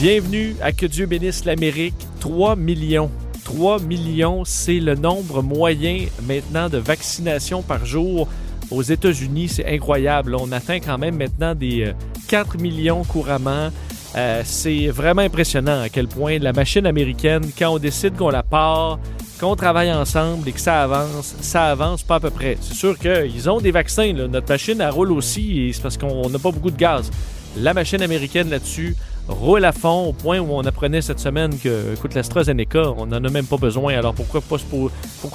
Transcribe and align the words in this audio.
Bienvenue 0.00 0.54
à 0.62 0.70
Que 0.70 0.86
Dieu 0.86 1.06
bénisse 1.06 1.44
l'Amérique. 1.44 1.96
3 2.20 2.54
millions. 2.54 3.10
3 3.42 3.80
millions, 3.80 4.44
c'est 4.44 4.78
le 4.78 4.94
nombre 4.94 5.42
moyen 5.42 6.06
maintenant 6.22 6.68
de 6.68 6.78
vaccinations 6.78 7.62
par 7.62 7.84
jour 7.84 8.28
aux 8.70 8.82
États-Unis. 8.82 9.48
C'est 9.48 9.66
incroyable. 9.66 10.36
On 10.38 10.52
atteint 10.52 10.78
quand 10.78 10.98
même 10.98 11.16
maintenant 11.16 11.56
des 11.56 11.92
4 12.28 12.54
euh, 12.54 12.62
millions 12.62 13.02
couramment. 13.02 13.70
Euh, 14.14 14.42
c'est 14.44 14.86
vraiment 14.86 15.22
impressionnant 15.22 15.80
à 15.80 15.88
quel 15.88 16.06
point 16.06 16.38
la 16.38 16.52
machine 16.52 16.86
américaine, 16.86 17.50
quand 17.58 17.70
on 17.70 17.78
décide 17.78 18.14
qu'on 18.14 18.30
la 18.30 18.44
part, 18.44 19.00
qu'on 19.40 19.56
travaille 19.56 19.92
ensemble 19.92 20.48
et 20.48 20.52
que 20.52 20.60
ça 20.60 20.84
avance, 20.84 21.34
ça 21.40 21.72
avance 21.72 22.04
pas 22.04 22.16
à 22.16 22.20
peu 22.20 22.30
près. 22.30 22.56
C'est 22.60 22.74
sûr 22.74 22.96
qu'ils 23.00 23.50
ont 23.50 23.60
des 23.60 23.72
vaccins. 23.72 24.12
Notre 24.12 24.48
machine, 24.48 24.80
elle 24.80 24.90
roule 24.90 25.10
aussi 25.10 25.62
et 25.62 25.72
c'est 25.72 25.82
parce 25.82 25.96
qu'on 25.96 26.30
n'a 26.30 26.38
pas 26.38 26.52
beaucoup 26.52 26.70
de 26.70 26.78
gaz. 26.78 27.10
La 27.56 27.74
machine 27.74 28.00
américaine 28.00 28.48
là-dessus 28.48 28.94
roule 29.28 29.64
à 29.64 29.72
fond 29.72 30.06
au 30.08 30.12
point 30.12 30.38
où 30.38 30.48
on 30.50 30.62
apprenait 30.62 31.02
cette 31.02 31.20
semaine 31.20 31.56
que, 31.58 31.94
écoute, 31.94 32.14
l'AstraZeneca, 32.14 32.92
on 32.96 33.06
n'en 33.06 33.22
a 33.22 33.28
même 33.28 33.46
pas 33.46 33.58
besoin. 33.58 33.94
Alors 33.94 34.14
pourquoi, 34.14 34.40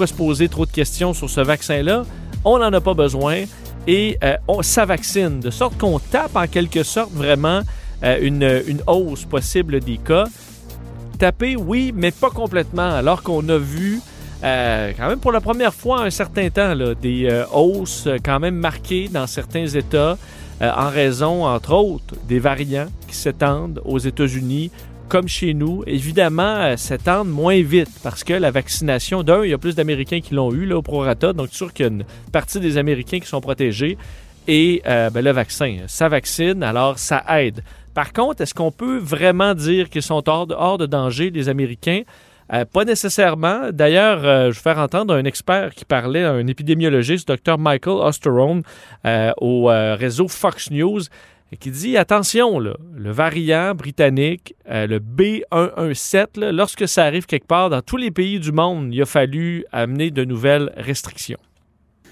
se 0.08 0.14
poser 0.14 0.50
trop 0.50 0.66
de 0.66 0.72
questions 0.72 1.14
sur 1.14 1.30
ce 1.30 1.42
vaccin-là? 1.42 2.04
On 2.44 2.58
n'en 2.58 2.74
a 2.74 2.82
pas 2.82 2.94
besoin 2.94 3.44
et 3.88 4.18
euh, 4.24 4.36
on, 4.48 4.62
ça 4.62 4.86
vaccine, 4.86 5.40
de 5.40 5.50
sorte 5.50 5.78
qu'on 5.78 6.00
tape 6.00 6.36
en 6.36 6.48
quelque 6.48 6.84
sorte 6.84 7.12
vraiment 7.14 7.62
euh, 8.04 8.18
une, 8.22 8.64
une 8.68 8.82
hausse 8.88 9.26
possible 9.26 9.80
des 9.80 9.98
cas. 9.98 10.26
Taper, 11.20 11.56
oui, 11.56 11.94
mais 11.96 12.12
pas 12.12 12.32
complètement, 12.32 12.90
alors 12.96 13.22
qu'on 13.22 13.48
a 13.48 13.58
vu 13.58 14.02
euh, 14.44 14.92
quand 14.98 15.08
même 15.08 15.20
pour 15.20 15.32
la 15.32 15.40
première 15.40 15.74
fois 15.74 16.02
un 16.02 16.10
certain 16.10 16.50
temps 16.50 16.74
là, 16.74 16.96
des 16.96 17.46
hausses 17.54 18.10
quand 18.26 18.40
même 18.40 18.56
marquées 18.56 19.08
dans 19.08 19.28
certains 19.28 19.68
États. 19.68 20.18
Euh, 20.62 20.72
en 20.76 20.90
raison, 20.90 21.46
entre 21.46 21.74
autres, 21.74 22.16
des 22.28 22.40
variants 22.40 22.88
qui 23.08 23.16
s'étendent 23.16 23.82
aux 23.86 24.00
États-Unis 24.00 24.72
comme 25.10 25.28
chez 25.28 25.54
nous, 25.54 25.84
évidemment, 25.86 26.56
euh, 26.58 26.78
s'étendent 26.78 27.30
moins 27.30 27.62
vite 27.62 27.92
parce 28.02 28.24
que 28.24 28.34
la 28.34 28.52
vaccination, 28.52 29.22
d'un, 29.24 29.44
il 29.44 29.52
y 29.52 29.54
a 29.54 29.58
plus 29.58 29.76
d'Américains 29.76 30.22
qui 30.22 30.34
l'ont 30.34 30.52
eu 30.52 30.66
là, 30.66 30.78
au 30.78 30.82
prorata, 30.82 31.34
donc 31.34 31.50
sûr 31.52 31.72
qu'il 31.74 31.86
y 31.86 31.90
a 31.90 31.92
une 31.92 32.06
partie 32.32 32.60
des 32.60 32.78
Américains 32.78 33.20
qui 33.20 33.28
sont 33.28 33.42
protégés. 33.42 33.98
Et 34.48 34.82
euh, 34.88 35.10
ben, 35.10 35.24
le 35.24 35.32
vaccin, 35.32 35.78
ça 35.88 36.10
vaccine, 36.10 36.64
alors 36.64 36.98
ça 37.00 37.24
aide. 37.30 37.64
Par 37.94 38.12
contre, 38.12 38.42
est-ce 38.42 38.54
qu'on 38.54 38.72
peut 38.72 38.98
vraiment 38.98 39.54
dire 39.54 39.90
qu'ils 39.90 40.02
sont 40.02 40.28
hors 40.28 40.48
hors 40.50 40.78
de 40.78 40.86
danger, 40.86 41.30
les 41.30 41.48
Américains? 41.48 42.02
Euh, 42.54 42.66
pas 42.66 42.86
nécessairement. 42.86 43.72
D'ailleurs, 43.72 44.24
euh, 44.24 44.52
je 44.52 44.56
vais 44.58 44.62
faire 44.62 44.78
entendre 44.78 45.16
un 45.16 45.26
expert 45.26 45.74
qui 45.74 45.86
parlait, 45.86 46.24
un 46.24 46.46
épidémiologiste, 46.46 47.28
Dr. 47.28 47.58
Michael 47.58 47.96
Osterone, 47.96 48.62
euh, 49.06 49.32
au 49.38 49.66
réseau 49.66 50.28
Fox 50.28 50.70
News, 50.70 51.02
qui 51.60 51.72
dit 51.72 51.98
attention, 51.98 52.60
le 52.60 52.76
variant 53.12 53.76
britannique, 53.76 54.56
le 54.68 54.98
B117, 55.00 56.50
lorsque 56.52 56.88
ça 56.88 57.04
arrive 57.06 57.28
quelque 57.28 57.46
part 57.46 57.70
dans 57.70 57.82
tous 57.82 57.98
les 57.98 58.10
pays 58.10 58.40
du 58.40 58.52
monde, 58.52 58.94
il 58.94 59.02
a 59.04 59.06
fallu 59.06 59.64
amener 59.72 60.10
de 60.10 60.26
nouvelles 60.26 60.72
restrictions. 60.78 61.40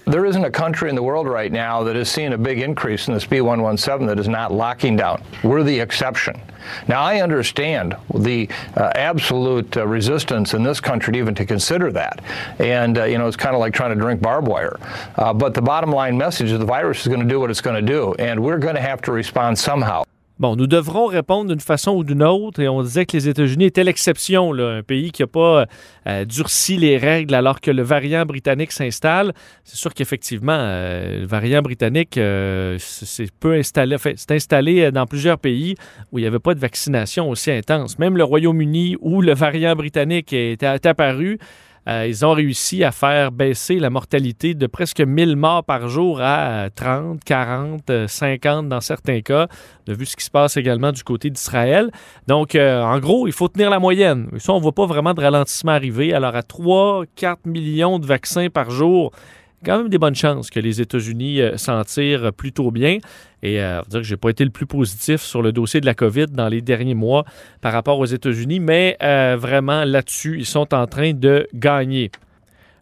There 0.04 0.26
isn't 0.26 0.44
a 0.44 0.50
country 0.50 0.90
in 0.90 0.96
the 0.96 1.02
world 1.02 1.28
right 1.28 1.52
now 1.52 1.84
that 1.84 1.94
is 1.94 2.10
seeing 2.10 2.32
a 2.32 2.38
big 2.38 2.58
increase 2.58 3.06
in 3.06 3.14
this 3.14 3.24
B117 3.24 4.06
that 4.08 4.18
is 4.18 4.26
not 4.26 4.52
locking 4.52 4.96
down. 4.96 5.22
We're 5.44 5.62
the 5.62 5.78
exception. 5.78 6.40
Now, 6.88 7.02
I 7.02 7.20
understand 7.20 7.96
the 8.14 8.48
uh, 8.76 8.92
absolute 8.96 9.76
uh, 9.76 9.86
resistance 9.86 10.54
in 10.54 10.64
this 10.64 10.80
country 10.80 11.18
even 11.18 11.34
to 11.36 11.46
consider 11.46 11.92
that. 11.92 12.20
And, 12.58 12.98
uh, 12.98 13.04
you 13.04 13.18
know, 13.18 13.28
it's 13.28 13.36
kind 13.36 13.54
of 13.54 13.60
like 13.60 13.74
trying 13.74 13.90
to 13.90 14.00
drink 14.00 14.20
barbed 14.20 14.48
wire. 14.48 14.78
Uh, 15.16 15.32
but 15.32 15.54
the 15.54 15.62
bottom 15.62 15.90
line 15.90 16.18
message 16.18 16.50
is 16.50 16.58
the 16.58 16.64
virus 16.64 17.02
is 17.02 17.08
going 17.08 17.20
to 17.20 17.28
do 17.28 17.38
what 17.38 17.50
it's 17.50 17.60
going 17.60 17.76
to 17.76 17.92
do, 17.92 18.14
and 18.18 18.42
we're 18.42 18.58
going 18.58 18.74
to 18.74 18.80
have 18.80 19.02
to 19.02 19.12
respond 19.12 19.56
somehow. 19.58 20.04
Bon, 20.42 20.56
nous 20.56 20.66
devrons 20.66 21.06
répondre 21.06 21.50
d'une 21.50 21.60
façon 21.60 21.92
ou 21.92 22.02
d'une 22.02 22.24
autre, 22.24 22.58
et 22.58 22.68
on 22.68 22.82
disait 22.82 23.06
que 23.06 23.16
les 23.16 23.28
États-Unis 23.28 23.66
étaient 23.66 23.84
l'exception, 23.84 24.52
un 24.52 24.82
pays 24.82 25.12
qui 25.12 25.22
n'a 25.22 25.28
pas 25.28 25.66
euh, 26.08 26.24
durci 26.24 26.76
les 26.76 26.98
règles 26.98 27.36
alors 27.36 27.60
que 27.60 27.70
le 27.70 27.84
variant 27.84 28.26
britannique 28.26 28.72
s'installe. 28.72 29.34
C'est 29.62 29.76
sûr 29.76 29.94
qu'effectivement, 29.94 30.58
euh, 30.58 31.20
le 31.20 31.26
variant 31.26 31.62
britannique 31.62 32.18
euh, 32.18 32.76
peu 33.38 33.54
installé, 33.54 33.94
installé 34.28 34.90
dans 34.90 35.06
plusieurs 35.06 35.38
pays 35.38 35.76
où 36.10 36.18
il 36.18 36.22
n'y 36.22 36.26
avait 36.26 36.40
pas 36.40 36.54
de 36.54 36.60
vaccination 36.60 37.30
aussi 37.30 37.52
intense. 37.52 38.00
Même 38.00 38.16
le 38.16 38.24
Royaume-Uni 38.24 38.96
où 39.00 39.22
le 39.22 39.34
variant 39.34 39.76
britannique 39.76 40.32
est 40.32 40.64
apparu, 40.64 41.38
euh, 41.88 42.06
ils 42.06 42.24
ont 42.24 42.32
réussi 42.32 42.84
à 42.84 42.92
faire 42.92 43.32
baisser 43.32 43.78
la 43.78 43.90
mortalité 43.90 44.54
de 44.54 44.66
presque 44.66 45.00
1000 45.00 45.36
morts 45.36 45.64
par 45.64 45.88
jour 45.88 46.20
à 46.20 46.70
30, 46.70 47.22
40, 47.24 48.06
50 48.06 48.68
dans 48.68 48.80
certains 48.80 49.20
cas. 49.20 49.48
On 49.88 49.92
a 49.92 49.94
vu 49.94 50.06
ce 50.06 50.16
qui 50.16 50.24
se 50.24 50.30
passe 50.30 50.56
également 50.56 50.92
du 50.92 51.02
côté 51.02 51.30
d'Israël. 51.30 51.90
Donc, 52.28 52.54
euh, 52.54 52.82
en 52.82 52.98
gros, 53.00 53.26
il 53.26 53.32
faut 53.32 53.48
tenir 53.48 53.68
la 53.68 53.80
moyenne. 53.80 54.28
Ça, 54.38 54.52
on 54.52 54.58
ne 54.58 54.62
voit 54.62 54.72
pas 54.72 54.86
vraiment 54.86 55.12
de 55.14 55.20
ralentissement 55.20 55.72
arriver. 55.72 56.14
Alors, 56.14 56.36
à 56.36 56.42
3, 56.42 57.04
4 57.16 57.46
millions 57.46 57.98
de 57.98 58.06
vaccins 58.06 58.48
par 58.48 58.70
jour, 58.70 59.10
quand 59.64 59.78
même 59.78 59.88
des 59.88 59.98
bonnes 59.98 60.14
chances 60.14 60.50
que 60.50 60.60
les 60.60 60.80
États-Unis 60.80 61.40
euh, 61.40 61.56
s'en 61.56 61.82
tirent 61.84 62.32
plutôt 62.32 62.70
bien. 62.70 62.98
Et 63.42 63.60
euh, 63.60 63.80
dire 63.88 64.00
que 64.00 64.06
j'ai 64.06 64.16
pas 64.16 64.30
été 64.30 64.44
le 64.44 64.50
plus 64.50 64.66
positif 64.66 65.20
sur 65.20 65.42
le 65.42 65.52
dossier 65.52 65.80
de 65.80 65.86
la 65.86 65.94
COVID 65.94 66.26
dans 66.26 66.48
les 66.48 66.60
derniers 66.60 66.94
mois 66.94 67.24
par 67.60 67.72
rapport 67.72 67.98
aux 67.98 68.06
États-Unis, 68.06 68.60
mais 68.60 68.96
euh, 69.02 69.36
vraiment 69.38 69.84
là-dessus, 69.84 70.36
ils 70.38 70.46
sont 70.46 70.72
en 70.72 70.86
train 70.86 71.12
de 71.12 71.48
gagner. 71.52 72.10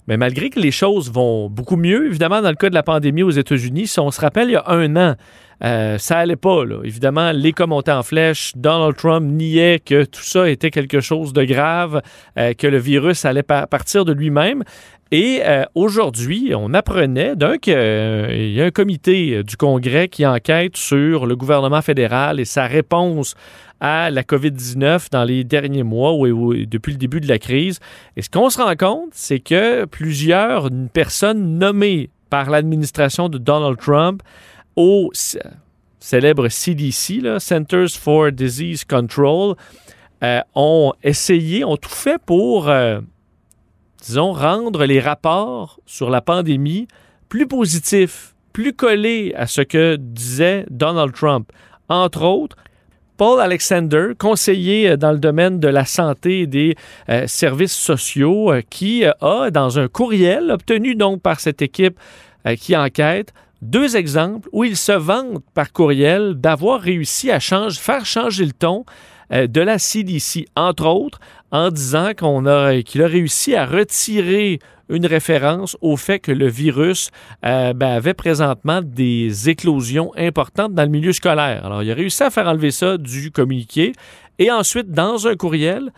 Mais 0.07 0.17
malgré 0.17 0.51
que 0.51 0.61
les 0.61 0.71
choses 0.71 1.11
vont 1.11 1.49
beaucoup 1.49 1.77
mieux, 1.77 2.07
évidemment, 2.07 2.43
dans 2.43 2.51
le 2.51 2.57
cas 2.57 2.69
de 2.69 2.75
la 2.75 2.83
pandémie 2.83 3.23
aux 3.23 3.31
États-Unis, 3.31 3.87
si 3.87 4.01
on 4.01 4.11
se 4.11 4.21
rappelle, 4.21 4.49
il 4.49 4.53
y 4.53 4.57
a 4.57 4.65
un 4.67 4.97
an, 4.97 5.15
euh, 5.63 5.99
ça 5.99 6.19
allait 6.19 6.37
pas. 6.37 6.65
Là. 6.65 6.81
Évidemment, 6.85 7.33
les 7.33 7.53
cas 7.53 7.67
montaient 7.67 7.93
en 7.93 8.03
flèche. 8.03 8.53
Donald 8.57 8.97
Trump 8.97 9.25
niait 9.31 9.79
que 9.79 10.05
tout 10.05 10.23
ça 10.23 10.51
était 10.51 10.71
quelque 10.71 11.01
chose 11.01 11.33
de 11.33 11.45
grave, 11.45 12.03
que 12.37 12.67
le 12.67 12.79
virus 12.79 13.25
allait 13.25 13.43
partir 13.43 14.05
de 14.05 14.13
lui-même. 14.13 14.65
Et 15.13 15.43
euh, 15.45 15.65
aujourd'hui, 15.75 16.53
on 16.57 16.73
apprenait 16.73 17.35
qu'il 17.61 17.73
y 17.73 18.61
a 18.61 18.65
un 18.65 18.71
comité 18.71 19.43
du 19.43 19.57
Congrès 19.57 20.09
qui 20.09 20.25
enquête 20.25 20.77
sur 20.77 21.27
le 21.27 21.35
gouvernement 21.35 21.83
fédéral 21.83 22.39
et 22.39 22.45
sa 22.45 22.67
réponse 22.67 23.35
à 23.81 24.11
la 24.11 24.23
COVID-19 24.23 25.11
dans 25.11 25.25
les 25.25 25.43
derniers 25.43 25.83
mois 25.83 26.13
ou, 26.13 26.55
depuis 26.55 26.93
le 26.93 26.99
début 26.99 27.21
de 27.21 27.27
la 27.27 27.39
crise. 27.39 27.81
Et 28.17 28.23
ce 28.23 28.31
qu'on 28.31 28.51
se 28.51 28.61
rend 28.63 28.77
compte, 28.77 29.11
c'est 29.13 29.41
que 29.41 29.85
plusieurs 29.87 30.69
personnes 30.93 31.59
nommées 31.59 32.11
par 32.29 32.51
l'administration 32.51 33.29
de 33.29 33.39
Donald 33.39 33.79
Trump 33.79 34.23
au 34.77 35.11
célèbre 35.99 36.49
CDC, 36.49 37.41
Centers 37.41 37.91
for 37.91 38.31
Disease 38.31 38.85
Control, 38.85 39.57
euh, 40.23 40.41
ont 40.55 40.93
essayé, 41.03 41.65
ont 41.65 41.77
tout 41.77 41.89
fait 41.89 42.21
pour 42.25 42.69
euh, 42.69 43.01
disons, 44.01 44.33
rendre 44.33 44.85
les 44.85 45.01
rapports 45.01 45.81
sur 45.87 46.11
la 46.11 46.21
pandémie 46.21 46.89
plus 47.29 47.47
positifs, 47.47 48.35
plus 48.53 48.73
collés 48.73 49.33
à 49.37 49.47
ce 49.47 49.61
que 49.61 49.97
disait 49.97 50.67
Donald 50.71 51.13
Trump. 51.13 51.51
Entre 51.89 52.23
autres, 52.23 52.57
Paul 53.17 53.39
Alexander, 53.41 54.13
conseiller 54.19 54.97
dans 54.97 55.13
le 55.13 55.19
domaine 55.19 55.61
de 55.61 55.69
la 55.69 55.85
santé 55.85 56.41
et 56.41 56.47
des 56.47 56.75
euh, 57.11 57.27
services 57.27 57.77
sociaux, 57.77 58.51
euh, 58.51 58.63
qui 58.71 59.05
a, 59.05 59.51
dans 59.51 59.79
un 59.79 59.89
courriel 59.89 60.51
obtenu 60.51 60.95
donc 60.95 61.21
par 61.21 61.39
cette 61.39 61.61
équipe 61.61 61.99
euh, 62.47 62.57
qui 62.57 62.75
enquête, 62.75 63.35
deux 63.61 63.97
exemples 63.97 64.49
où 64.53 64.65
il 64.65 64.75
se 64.77 64.93
vante 64.93 65.45
par 65.53 65.71
courriel 65.71 66.35
d'avoir 66.35 66.81
réussi 66.81 67.31
à 67.31 67.41
faire 67.41 68.07
changer 68.07 68.47
le 68.47 68.53
ton 68.53 68.87
de 69.31 69.61
la 69.61 69.79
CDC, 69.79 70.47
entre 70.57 70.87
autres 70.87 71.21
en 71.51 71.71
disant 71.71 72.13
qu'on 72.17 72.47
a, 72.47 72.83
qu'il 72.83 73.03
a 73.03 73.07
réussi 73.07 73.55
à 73.55 73.67
retirer 73.67 74.61
une 74.89 75.07
référence 75.07 75.77
au 75.81 75.97
fait 75.97 76.19
que 76.19 76.33
le 76.33 76.49
virus 76.49 77.11
euh, 77.45 77.73
ben, 77.73 77.91
avait 77.91 78.15
présentement 78.15 78.81
des 78.83 79.49
éclosions 79.49 80.13
importantes 80.17 80.75
dans 80.75 80.83
le 80.83 80.89
milieu 80.89 81.13
scolaire. 81.13 81.65
Alors, 81.65 81.83
il 81.83 81.91
a 81.91 81.95
réussi 81.95 82.23
à 82.23 82.31
faire 82.31 82.49
enlever 82.49 82.73
ça 82.73 82.99
du 82.99 83.31
communiqué 83.31 83.93
et 84.41 84.51
ensuite, 84.51 84.91
dans 84.91 85.29
un 85.29 85.37
courriel, 85.37 85.93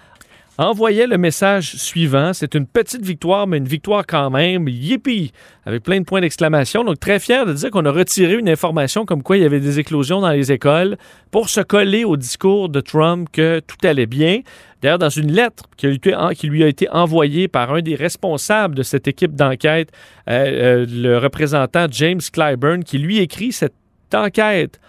envoyait 0.59 1.07
le 1.07 1.19
message 1.19 1.77
suivant. 1.77 2.33
C'est 2.33 2.55
une 2.55 2.67
petite 2.67 3.05
victoire, 3.05 3.47
mais 3.47 3.59
une 3.59 3.69
victoire 3.69 4.07
quand 4.07 4.31
même. 4.31 4.69
Yippee! 4.69 5.33
Avec 5.65 5.83
plein 5.83 6.01
de 6.01 6.05
points 6.05 6.21
d'exclamation. 6.21 6.85
Donc, 6.85 7.01
très 7.01 7.19
fier 7.19 7.47
de 7.47 7.53
dire 7.53 7.71
qu'on 7.71 7.85
a 7.85 7.91
retiré 7.91 8.35
une 8.35 8.49
information 8.49 9.05
comme 9.05 9.23
quoi 9.23 9.37
il 9.37 9.43
y 9.43 9.47
avait 9.47 9.61
des 9.61 9.79
éclosions 9.79 10.21
dans 10.21 10.31
les 10.31 10.53
écoles 10.53 10.97
pour 11.31 11.49
se 11.49 11.61
coller 11.61 12.05
au 12.05 12.17
discours 12.17 12.69
de 12.69 12.81
Trump 12.81 13.29
que 13.33 13.61
tout 13.61 13.87
allait 13.87 14.07
bien. 14.07 14.41
D'ailleurs, 14.83 14.99
dans 14.99 15.09
une 15.09 15.33
lettre 15.33 15.65
qui 15.77 16.47
lui 16.47 16.65
a 16.65 16.67
été 16.67 16.89
envoyée 16.91 17.47
par 17.49 17.73
un 17.73 17.83
des 17.83 17.95
responsables 17.95 18.75
de 18.75 18.83
cette 18.83 19.07
équipe 19.07 19.35
d'enquête, 19.35 19.91
euh, 20.29 20.83
euh, 20.83 20.87
le 20.89 21.19
représentant 21.19 21.87
James 21.91 22.21
Clyburn, 22.33 22.83
qui 22.83 22.99
lui 22.99 23.19
écrit 23.19 23.53
cette 23.53 23.75
enquête 24.13 24.81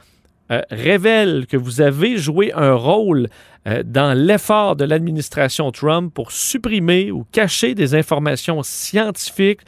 euh, 0.51 0.61
révèle 0.71 1.45
que 1.47 1.55
vous 1.55 1.79
avez 1.79 2.17
joué 2.17 2.51
un 2.53 2.73
rôle 2.73 3.29
dans 3.65 4.17
l'effort 4.17 4.75
de 4.75 4.85
l'administration 4.85 5.71
Trump 5.71 6.13
pour 6.13 6.31
supprimer 6.31 7.11
ou 7.11 7.25
cacher 7.31 7.75
des 7.75 7.95
informations 7.95 8.61
scientifiques 8.63 9.61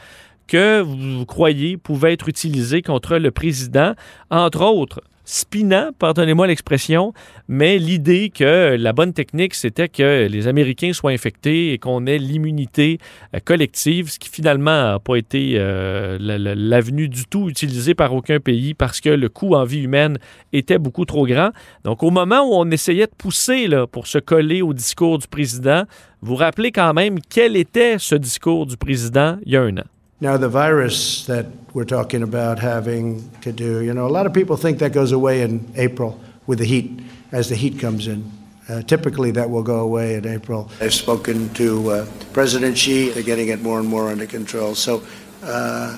que 0.48 0.82
vous 0.82 1.26
croyez 1.26 1.78
pouvaient 1.78 2.14
être 2.14 2.30
utilisées 2.30 2.82
contre 2.82 3.18
le 3.18 3.32
président, 3.32 3.94
entre 4.30 4.62
autres 4.62 5.02
spinant, 5.26 5.90
pardonnez-moi 5.98 6.48
l'expression, 6.48 7.14
mais 7.48 7.78
l'idée 7.78 8.32
que 8.34 8.76
la 8.78 8.94
bonne 8.94 9.14
technique, 9.14 9.56
c'était 9.56 9.90
que 9.90 10.28
les 10.28 10.48
Américains 10.48 10.94
soient 10.94 11.12
infectés 11.12 11.74
et 11.74 11.80
qu'on 11.80 12.06
ait 12.06 12.18
l'immunité 12.18 13.00
euh, 13.34 13.40
collective, 13.44 14.10
ce 14.12 14.20
qui 14.20 14.30
finalement 14.30 14.94
n'a 14.94 15.00
pas 15.00 15.16
été 15.16 15.56
euh, 15.56 16.18
l'avenue 16.20 17.10
du 17.10 17.26
tout 17.26 17.50
utilisée 17.50 17.96
par 17.96 18.14
aucun 18.14 18.40
pays 18.40 18.74
parce 18.74 19.02
que 19.02 19.10
le 19.10 19.30
coût 19.30 19.56
en 19.56 19.64
vie 19.64 19.82
humaine 19.82 20.18
était 20.54 20.78
beaucoup 20.78 21.06
trop 21.06 21.26
grand. 21.26 21.50
Donc, 21.84 22.04
au 22.04 22.12
moment 22.12 22.42
où 22.42 22.54
on 22.54 22.70
essayait 22.72 23.08
de 23.08 23.16
pousser 23.18 23.68
là, 23.68 23.88
pour 23.88 24.08
se 24.08 24.20
coller 24.20 24.62
au 24.62 24.74
discours 24.74 25.18
du 25.18 25.28
président, 25.28 25.84
vous 26.22 26.36
rappelez 26.36 26.72
quand 26.72 26.94
même 26.94 27.20
quel 27.30 27.56
était 27.56 27.98
ce 28.00 28.16
discours 28.16 28.66
du 28.66 28.78
président 28.78 29.38
il 29.46 29.54
y 29.54 29.58
a 29.58 29.62
un 29.62 29.78
an? 29.78 29.84
Now, 30.22 30.38
the 30.38 30.48
virus 30.48 31.26
that 31.26 31.46
we're 31.74 31.84
talking 31.84 32.24
about 32.24 32.58
having 32.58 33.30
to 33.42 33.52
do, 33.52 33.82
you 33.82 33.94
know, 33.94 34.08
a 34.08 34.10
lot 34.10 34.26
of 34.26 34.34
people 34.34 34.56
think 34.56 34.80
that 34.80 34.94
goes 34.94 35.12
away 35.12 35.42
in 35.42 35.74
April 35.76 36.18
with 36.48 36.60
the 36.60 36.66
heat, 36.66 37.02
as 37.34 37.50
the 37.50 37.56
heat 37.56 37.80
comes 37.80 38.08
in. 38.08 38.32
Uh, 38.70 38.82
typically, 38.84 39.32
that 39.32 39.50
will 39.50 39.62
go 39.62 39.82
away 39.82 40.16
in 40.16 40.26
April. 40.26 40.72
I've 40.80 40.94
spoken 40.94 41.54
to 41.56 41.90
uh, 41.90 42.08
President 42.32 42.78
Xi. 42.78 43.10
They're 43.10 43.24
getting 43.24 43.50
it 43.50 43.62
more 43.62 43.78
and 43.78 43.90
more 43.90 44.08
under 44.10 44.26
control. 44.26 44.74
So 44.74 45.04
uh, 45.44 45.98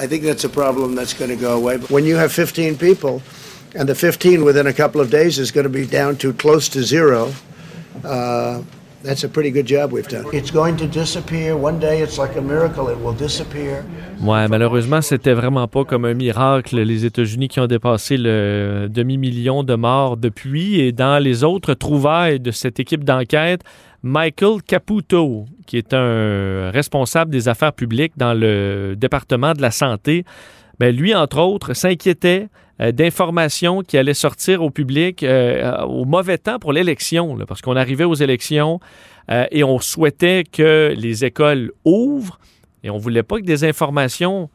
I 0.00 0.08
think 0.08 0.24
that's 0.24 0.42
a 0.42 0.48
problem 0.48 0.96
that's 0.96 1.14
going 1.14 1.30
to 1.30 1.36
go 1.36 1.56
away. 1.56 1.76
But 1.76 1.88
when 1.88 2.04
you 2.04 2.16
have 2.16 2.32
15 2.32 2.76
people, 2.78 3.22
and 3.76 3.88
the 3.88 3.94
15 3.94 4.44
within 4.44 4.66
a 4.66 4.72
couple 4.72 5.00
of 5.00 5.08
days 5.08 5.38
is 5.38 5.52
going 5.52 5.64
to 5.64 5.70
be 5.70 5.86
down 5.86 6.16
to 6.16 6.32
close 6.32 6.68
to 6.70 6.82
zero, 6.82 7.32
uh, 8.04 8.62
That's 9.04 9.24
a 9.24 9.28
pretty 9.28 9.50
good 9.50 9.66
job 9.66 9.92
we've 9.92 10.08
done. 10.08 10.26
It's 10.32 10.52
going 10.52 10.76
to 10.76 10.86
disappear. 10.86 11.56
One 11.56 11.80
day 11.80 12.02
it's 12.02 12.18
like 12.18 12.36
a 12.36 12.40
miracle. 12.40 12.88
It 12.88 12.98
will 13.02 13.16
disappear. 13.16 13.84
Ouais, 14.20 14.46
malheureusement, 14.46 15.00
c'était 15.02 15.32
vraiment 15.32 15.66
pas 15.66 15.84
comme 15.84 16.04
un 16.04 16.14
miracle. 16.14 16.80
Les 16.80 17.04
États-Unis 17.04 17.48
qui 17.48 17.58
ont 17.58 17.66
dépassé 17.66 18.16
le 18.16 18.86
demi-million 18.88 19.64
de 19.64 19.74
morts 19.74 20.16
depuis. 20.16 20.80
Et 20.80 20.92
dans 20.92 21.20
les 21.20 21.42
autres 21.42 21.74
trouvailles 21.74 22.38
de 22.38 22.52
cette 22.52 22.78
équipe 22.78 23.02
d'enquête, 23.02 23.62
Michael 24.04 24.62
Caputo, 24.62 25.46
qui 25.66 25.78
est 25.78 25.92
un 25.94 26.70
responsable 26.70 27.32
des 27.32 27.48
affaires 27.48 27.72
publiques 27.72 28.12
dans 28.16 28.34
le 28.34 28.94
département 28.96 29.52
de 29.52 29.62
la 29.62 29.72
santé, 29.72 30.24
ben 30.78 30.94
lui, 30.94 31.12
entre 31.14 31.38
autres, 31.38 31.74
s'inquiétait 31.74 32.48
d'informations 32.78 33.82
qui 33.82 33.98
allaient 33.98 34.14
sortir 34.14 34.62
au 34.62 34.70
public 34.70 35.22
euh, 35.22 35.82
au 35.82 36.04
mauvais 36.04 36.38
temps 36.38 36.58
pour 36.58 36.72
l'élection, 36.72 37.36
parce 37.46 37.60
qu'on 37.60 37.76
arrivait 37.76 38.04
aux 38.04 38.14
élections 38.14 38.80
euh, 39.30 39.46
et 39.50 39.62
on 39.62 39.78
souhaitait 39.78 40.44
que 40.50 40.94
les 40.96 41.24
écoles 41.24 41.72
ouvrent 41.84 42.38
et 42.82 42.90
on 42.90 42.96
ne 42.96 43.00
voulait 43.00 43.22
pas 43.22 43.38
que 43.38 43.44
des 43.44 43.64
informations 43.64 44.50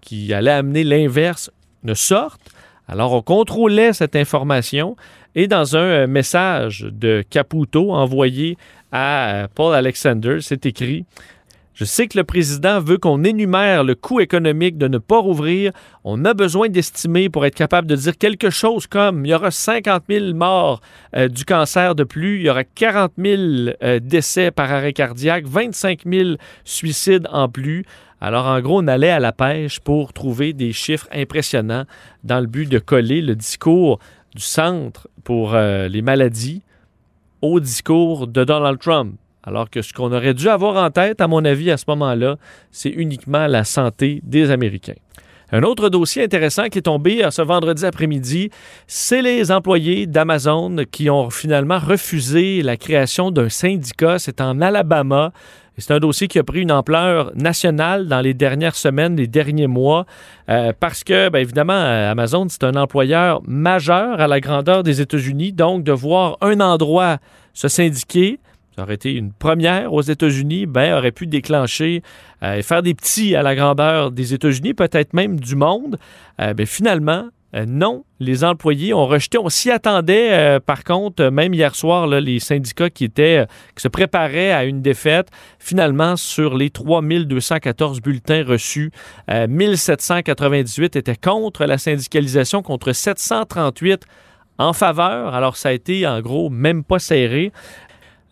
qui 0.00 0.32
allaient 0.32 0.52
amener 0.52 0.84
l'inverse 0.84 1.50
ne 1.82 1.94
sortent. 1.94 2.40
Alors 2.88 3.12
on 3.12 3.22
contrôlait 3.22 3.92
cette 3.92 4.16
information 4.16 4.96
et 5.34 5.48
dans 5.48 5.76
un 5.76 6.06
message 6.06 6.86
de 6.90 7.22
Caputo 7.28 7.92
envoyé 7.92 8.56
à 8.92 9.48
Paul 9.54 9.74
Alexander, 9.74 10.38
c'est 10.40 10.64
écrit 10.64 11.04
je 11.76 11.84
sais 11.84 12.06
que 12.06 12.16
le 12.16 12.24
président 12.24 12.80
veut 12.80 12.96
qu'on 12.96 13.22
énumère 13.22 13.84
le 13.84 13.94
coût 13.94 14.20
économique 14.20 14.78
de 14.78 14.88
ne 14.88 14.96
pas 14.96 15.18
rouvrir. 15.18 15.72
On 16.04 16.24
a 16.24 16.32
besoin 16.32 16.70
d'estimer 16.70 17.28
pour 17.28 17.44
être 17.44 17.54
capable 17.54 17.86
de 17.86 17.94
dire 17.94 18.16
quelque 18.16 18.48
chose 18.48 18.86
comme 18.86 19.26
il 19.26 19.28
y 19.28 19.34
aura 19.34 19.50
50 19.50 20.04
000 20.08 20.32
morts 20.32 20.80
euh, 21.14 21.28
du 21.28 21.44
cancer 21.44 21.94
de 21.94 22.02
plus, 22.02 22.38
il 22.38 22.46
y 22.46 22.48
aura 22.48 22.64
40 22.64 23.12
000 23.18 23.42
euh, 23.82 24.00
décès 24.00 24.50
par 24.50 24.72
arrêt 24.72 24.94
cardiaque, 24.94 25.44
25 25.44 26.04
000 26.06 26.36
suicides 26.64 27.28
en 27.30 27.50
plus. 27.50 27.84
Alors, 28.22 28.46
en 28.46 28.58
gros, 28.62 28.80
on 28.80 28.86
allait 28.86 29.10
à 29.10 29.20
la 29.20 29.32
pêche 29.32 29.78
pour 29.80 30.14
trouver 30.14 30.54
des 30.54 30.72
chiffres 30.72 31.08
impressionnants 31.12 31.84
dans 32.24 32.40
le 32.40 32.46
but 32.46 32.70
de 32.70 32.78
coller 32.78 33.20
le 33.20 33.36
discours 33.36 33.98
du 34.34 34.40
Centre 34.40 35.08
pour 35.24 35.54
euh, 35.54 35.88
les 35.88 36.00
maladies 36.00 36.62
au 37.42 37.60
discours 37.60 38.26
de 38.26 38.44
Donald 38.44 38.78
Trump. 38.78 39.16
Alors 39.46 39.70
que 39.70 39.80
ce 39.80 39.92
qu'on 39.92 40.12
aurait 40.12 40.34
dû 40.34 40.48
avoir 40.48 40.82
en 40.84 40.90
tête, 40.90 41.20
à 41.20 41.28
mon 41.28 41.44
avis, 41.44 41.70
à 41.70 41.76
ce 41.76 41.84
moment-là, 41.88 42.36
c'est 42.72 42.90
uniquement 42.90 43.46
la 43.46 43.62
santé 43.62 44.20
des 44.24 44.50
Américains. 44.50 44.94
Un 45.52 45.62
autre 45.62 45.88
dossier 45.88 46.24
intéressant 46.24 46.68
qui 46.68 46.78
est 46.78 46.82
tombé 46.82 47.24
ce 47.30 47.40
vendredi 47.40 47.86
après-midi, 47.86 48.50
c'est 48.88 49.22
les 49.22 49.52
employés 49.52 50.08
d'Amazon 50.08 50.74
qui 50.90 51.08
ont 51.08 51.30
finalement 51.30 51.78
refusé 51.78 52.62
la 52.62 52.76
création 52.76 53.30
d'un 53.30 53.48
syndicat. 53.48 54.18
C'est 54.18 54.40
en 54.40 54.60
Alabama. 54.60 55.32
C'est 55.78 55.92
un 55.92 56.00
dossier 56.00 56.26
qui 56.26 56.40
a 56.40 56.42
pris 56.42 56.62
une 56.62 56.72
ampleur 56.72 57.30
nationale 57.36 58.08
dans 58.08 58.20
les 58.20 58.34
dernières 58.34 58.74
semaines, 58.74 59.14
les 59.14 59.28
derniers 59.28 59.66
mois, 59.66 60.06
euh, 60.48 60.72
parce 60.80 61.04
que, 61.04 61.28
bien 61.28 61.42
évidemment, 61.42 61.74
Amazon, 62.10 62.46
c'est 62.48 62.64
un 62.64 62.74
employeur 62.74 63.42
majeur 63.46 64.20
à 64.20 64.26
la 64.26 64.40
grandeur 64.40 64.82
des 64.82 65.00
États-Unis. 65.00 65.52
Donc, 65.52 65.84
de 65.84 65.92
voir 65.92 66.38
un 66.40 66.60
endroit 66.60 67.18
se 67.52 67.68
syndiquer, 67.68 68.40
ça 68.76 68.82
aurait 68.82 68.94
été 68.94 69.14
une 69.14 69.32
première 69.32 69.94
aux 69.94 70.02
États-Unis, 70.02 70.66
ben, 70.66 70.98
aurait 70.98 71.10
pu 71.10 71.26
déclencher 71.26 72.02
euh, 72.42 72.56
et 72.56 72.62
faire 72.62 72.82
des 72.82 72.92
petits 72.92 73.34
à 73.34 73.42
la 73.42 73.54
grandeur 73.54 74.10
des 74.10 74.34
États-Unis, 74.34 74.74
peut-être 74.74 75.14
même 75.14 75.40
du 75.40 75.56
monde. 75.56 75.98
Euh, 76.42 76.52
ben, 76.52 76.66
finalement, 76.66 77.28
euh, 77.54 77.64
non, 77.66 78.04
les 78.20 78.44
employés 78.44 78.92
ont 78.92 79.06
rejeté. 79.06 79.38
On 79.38 79.48
s'y 79.48 79.70
attendait, 79.70 80.60
par 80.60 80.84
contre, 80.84 81.24
même 81.30 81.54
hier 81.54 81.74
soir, 81.74 82.06
les 82.06 82.38
syndicats 82.38 82.90
qui 82.90 83.04
étaient, 83.04 83.46
qui 83.74 83.82
se 83.82 83.88
préparaient 83.88 84.52
à 84.52 84.64
une 84.64 84.82
défaite. 84.82 85.28
Finalement, 85.58 86.16
sur 86.16 86.54
les 86.54 86.68
3214 86.68 88.02
bulletins 88.02 88.44
reçus, 88.44 88.90
1798 89.28 90.96
étaient 90.96 91.16
contre 91.16 91.64
la 91.64 91.78
syndicalisation, 91.78 92.60
contre 92.62 92.92
738 92.92 94.06
en 94.58 94.72
faveur. 94.72 95.34
Alors, 95.34 95.56
ça 95.56 95.70
a 95.70 95.72
été 95.72 96.06
en 96.06 96.20
gros 96.20 96.50
même 96.50 96.84
pas 96.84 96.98
serré. 96.98 97.52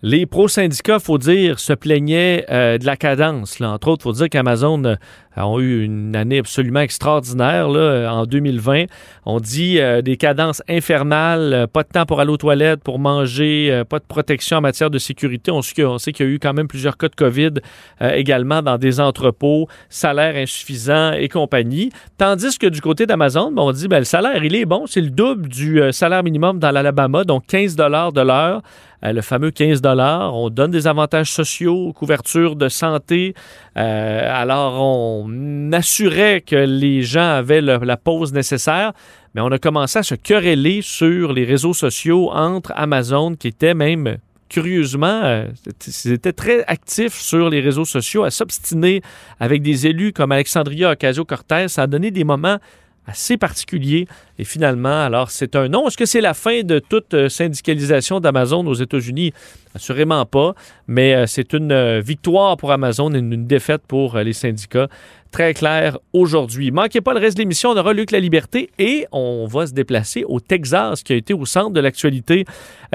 Les 0.07 0.27
pro-syndicats, 0.27 0.99
faut 0.99 1.17
dire, 1.17 1.59
se 1.59 1.73
plaignaient 1.73 2.45
euh, 2.51 2.77
de 2.77 2.85
la 2.85 2.95
cadence. 2.95 3.59
Entre 3.63 3.89
autres, 3.89 4.03
faut 4.03 4.13
dire 4.13 4.29
qu'Amazon 4.29 4.85
euh, 4.85 4.97
ont 5.37 5.59
eu 5.61 5.83
une 5.83 6.15
année 6.15 6.39
absolument 6.39 6.81
extraordinaire 6.81 7.69
là, 7.69 8.13
en 8.13 8.27
2020. 8.27 8.85
On 9.27 9.41
dit 9.41 9.79
euh, 9.81 10.03
des 10.03 10.17
cadences 10.17 10.63
infernales, 10.69 11.53
euh, 11.53 11.67
pas 11.67 11.83
de 11.83 11.89
temps 11.89 12.07
pour 12.07 12.21
aller 12.21 12.31
aux 12.31 12.37
toilettes, 12.37 12.83
pour 12.83 12.99
manger, 12.99 13.69
euh, 13.71 13.85
pas 13.85 13.99
de 13.99 14.05
protection 14.05 14.59
en 14.59 14.61
matière 14.61 14.91
de 14.91 14.99
sécurité. 14.99 15.51
On 15.51 15.63
sait, 15.63 16.13
qu'il 16.13 16.27
y 16.27 16.29
a 16.29 16.33
eu 16.33 16.39
quand 16.39 16.53
même 16.53 16.69
plusieurs 16.69 16.97
cas 16.97 17.09
de 17.09 17.15
COVID 17.15 17.55
également 18.01 18.63
dans 18.63 18.79
des 18.79 19.01
entrepôts, 19.01 19.69
salaire 19.89 20.37
insuffisant 20.37 21.13
et 21.13 21.29
compagnie. 21.29 21.91
Tandis 22.19 22.59
que 22.59 22.67
du 22.67 22.81
côté 22.81 23.07
d'Amazon, 23.07 23.51
ben, 23.53 23.63
on 23.63 23.73
dit 23.73 23.89
ben, 23.89 23.99
le 23.99 24.05
salaire, 24.05 24.45
il 24.45 24.55
est 24.55 24.65
bon, 24.65 24.87
c'est 24.87 25.01
le 25.01 25.11
double 25.11 25.49
du 25.49 25.81
salaire 25.93 26.23
minimum 26.23 26.59
dans 26.59 26.71
l'Alabama, 26.71 27.25
donc 27.25 27.47
15 27.47 27.77
dollars 27.77 28.13
de 28.13 28.21
l'heure 28.21 28.63
le 29.05 29.21
fameux 29.21 29.51
15 29.51 29.83
dollars. 29.83 30.35
On 30.35 30.51
donne 30.51 30.71
des 30.71 30.87
avantages 30.87 31.31
sociaux, 31.31 31.93
couverture 31.93 32.57
de 32.57 32.69
santé. 32.69 33.35
alors, 33.75 34.81
on 34.81 35.05
on 35.25 35.73
assurait 35.73 36.41
que 36.41 36.57
les 36.57 37.03
gens 37.03 37.37
avaient 37.37 37.61
la 37.61 37.97
pause 37.97 38.33
nécessaire, 38.33 38.93
mais 39.35 39.41
on 39.41 39.51
a 39.51 39.59
commencé 39.59 39.99
à 39.99 40.03
se 40.03 40.15
quereller 40.15 40.81
sur 40.83 41.33
les 41.33 41.45
réseaux 41.45 41.75
sociaux 41.75 42.31
entre 42.33 42.73
Amazon, 42.77 43.35
qui 43.35 43.49
était 43.49 43.75
même 43.75 44.19
curieusement, 44.49 45.23
euh, 45.25 45.47
c'était 45.81 46.33
très 46.33 46.65
actif 46.67 47.15
sur 47.15 47.49
les 47.49 47.61
réseaux 47.61 47.85
sociaux, 47.85 48.23
à 48.23 48.31
s'obstiner 48.31 49.03
avec 49.41 49.63
des 49.63 49.87
élus 49.87 50.13
comme 50.13 50.33
Alexandria 50.33 50.93
Ocasio-Cortez. 50.93 51.69
Ça 51.69 51.83
a 51.83 51.87
donné 51.87 52.11
des 52.11 52.25
moments 52.25 52.59
assez 53.07 53.37
particuliers. 53.37 54.07
Et 54.39 54.45
finalement, 54.45 55.05
alors, 55.05 55.31
c'est 55.31 55.57
un 55.57 55.69
non. 55.69 55.87
Est-ce 55.87 55.97
que 55.97 56.07
c'est 56.07 56.21
la 56.21 56.35
fin 56.35 56.63
de 56.63 56.79
toute 56.79 57.15
euh, 57.15 57.29
syndicalisation 57.29 58.21
d'Amazon 58.21 58.67
aux 58.67 58.75
États-Unis? 58.75 59.33
Assurément 59.75 60.25
pas. 60.27 60.55
Mais 60.87 61.15
euh, 61.15 61.27
c'est 61.27 61.53
une 61.53 62.01
victoire 62.01 62.57
pour 62.57 62.73
Amazon 62.73 63.13
et 63.15 63.19
une 63.19 63.47
défaite 63.47 63.83
pour 63.87 64.19
les 64.19 64.33
syndicats 64.33 64.89
très 65.35 65.53
clair 65.53 65.99
aujourd'hui. 66.13 66.71
Manquez 66.71 67.01
pas 67.01 67.13
le 67.13 67.19
reste 67.19 67.37
de 67.37 67.43
l'émission, 67.43 67.71
on 67.71 67.77
aura 67.77 67.93
Luc 67.93 68.13
La 68.13 68.21
Liberté 68.21 68.71
et 68.79 69.05
on 69.11 69.49
va 69.49 69.67
se 69.67 69.73
déplacer 69.73 70.23
au 70.23 70.39
Texas 70.39 71.03
qui 71.03 71.13
a 71.13 71.17
été 71.17 71.35
au 71.35 71.45
centre 71.45 71.71
de 71.71 71.81
l'actualité 71.81 72.45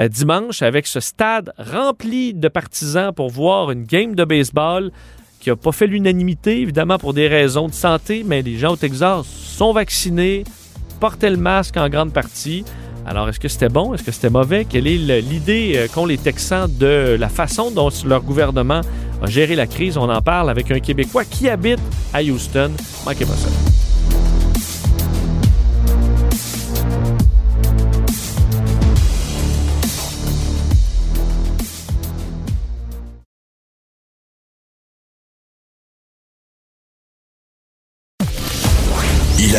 euh, 0.00 0.08
dimanche 0.08 0.62
avec 0.62 0.86
ce 0.86 1.00
stade 1.00 1.52
rempli 1.58 2.32
de 2.32 2.48
partisans 2.48 3.12
pour 3.12 3.28
voir 3.28 3.70
une 3.70 3.84
game 3.84 4.14
de 4.14 4.24
baseball 4.24 4.90
qui 5.40 5.48
n'a 5.48 5.56
pas 5.56 5.72
fait 5.72 5.86
l'unanimité, 5.86 6.60
évidemment 6.60 6.98
pour 6.98 7.14
des 7.14 7.26
raisons 7.26 7.66
de 7.66 7.72
santé, 7.72 8.22
mais 8.24 8.42
les 8.42 8.58
gens 8.58 8.72
au 8.72 8.76
Texas 8.76 9.26
sont 9.26 9.72
vaccinés, 9.72 10.44
portaient 11.00 11.30
le 11.30 11.38
masque 11.38 11.76
en 11.76 11.88
grande 11.88 12.12
partie. 12.12 12.64
Alors, 13.06 13.28
est-ce 13.28 13.40
que 13.40 13.48
c'était 13.48 13.70
bon? 13.70 13.94
Est-ce 13.94 14.04
que 14.04 14.12
c'était 14.12 14.30
mauvais? 14.30 14.66
Quelle 14.66 14.86
est 14.86 15.20
l'idée 15.22 15.72
euh, 15.76 15.88
qu'ont 15.92 16.04
les 16.06 16.18
Texans 16.18 16.70
de 16.78 17.16
la 17.18 17.28
façon 17.30 17.70
dont 17.70 17.88
leur 18.04 18.22
gouvernement 18.22 18.82
a 19.22 19.26
géré 19.26 19.56
la 19.56 19.66
crise? 19.66 19.96
On 19.96 20.10
en 20.10 20.20
parle 20.20 20.50
avec 20.50 20.70
un 20.70 20.80
Québécois 20.80 21.24
qui 21.24 21.48
habite 21.48 21.80
à 22.12 22.22
Houston. 22.22 22.70
Manquez 23.06 23.24
pas 23.24 23.32
ça. 23.32 23.89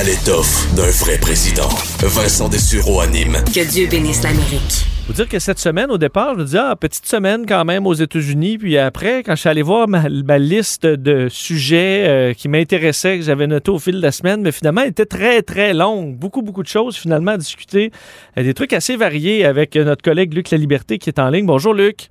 L'étoffe 0.05 0.73
d'un 0.75 0.89
vrai 0.89 1.19
président. 1.19 1.69
Vincent 1.99 2.49
Dessureau 2.49 3.01
anime. 3.01 3.37
Que 3.53 3.69
Dieu 3.69 3.87
bénisse 3.87 4.23
l'Amérique. 4.23 4.87
Faut 5.05 5.13
dire 5.13 5.29
que 5.29 5.37
cette 5.37 5.59
semaine, 5.59 5.91
au 5.91 5.99
départ, 5.99 6.33
je 6.33 6.39
me 6.39 6.45
disais, 6.45 6.57
ah, 6.59 6.75
petite 6.75 7.05
semaine 7.05 7.45
quand 7.45 7.65
même 7.65 7.85
aux 7.85 7.93
États-Unis. 7.93 8.57
Puis 8.57 8.79
après, 8.79 9.21
quand 9.21 9.35
je 9.35 9.41
suis 9.41 9.49
allé 9.49 9.61
voir 9.61 9.87
ma, 9.87 10.09
ma 10.09 10.39
liste 10.39 10.87
de 10.87 11.27
sujets 11.29 12.05
euh, 12.07 12.33
qui 12.33 12.49
m'intéressaient, 12.49 13.19
que 13.19 13.23
j'avais 13.25 13.45
noté 13.45 13.69
au 13.69 13.77
fil 13.77 13.97
de 13.97 14.01
la 14.01 14.11
semaine, 14.11 14.41
mais 14.41 14.51
finalement, 14.51 14.81
elle 14.81 14.89
était 14.89 15.05
très, 15.05 15.43
très 15.43 15.71
longue. 15.75 16.15
Beaucoup, 16.15 16.41
beaucoup 16.41 16.63
de 16.63 16.67
choses, 16.67 16.95
finalement, 16.95 17.33
à 17.33 17.37
discuter. 17.37 17.91
Euh, 18.39 18.43
des 18.43 18.55
trucs 18.55 18.73
assez 18.73 18.95
variés 18.95 19.45
avec 19.45 19.75
notre 19.75 20.01
collègue 20.01 20.33
Luc 20.33 20.49
La 20.49 20.57
Liberté 20.57 20.97
qui 20.97 21.09
est 21.09 21.19
en 21.19 21.29
ligne. 21.29 21.45
Bonjour, 21.45 21.75
Luc. 21.75 22.09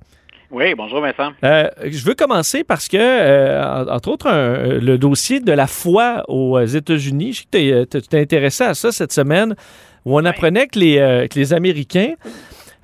Oui, 0.51 0.75
bonjour 0.75 0.99
Vincent. 0.99 1.31
Euh, 1.45 1.69
je 1.81 2.03
veux 2.03 2.13
commencer 2.13 2.65
parce 2.65 2.89
que, 2.89 2.97
euh, 2.97 3.85
entre 3.89 4.09
autres, 4.09 4.27
un, 4.27 4.79
le 4.79 4.97
dossier 4.97 5.39
de 5.39 5.51
la 5.53 5.65
foi 5.65 6.23
aux 6.27 6.59
États-Unis, 6.59 7.33
je 7.33 7.39
sais 7.39 7.45
que 7.45 7.83
tu 7.85 8.07
t'es 8.07 8.19
intéressé 8.19 8.65
à 8.65 8.73
ça 8.73 8.91
cette 8.91 9.13
semaine, 9.13 9.55
où 10.03 10.19
on 10.19 10.25
apprenait 10.25 10.67
que 10.67 10.77
les, 10.77 10.97
euh, 10.97 11.27
que 11.27 11.39
les 11.39 11.53
Américains 11.53 12.15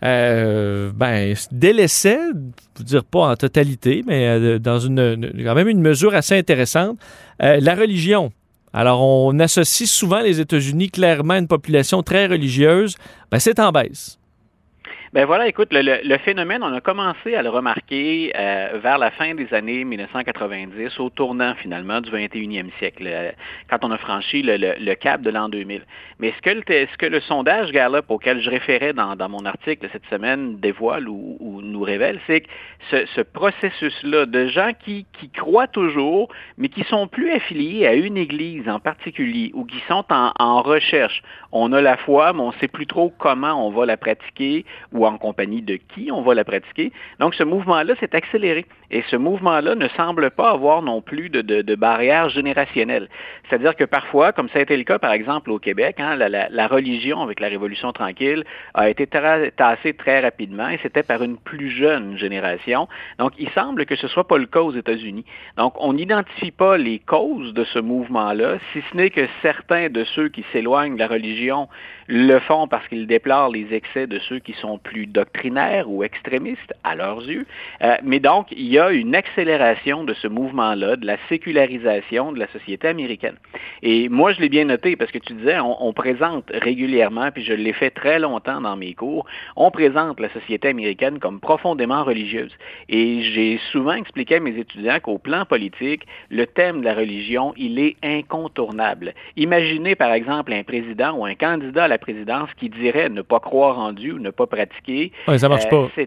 euh, 0.04 0.92
ben, 0.96 1.36
délaissaient, 1.52 2.20
je 2.76 2.80
veux 2.80 2.86
dire 2.86 3.04
pas 3.04 3.32
en 3.32 3.36
totalité, 3.36 4.02
mais 4.08 4.28
euh, 4.28 4.60
dans 4.60 4.80
une, 4.80 5.00
une, 5.00 5.44
quand 5.44 5.56
même 5.56 5.68
une 5.68 5.82
mesure 5.82 6.16
assez 6.16 6.38
intéressante, 6.38 6.98
euh, 7.42 7.60
la 7.60 7.76
religion. 7.76 8.32
Alors, 8.74 9.02
on 9.02 9.38
associe 9.40 9.90
souvent 9.90 10.22
les 10.22 10.40
États-Unis 10.40 10.90
clairement 10.90 11.34
à 11.34 11.40
une 11.40 11.48
population 11.48 12.04
très 12.04 12.28
religieuse. 12.28 12.96
Ben, 13.32 13.40
c'est 13.40 13.60
en 13.60 13.72
baisse. 13.72 14.20
Ben 15.14 15.26
voilà, 15.26 15.48
écoute, 15.48 15.70
le, 15.72 15.82
le, 15.82 16.00
le, 16.04 16.18
phénomène, 16.18 16.62
on 16.64 16.74
a 16.74 16.82
commencé 16.82 17.34
à 17.34 17.42
le 17.42 17.48
remarquer 17.48 18.34
euh, 18.36 18.78
vers 18.84 18.98
la 18.98 19.10
fin 19.10 19.36
des 19.36 19.54
années 19.54 19.86
1990, 19.86 21.00
au 21.00 21.10
tournant 21.10 21.56
finalement 21.56 22.02
du 22.02 22.12
21e 22.12 22.70
siècle, 22.78 23.06
euh, 23.08 23.32
quand 23.70 23.86
on 23.86 23.92
a 23.92 23.98
franchi 23.98 24.42
le, 24.42 24.58
le 24.58 24.96
cap 24.96 25.22
de 25.22 25.30
l'an 25.30 25.48
2000. 25.48 25.84
Mais 26.20 26.34
ce 26.36 26.42
que, 26.42 26.50
le, 26.50 26.62
ce 26.68 26.98
que 26.98 27.06
le 27.06 27.22
sondage 27.22 27.72
Gallup 27.72 28.04
auquel 28.10 28.42
je 28.42 28.50
référais 28.50 28.92
dans, 28.92 29.16
dans 29.16 29.30
mon 29.30 29.46
article 29.46 29.88
cette 29.94 30.06
semaine 30.08 30.58
dévoile 30.58 31.08
ou, 31.08 31.38
ou 31.40 31.62
nous 31.62 31.84
révèle, 31.84 32.20
c'est 32.28 32.42
que 32.42 32.48
ce, 32.92 33.06
ce 33.16 33.22
processus-là 33.22 34.26
de 34.26 34.48
gens 34.48 34.72
qui, 34.78 35.06
qui 35.20 35.30
croient 35.30 35.68
toujours, 35.68 36.28
mais 36.58 36.68
qui 36.68 36.84
sont 36.84 37.08
plus 37.08 37.32
affiliés 37.32 37.88
à 37.88 37.94
une 37.94 38.18
église 38.18 38.68
en 38.68 38.80
particulier 38.80 39.52
ou 39.54 39.64
qui 39.64 39.82
sont 39.88 40.04
en, 40.10 40.34
en 40.38 40.62
recherche. 40.62 41.22
On 41.54 41.72
a 41.72 41.80
la 41.82 41.96
foi, 41.96 42.34
mais 42.34 42.42
on 42.42 42.52
ne 42.52 42.58
sait 42.60 42.68
plus 42.68 42.88
trop 42.88 43.14
comment 43.18 43.66
on 43.66 43.72
va 43.72 43.86
la 43.86 43.96
pratiquer 43.96 44.66
ou 44.98 45.06
en 45.06 45.18
compagnie 45.18 45.62
de 45.62 45.76
qui 45.76 46.12
on 46.12 46.22
va 46.22 46.34
la 46.34 46.44
pratiquer. 46.44 46.92
Donc, 47.20 47.36
ce 47.36 47.44
mouvement-là 47.44 47.96
s'est 48.00 48.16
accéléré. 48.16 48.66
Et 48.92 49.04
ce 49.10 49.16
mouvement-là 49.16 49.76
ne 49.76 49.88
semble 49.90 50.32
pas 50.32 50.52
avoir 50.52 50.82
non 50.82 51.02
plus 51.02 51.30
de, 51.30 51.42
de, 51.42 51.62
de 51.62 51.76
barrière 51.76 52.30
générationnelle. 52.30 53.10
C'est-à-dire 53.50 53.76
que 53.76 53.84
parfois, 53.84 54.32
comme 54.32 54.50
ça 54.50 54.60
a 54.60 54.62
été 54.62 54.76
le 54.78 54.84
cas, 54.84 55.00
par 55.00 55.12
exemple, 55.12 55.52
au 55.52 55.60
Québec, 55.60 55.98
hein, 56.00 56.16
la, 56.16 56.68
religion 56.68 57.22
avec 57.22 57.40
la 57.40 57.48
Révolution 57.48 57.92
tranquille 57.94 58.44
a 58.74 58.90
été 58.90 59.08
tassée 59.08 59.94
très 59.94 60.20
rapidement 60.20 60.70
et 60.70 60.80
c'était 60.84 61.04
par 61.04 61.24
une 61.24 61.38
plus 61.38 61.70
jeune 61.70 62.18
génération. 62.18 62.88
Donc, 63.20 63.34
il 63.38 63.50
semble 63.50 63.86
que 63.86 63.96
ce 63.96 64.08
soit 64.08 64.28
pas 64.28 64.38
le 64.38 64.46
cas 64.46 64.62
aux 64.62 64.74
États-Unis. 64.74 65.26
Donc, 65.58 65.74
on 65.80 65.94
n'identifie 65.94 66.52
pas 66.52 66.78
les 66.78 67.00
causes 67.00 67.54
de 67.54 67.64
ce 67.66 67.80
mouvement-là, 67.80 68.58
si 68.74 68.84
ce 68.92 68.98
n'est 68.98 69.10
que 69.10 69.28
certains 69.42 69.90
de 69.90 70.04
ceux 70.04 70.30
qui 70.30 70.46
s'éloignent 70.52 70.96
de 70.96 71.00
la 71.00 71.08
religion 71.08 71.68
le 72.08 72.40
font 72.40 72.68
parce 72.68 72.88
qu'ils 72.88 73.08
déplorent 73.08 73.50
les 73.50 73.74
excès 73.74 74.08
de 74.08 74.20
ceux 74.20 74.40
qui 74.40 74.54
sont 74.54 74.78
plus 74.78 75.08
doctrinaires 75.08 75.90
ou 75.90 76.04
extrémistes 76.04 76.74
à 76.84 76.96
leurs 76.96 77.28
yeux. 77.28 77.46
Euh, 77.82 77.96
mais 78.04 78.20
donc, 78.20 78.48
il 78.52 78.68
y 78.68 78.77
a 78.77 78.77
une 78.78 79.16
accélération 79.16 80.04
de 80.04 80.14
ce 80.14 80.28
mouvement-là, 80.28 80.96
de 80.96 81.06
la 81.06 81.18
sécularisation 81.30 82.32
de 82.32 82.40
la 82.40 82.48
société 82.48 82.88
américaine. 82.88 83.36
Et 83.82 84.10
moi, 84.10 84.34
je 84.34 84.40
l'ai 84.40 84.50
bien 84.50 84.66
noté 84.66 84.96
parce 84.96 85.12
que 85.12 85.18
tu 85.18 85.34
disais, 85.34 85.60
on, 85.60 85.88
on 85.88 85.94
présente 85.94 86.46
régulièrement, 86.54 87.32
puis 87.32 87.44
je 87.44 87.54
l'ai 87.54 87.74
fait 87.74 87.90
très 87.90 88.20
longtemps 88.20 88.62
dans 88.62 88.76
mes 88.76 88.94
cours, 88.94 89.26
on 89.56 89.72
présente 89.72 90.20
la 90.20 90.30
société 90.30 90.68
américaine 90.70 91.20
comme 91.20 91.40
profondément 91.40 92.04
religieuse. 92.04 92.52
Et 92.90 93.22
j'ai 93.24 93.60
souvent 93.72 93.94
expliqué 93.94 94.36
à 94.36 94.40
mes 94.40 94.58
étudiants 94.58 95.00
qu'au 95.02 95.18
plan 95.18 95.46
politique, 95.46 96.06
le 96.30 96.46
thème 96.46 96.82
de 96.82 96.86
la 96.86 96.94
religion, 96.94 97.54
il 97.58 97.80
est 97.80 97.96
incontournable. 98.04 99.14
Imaginez 99.36 99.96
par 99.96 100.14
exemple 100.14 100.54
un 100.54 100.64
président 100.64 101.14
ou 101.18 101.26
un 101.26 101.36
candidat 101.36 101.86
à 101.86 101.88
la 101.88 101.98
présidence 101.98 102.50
qui 102.60 102.70
dirait 102.70 103.10
ne 103.10 103.22
pas 103.22 103.40
croire 103.40 103.80
en 103.80 103.94
Dieu 103.94 104.14
ou 104.14 104.20
ne 104.20 104.30
pas 104.30 104.48
pratiquer. 104.48 105.12
Oui, 105.28 105.40
ça 105.40 105.50
marche 105.50 105.66
euh, 105.66 105.88
pas 105.98 106.04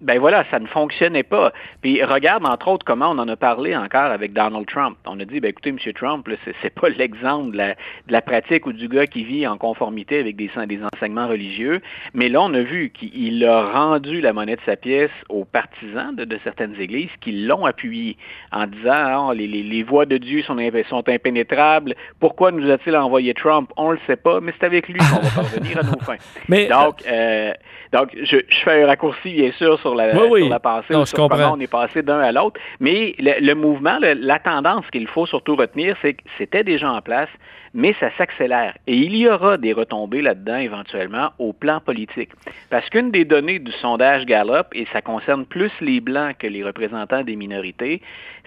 ben 0.00 0.18
voilà, 0.20 0.44
ça 0.50 0.58
ne 0.60 0.66
fonctionnait 0.66 1.24
pas. 1.24 1.52
Puis 1.82 2.02
regarde 2.04 2.46
entre 2.46 2.68
autres 2.68 2.84
comment 2.84 3.10
on 3.10 3.18
en 3.18 3.28
a 3.28 3.36
parlé 3.36 3.76
encore 3.76 4.10
avec 4.12 4.32
Donald 4.32 4.66
Trump. 4.66 4.96
On 5.06 5.18
a 5.18 5.24
dit, 5.24 5.40
ben 5.40 5.48
écoutez, 5.48 5.70
M. 5.70 5.78
Trump, 5.94 6.28
c'est, 6.44 6.54
c'est 6.62 6.74
pas 6.74 6.88
l'exemple 6.98 7.52
de 7.52 7.56
la, 7.56 7.68
de 7.70 8.12
la, 8.12 8.22
pratique 8.22 8.66
ou 8.66 8.72
du 8.72 8.88
gars 8.88 9.06
qui 9.06 9.24
vit 9.24 9.46
en 9.46 9.56
conformité 9.56 10.20
avec 10.20 10.36
des, 10.36 10.50
des 10.66 10.80
enseignements 10.92 11.28
religieux. 11.28 11.80
Mais 12.14 12.28
là, 12.28 12.42
on 12.42 12.54
a 12.54 12.60
vu 12.60 12.90
qu'il 12.90 13.44
a 13.44 13.72
rendu 13.72 14.20
la 14.20 14.32
monnaie 14.32 14.56
de 14.56 14.60
sa 14.66 14.76
pièce 14.76 15.10
aux 15.28 15.44
partisans 15.44 16.14
de, 16.14 16.24
de 16.24 16.38
certaines 16.44 16.78
églises 16.80 17.10
qui 17.20 17.32
l'ont 17.32 17.66
appuyé 17.66 18.16
en 18.52 18.66
disant, 18.66 19.28
oh, 19.28 19.32
les, 19.32 19.46
les, 19.46 19.62
les, 19.62 19.82
voies 19.82 20.06
de 20.06 20.18
Dieu 20.18 20.42
sont, 20.42 20.58
sont 20.88 21.08
impénétrables. 21.08 21.94
Pourquoi 22.20 22.52
nous 22.52 22.70
a-t-il 22.70 22.96
envoyé 22.96 23.34
Trump? 23.34 23.70
On 23.76 23.90
le 23.90 23.98
sait 24.06 24.16
pas, 24.16 24.40
mais 24.40 24.52
c'est 24.58 24.66
avec 24.66 24.88
lui 24.88 24.98
qu'on 24.98 25.20
va 25.20 25.30
parvenir 25.34 25.78
à 25.78 25.82
nos 25.82 25.98
fins. 26.00 26.16
Mais, 26.48 26.68
donc, 26.68 27.02
euh, 27.06 27.52
donc 27.92 28.10
je, 28.22 28.36
je 28.48 28.58
fais 28.64 28.82
un 28.82 28.86
raccourci, 28.86 29.32
bien 29.32 29.52
sûr, 29.52 29.78
sur 29.80 29.87
la, 29.94 30.14
oui, 30.14 30.28
oui. 30.30 30.40
sur 30.42 30.50
la 30.50 30.60
pensée, 30.60 30.92
non, 30.92 31.02
ou 31.02 31.06
sur 31.06 31.28
comment 31.28 31.52
on 31.52 31.60
est 31.60 31.66
passé 31.70 32.02
d'un 32.02 32.20
à 32.20 32.32
l'autre. 32.32 32.60
Mais 32.80 33.14
le, 33.18 33.40
le 33.40 33.54
mouvement, 33.54 33.98
le, 34.00 34.14
la 34.14 34.38
tendance 34.38 34.84
qu'il 34.90 35.06
faut 35.06 35.26
surtout 35.26 35.56
retenir, 35.56 35.96
c'est 36.02 36.14
que 36.14 36.22
c'était 36.38 36.64
déjà 36.64 36.90
en 36.90 37.00
place, 37.00 37.28
mais 37.74 37.94
ça 38.00 38.10
s'accélère. 38.16 38.76
Et 38.86 38.96
il 38.96 39.16
y 39.16 39.28
aura 39.28 39.56
des 39.56 39.72
retombées 39.72 40.22
là-dedans 40.22 40.56
éventuellement 40.56 41.30
au 41.38 41.52
plan 41.52 41.80
politique. 41.80 42.30
Parce 42.70 42.88
qu'une 42.90 43.10
des 43.10 43.24
données 43.24 43.58
du 43.58 43.72
sondage 43.72 44.26
Gallup, 44.26 44.66
et 44.72 44.86
ça 44.92 45.02
concerne 45.02 45.46
plus 45.46 45.72
les 45.80 46.00
Blancs 46.00 46.36
que 46.38 46.46
les 46.46 46.64
représentants 46.64 47.22
des 47.22 47.36
minorités, 47.36 48.02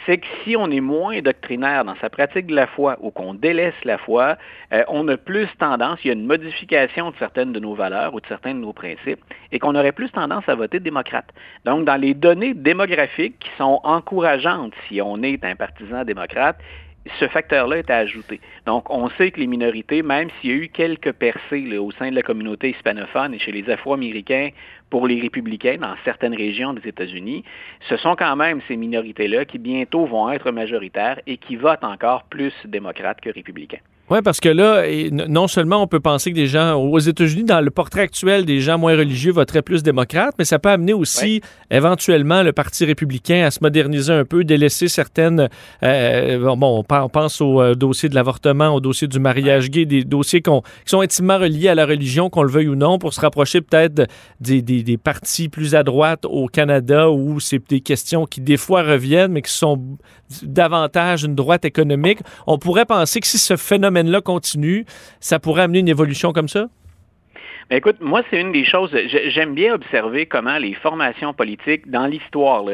c'est 0.05 0.17
que 0.17 0.27
si 0.43 0.55
on 0.55 0.71
est 0.71 0.81
moins 0.81 1.19
doctrinaire 1.21 1.85
dans 1.85 1.95
sa 1.95 2.09
pratique 2.09 2.47
de 2.47 2.55
la 2.55 2.67
foi 2.67 2.97
ou 3.01 3.11
qu'on 3.11 3.33
délaisse 3.33 3.75
la 3.83 3.97
foi, 3.97 4.37
euh, 4.73 4.83
on 4.87 5.07
a 5.07 5.17
plus 5.17 5.47
tendance, 5.59 5.99
il 6.03 6.07
y 6.07 6.09
a 6.11 6.13
une 6.13 6.25
modification 6.25 7.11
de 7.11 7.15
certaines 7.17 7.53
de 7.53 7.59
nos 7.59 7.75
valeurs 7.75 8.13
ou 8.13 8.19
de 8.19 8.25
certains 8.27 8.53
de 8.53 8.59
nos 8.59 8.73
principes, 8.73 9.19
et 9.51 9.59
qu'on 9.59 9.75
aurait 9.75 9.91
plus 9.91 10.09
tendance 10.11 10.47
à 10.47 10.55
voter 10.55 10.79
démocrate. 10.79 11.29
Donc, 11.65 11.85
dans 11.85 11.97
les 11.97 12.13
données 12.13 12.53
démographiques 12.53 13.37
qui 13.39 13.49
sont 13.57 13.79
encourageantes 13.83 14.73
si 14.87 15.01
on 15.01 15.21
est 15.21 15.43
un 15.43 15.55
partisan 15.55 16.03
démocrate, 16.03 16.57
ce 17.19 17.27
facteur-là 17.27 17.77
est 17.79 17.89
à 17.89 17.97
ajouter. 17.97 18.39
Donc, 18.65 18.89
on 18.89 19.09
sait 19.11 19.31
que 19.31 19.39
les 19.39 19.47
minorités, 19.47 20.03
même 20.03 20.29
s'il 20.39 20.49
y 20.49 20.53
a 20.53 20.55
eu 20.57 20.69
quelques 20.69 21.11
percées 21.13 21.77
au 21.77 21.91
sein 21.91 22.09
de 22.09 22.15
la 22.15 22.21
communauté 22.21 22.69
hispanophone 22.69 23.33
et 23.33 23.39
chez 23.39 23.51
les 23.51 23.69
Afro-Américains 23.69 24.49
pour 24.89 25.07
les 25.07 25.19
républicains 25.19 25.77
dans 25.79 25.95
certaines 26.03 26.35
régions 26.35 26.73
des 26.73 26.87
États-Unis, 26.87 27.43
ce 27.89 27.97
sont 27.97 28.15
quand 28.15 28.35
même 28.35 28.61
ces 28.67 28.75
minorités-là 28.75 29.45
qui 29.45 29.57
bientôt 29.57 30.05
vont 30.05 30.29
être 30.29 30.51
majoritaires 30.51 31.19
et 31.25 31.37
qui 31.37 31.55
votent 31.55 31.83
encore 31.83 32.23
plus 32.23 32.53
démocrates 32.65 33.21
que 33.21 33.29
républicains. 33.29 33.79
Oui, 34.11 34.19
parce 34.21 34.41
que 34.41 34.49
là, 34.49 34.83
non 35.29 35.47
seulement 35.47 35.81
on 35.81 35.87
peut 35.87 36.01
penser 36.01 36.31
que 36.31 36.35
des 36.35 36.47
gens 36.47 36.75
aux 36.75 36.99
États-Unis, 36.99 37.45
dans 37.45 37.61
le 37.61 37.71
portrait 37.71 38.01
actuel, 38.01 38.43
des 38.43 38.59
gens 38.59 38.77
moins 38.77 38.97
religieux 38.97 39.31
voteraient 39.31 39.61
plus 39.61 39.83
démocrates, 39.83 40.35
mais 40.37 40.43
ça 40.43 40.59
peut 40.59 40.67
amener 40.67 40.91
aussi 40.91 41.39
éventuellement 41.69 42.43
le 42.43 42.51
Parti 42.51 42.83
républicain 42.83 43.45
à 43.45 43.51
se 43.51 43.59
moderniser 43.61 44.11
un 44.11 44.25
peu, 44.25 44.43
délaisser 44.43 44.89
certaines... 44.89 45.47
Euh, 45.81 46.55
bon, 46.57 46.83
on 46.89 47.07
pense 47.07 47.39
au 47.39 47.61
euh, 47.61 47.73
dossier 47.73 48.09
de 48.09 48.15
l'avortement, 48.15 48.75
au 48.75 48.81
dossier 48.81 49.07
du 49.07 49.17
mariage 49.17 49.69
gay, 49.69 49.85
des 49.85 50.03
dossiers 50.03 50.41
qui 50.41 50.51
sont 50.83 50.99
intimement 50.99 51.37
reliés 51.37 51.69
à 51.69 51.75
la 51.75 51.85
religion, 51.85 52.29
qu'on 52.29 52.43
le 52.43 52.51
veuille 52.51 52.67
ou 52.67 52.75
non, 52.75 52.99
pour 52.99 53.13
se 53.13 53.21
rapprocher 53.21 53.61
peut-être 53.61 54.09
des, 54.41 54.61
des, 54.61 54.83
des, 54.83 54.97
partis 54.97 55.47
plus 55.47 55.73
à 55.73 55.83
droite 55.83 56.25
au 56.25 56.47
Canada 56.47 57.09
où 57.09 57.39
c'est 57.39 57.65
des 57.69 57.79
questions 57.79 58.25
qui 58.25 58.41
des 58.41 58.57
fois 58.57 58.83
reviennent, 58.83 59.31
mais 59.31 59.41
qui 59.41 59.53
sont 59.53 59.81
davantage 60.43 61.23
une 61.23 61.35
droite 61.35 61.63
économique. 61.63 62.19
On 62.47 62.57
pourrait 62.57 62.85
penser 62.85 63.21
que 63.21 63.27
si 63.27 63.37
ce 63.37 63.55
phénomène 63.55 64.00
là 64.09 64.21
continue, 64.21 64.85
ça 65.19 65.39
pourrait 65.39 65.63
amener 65.63 65.79
une 65.79 65.87
évolution 65.87 66.33
comme 66.33 66.49
ça? 66.49 66.67
Ben, 67.69 67.77
écoute, 67.77 67.97
moi, 68.01 68.21
c'est 68.29 68.41
une 68.41 68.51
des 68.51 68.65
choses, 68.65 68.91
j'aime 69.27 69.53
bien 69.53 69.73
observer 69.73 70.25
comment 70.25 70.57
les 70.57 70.73
formations 70.73 71.33
politiques, 71.33 71.89
dans 71.89 72.07
l'histoire, 72.07 72.65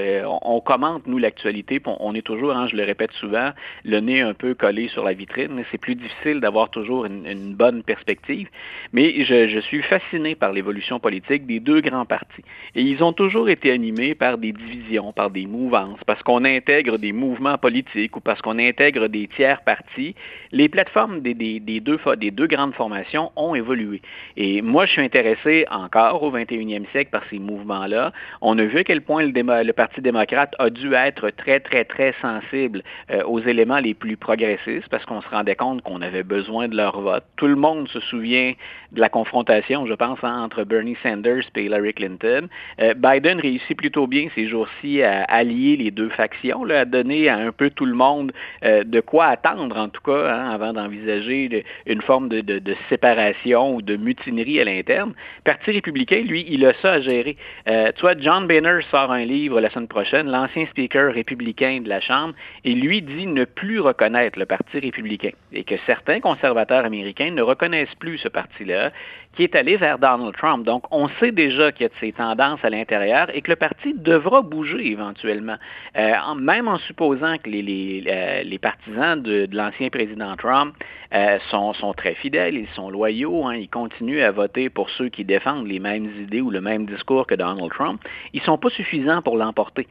on, 0.41 0.59
commente, 0.61 1.05
nous, 1.05 1.17
l'actualité, 1.17 1.81
on, 1.85 2.15
est 2.15 2.21
toujours, 2.21 2.53
hein, 2.53 2.67
je 2.67 2.75
le 2.75 2.83
répète 2.83 3.11
souvent, 3.13 3.51
le 3.83 3.99
nez 3.99 4.21
un 4.21 4.33
peu 4.33 4.55
collé 4.55 4.87
sur 4.87 5.03
la 5.03 5.13
vitrine. 5.13 5.63
C'est 5.71 5.77
plus 5.77 5.95
difficile 5.95 6.39
d'avoir 6.39 6.69
toujours 6.69 7.05
une, 7.05 7.53
bonne 7.53 7.83
perspective. 7.83 8.47
Mais 8.93 9.23
je, 9.23 9.59
suis 9.59 9.81
fasciné 9.81 10.35
par 10.35 10.53
l'évolution 10.53 10.99
politique 10.99 11.45
des 11.45 11.59
deux 11.59 11.81
grands 11.81 12.05
partis. 12.05 12.43
Et 12.75 12.81
ils 12.81 13.03
ont 13.03 13.13
toujours 13.13 13.49
été 13.49 13.71
animés 13.71 14.15
par 14.15 14.37
des 14.37 14.51
divisions, 14.51 15.11
par 15.11 15.29
des 15.29 15.45
mouvances, 15.45 15.99
parce 16.05 16.23
qu'on 16.23 16.45
intègre 16.45 16.97
des 16.97 17.11
mouvements 17.11 17.57
politiques 17.57 18.15
ou 18.15 18.19
parce 18.19 18.41
qu'on 18.41 18.57
intègre 18.57 19.07
des 19.07 19.27
tiers 19.27 19.61
partis. 19.61 20.15
Les 20.51 20.69
plateformes 20.69 21.21
des, 21.21 21.33
des, 21.33 21.59
des, 21.59 21.79
deux, 21.79 21.99
des 22.17 22.31
deux 22.31 22.47
grandes 22.47 22.73
formations 22.73 23.31
ont 23.35 23.53
évolué. 23.53 24.01
Et 24.37 24.61
moi, 24.61 24.86
je 24.87 24.93
suis 24.93 25.01
intéressé 25.01 25.65
encore 25.69 26.23
au 26.23 26.31
21e 26.31 26.89
siècle 26.91 27.11
par 27.11 27.23
ces 27.29 27.39
mouvements-là. 27.39 28.13
On 28.41 28.57
a 28.57 28.63
vu 28.63 28.79
à 28.79 28.83
quel 28.83 29.01
point 29.01 29.23
le, 29.23 29.71
Parti 29.73 30.01
démocrate 30.01 30.55
a 30.59 30.69
dû 30.69 30.93
être 30.93 31.29
très, 31.29 31.59
très, 31.59 31.83
très 31.83 32.13
sensible 32.21 32.81
euh, 33.11 33.21
aux 33.25 33.39
éléments 33.39 33.79
les 33.79 33.93
plus 33.93 34.17
progressistes 34.17 34.87
parce 34.89 35.05
qu'on 35.05 35.21
se 35.21 35.29
rendait 35.29 35.55
compte 35.55 35.81
qu'on 35.83 36.01
avait 36.01 36.23
besoin 36.23 36.67
de 36.67 36.75
leur 36.75 36.99
vote. 36.99 37.23
Tout 37.35 37.47
le 37.47 37.55
monde 37.55 37.87
se 37.89 37.99
souvient 37.99 38.53
de 38.91 39.01
la 39.01 39.09
confrontation, 39.09 39.85
je 39.85 39.93
pense, 39.93 40.19
hein, 40.23 40.41
entre 40.41 40.63
Bernie 40.63 40.97
Sanders 41.03 41.43
et 41.55 41.65
Hillary 41.65 41.93
Clinton. 41.93 42.47
Euh, 42.81 42.93
Biden 42.93 43.39
réussit 43.39 43.77
plutôt 43.77 44.07
bien 44.07 44.29
ces 44.33 44.47
jours-ci 44.47 45.03
à 45.03 45.23
allier 45.23 45.75
les 45.77 45.91
deux 45.91 46.09
factions, 46.09 46.63
à 46.69 46.85
donner 46.85 47.29
à 47.29 47.37
un 47.37 47.51
peu 47.51 47.69
tout 47.69 47.85
le 47.85 47.93
monde 47.93 48.31
euh, 48.63 48.83
de 48.83 48.99
quoi 49.01 49.25
attendre, 49.25 49.77
en 49.77 49.89
tout 49.89 50.01
cas, 50.01 50.33
hein, 50.33 50.49
avant 50.49 50.73
d'envisager 50.73 51.65
une 51.85 52.01
forme 52.01 52.29
de, 52.29 52.75
séparation 52.89 53.75
ou 53.75 53.81
de 53.81 53.97
mutinerie 53.97 54.59
l'interne. 54.67 55.13
Parti 55.43 55.71
républicain, 55.71 56.21
lui, 56.21 56.45
il 56.47 56.65
a 56.65 56.73
ça 56.81 56.93
à 56.93 57.01
gérer. 57.01 57.37
Euh, 57.67 57.91
tu 57.95 58.01
vois, 58.01 58.17
John 58.17 58.47
Boehner 58.47 58.79
sort 58.91 59.11
un 59.11 59.25
livre 59.25 59.59
la 59.59 59.69
semaine 59.69 59.87
prochaine, 59.87 60.27
l'ancien 60.29 60.65
speaker 60.67 61.13
républicain 61.13 61.81
de 61.81 61.89
la 61.89 62.01
Chambre, 62.01 62.33
et 62.63 62.73
lui 62.73 63.01
dit 63.01 63.27
ne 63.27 63.45
plus 63.45 63.79
reconnaître 63.79 64.37
le 64.37 64.45
Parti 64.45 64.79
républicain 64.79 65.31
et 65.53 65.63
que 65.63 65.75
certains 65.85 66.19
conservateurs 66.19 66.85
américains 66.85 67.31
ne 67.31 67.41
reconnaissent 67.41 67.95
plus 67.99 68.17
ce 68.17 68.27
parti-là 68.27 68.91
qui 69.37 69.43
est 69.43 69.55
allé 69.55 69.77
vers 69.77 69.99
Donald 69.99 70.35
Trump. 70.35 70.65
Donc, 70.65 70.83
on 70.89 71.07
sait 71.19 71.31
déjà 71.31 71.71
qu'il 71.71 71.83
y 71.83 71.85
a 71.85 71.89
de 71.89 71.93
ces 71.99 72.11
tendances 72.11 72.59
à 72.63 72.71
l'intérieur 72.71 73.27
et 73.35 73.41
que 73.41 73.51
le 73.51 73.55
parti 73.55 73.93
devra 73.93 74.41
bouger 74.41 74.87
éventuellement. 74.87 75.57
Euh, 75.95 76.13
même 76.35 76.67
en 76.67 76.79
supposant 76.79 77.37
que 77.37 77.47
les, 77.47 77.61
les, 77.61 78.03
euh, 78.07 78.41
les 78.41 78.57
partisans 78.57 79.21
de, 79.21 79.47
l'ancien 79.51 79.89
président 79.89 80.35
Trump 80.37 80.73
euh, 81.13 81.37
sont, 81.51 81.73
sont, 81.73 81.93
très 81.93 82.15
fidèles, 82.15 82.55
ils 82.55 82.67
sont 82.69 82.89
loyaux, 82.89 83.45
hein, 83.45 83.55
ils 83.55 83.69
continuent 83.69 84.23
à 84.23 84.31
voter 84.31 84.69
pour 84.71 84.89
ceux 84.89 85.09
qui 85.09 85.23
défendent 85.23 85.67
les 85.67 85.79
mêmes 85.79 86.09
idées 86.19 86.41
ou 86.41 86.49
le 86.49 86.59
même 86.59 86.87
discours 86.87 87.27
que 87.27 87.35
Donald 87.35 87.71
Trump, 87.71 88.01
ils 88.33 88.39
ne 88.39 88.45
sont 88.45 88.57
pas 88.57 88.71
suffisants 88.71 89.21
pour 89.21 89.37
l'emporter. 89.37 89.87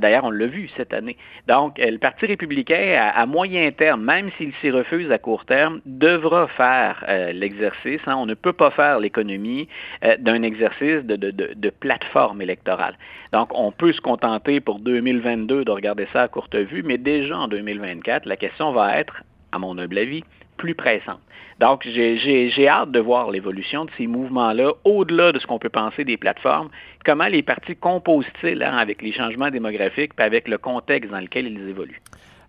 D'ailleurs, 0.00 0.24
on 0.24 0.30
l'a 0.30 0.46
vu 0.46 0.68
cette 0.76 0.92
année. 0.92 1.16
Donc, 1.46 1.78
le 1.78 1.98
Parti 1.98 2.26
républicain, 2.26 3.12
à, 3.14 3.26
moyen 3.26 3.70
terme, 3.70 4.02
même 4.02 4.30
s'il 4.36 4.52
s'y 4.60 4.70
refuse 4.70 5.10
à 5.12 5.18
court 5.18 5.44
terme, 5.44 5.80
devra 5.86 6.48
faire 6.48 7.04
l'exercice. 7.32 8.00
Hein, 8.06 8.26
ne 8.26 8.34
peut 8.34 8.52
pas 8.52 8.70
faire 8.70 8.87
l'économie 9.00 9.68
euh, 10.04 10.16
d'un 10.18 10.42
exercice 10.42 11.04
de, 11.04 11.70
plateforme 11.70 12.42
électorale. 12.42 12.96
Donc, 13.32 13.50
on 13.54 13.70
peut 13.72 13.92
se 13.92 14.00
contenter 14.00 14.60
pour 14.60 14.78
2022 14.80 15.64
de 15.64 15.70
regarder 15.70 16.06
ça 16.12 16.22
à 16.22 16.28
courte 16.28 16.56
vue, 16.56 16.82
mais 16.82 16.98
déjà 16.98 17.36
en 17.36 17.48
2024, 17.48 18.26
la 18.26 18.36
question 18.36 18.72
va 18.72 18.98
être, 18.98 19.22
à 19.52 19.58
mon 19.58 19.78
humble 19.78 19.98
avis, 19.98 20.24
plus 20.56 20.74
pressante. 20.74 21.20
Donc, 21.60 21.82
j'ai 21.84 22.68
hâte 22.68 22.92
de 22.92 23.00
voir 23.00 23.30
l'évolution 23.30 23.84
de 23.84 23.90
ces 23.98 24.06
mouvements-là, 24.06 24.72
au-delà 24.84 25.32
de 25.32 25.38
ce 25.38 25.46
qu'on 25.46 25.58
peut 25.58 25.68
penser 25.68 26.04
des 26.04 26.16
plateformes. 26.16 26.68
Comment 27.04 27.26
les 27.26 27.42
partis 27.42 27.76
composent-ils 27.76 28.62
hein, 28.62 28.76
avec 28.76 29.02
les 29.02 29.12
changements 29.12 29.50
démographiques 29.50 30.12
et 30.18 30.22
avec 30.22 30.46
le 30.48 30.58
contexte 30.58 31.10
dans 31.10 31.20
lequel 31.20 31.46
ils 31.46 31.68
évoluent? 31.68 32.00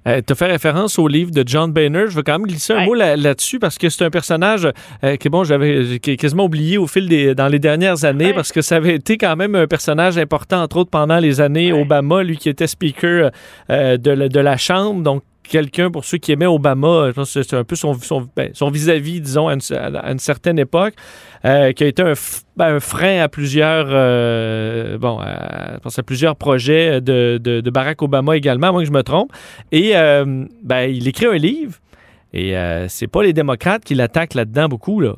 Euh, 0.08 0.22
tu 0.26 0.32
as 0.32 0.36
fait 0.36 0.46
référence 0.46 0.98
au 0.98 1.08
livre 1.08 1.32
de 1.32 1.44
John 1.46 1.72
Boehner. 1.72 2.06
Je 2.08 2.16
veux 2.16 2.24
quand 2.24 2.40
même 2.40 2.48
glisser 2.48 2.74
un 2.74 2.86
mot 2.86 2.94
là-dessus 2.94 3.60
parce 3.60 3.78
que 3.78 3.90
c'est 3.90 4.06
un 4.06 4.10
personnage 4.10 4.68
euh, 5.04 5.18
que 5.18 5.30
bon, 5.30 5.44
j'avais 5.44 6.00
quasiment 6.00 6.46
oublié 6.46 6.78
au 6.78 6.88
fil 6.88 7.08
des 7.10 7.36
dans 7.36 7.48
les 7.48 7.60
dernières 7.60 8.06
années 8.06 8.34
parce 8.34 8.52
que 8.52 8.62
ça 8.62 8.78
avait 8.78 8.96
été 8.96 9.18
quand 9.18 9.36
même 9.36 9.56
un 9.56 9.68
personnage 9.68 10.18
important 10.18 10.62
entre 10.62 10.78
autres 10.78 10.90
pendant 10.90 11.20
les 11.20 11.42
années 11.42 11.74
Obama, 11.74 12.24
lui 12.24 12.38
qui 12.38 12.50
était 12.50 12.68
speaker 12.68 13.32
euh, 13.70 13.98
de, 13.98 14.28
de, 14.28 14.40
la 14.40 14.58
Chambre, 14.58 15.02
donc 15.02 15.24
quelqu'un, 15.44 15.92
pour 15.92 16.06
ceux 16.06 16.18
qui 16.18 16.32
aimaient 16.32 16.46
Obama, 16.46 17.08
je 17.08 17.12
pense 17.12 17.34
que 17.34 17.44
c'est 17.44 17.56
un 17.56 17.64
peu 17.64 17.76
son, 17.76 17.98
ben, 18.36 18.52
vis-à-vis, 18.72 19.22
disons, 19.22 19.48
à 19.48 19.54
une, 19.54 20.20
certaine 20.20 20.60
époque, 20.60 20.94
euh, 21.46 21.72
qui 21.72 21.84
a 21.84 21.88
été 21.88 22.02
un, 22.02 22.14
ben, 22.56 22.80
frein 22.80 23.22
à 23.22 23.28
plusieurs, 23.30 23.88
euh, 23.90 24.98
bon, 24.98 25.20
à, 25.20 25.76
à 25.76 26.04
plusieurs 26.04 26.36
projets 26.36 27.02
de, 27.02 27.40
de, 27.42 27.70
Barack 27.70 28.02
Obama 28.02 28.38
également, 28.38 28.68
à 28.68 28.72
moins 28.72 28.82
que 28.82 28.88
je 28.88 28.94
me 28.94 29.04
trompe. 29.04 29.32
Et 29.72 29.96
euh, 29.96 30.46
ben, 30.64 30.84
il 30.84 31.08
écrit 31.08 31.26
un 31.26 31.38
livre, 31.38 31.78
et 32.34 32.54
c'est 32.88 33.08
pas 33.08 33.24
les 33.24 33.34
démocrates 33.34 33.84
qui 33.84 33.96
l'attaquent 33.96 34.36
là-dedans 34.36 34.68
beaucoup, 34.68 35.00
là. 35.00 35.16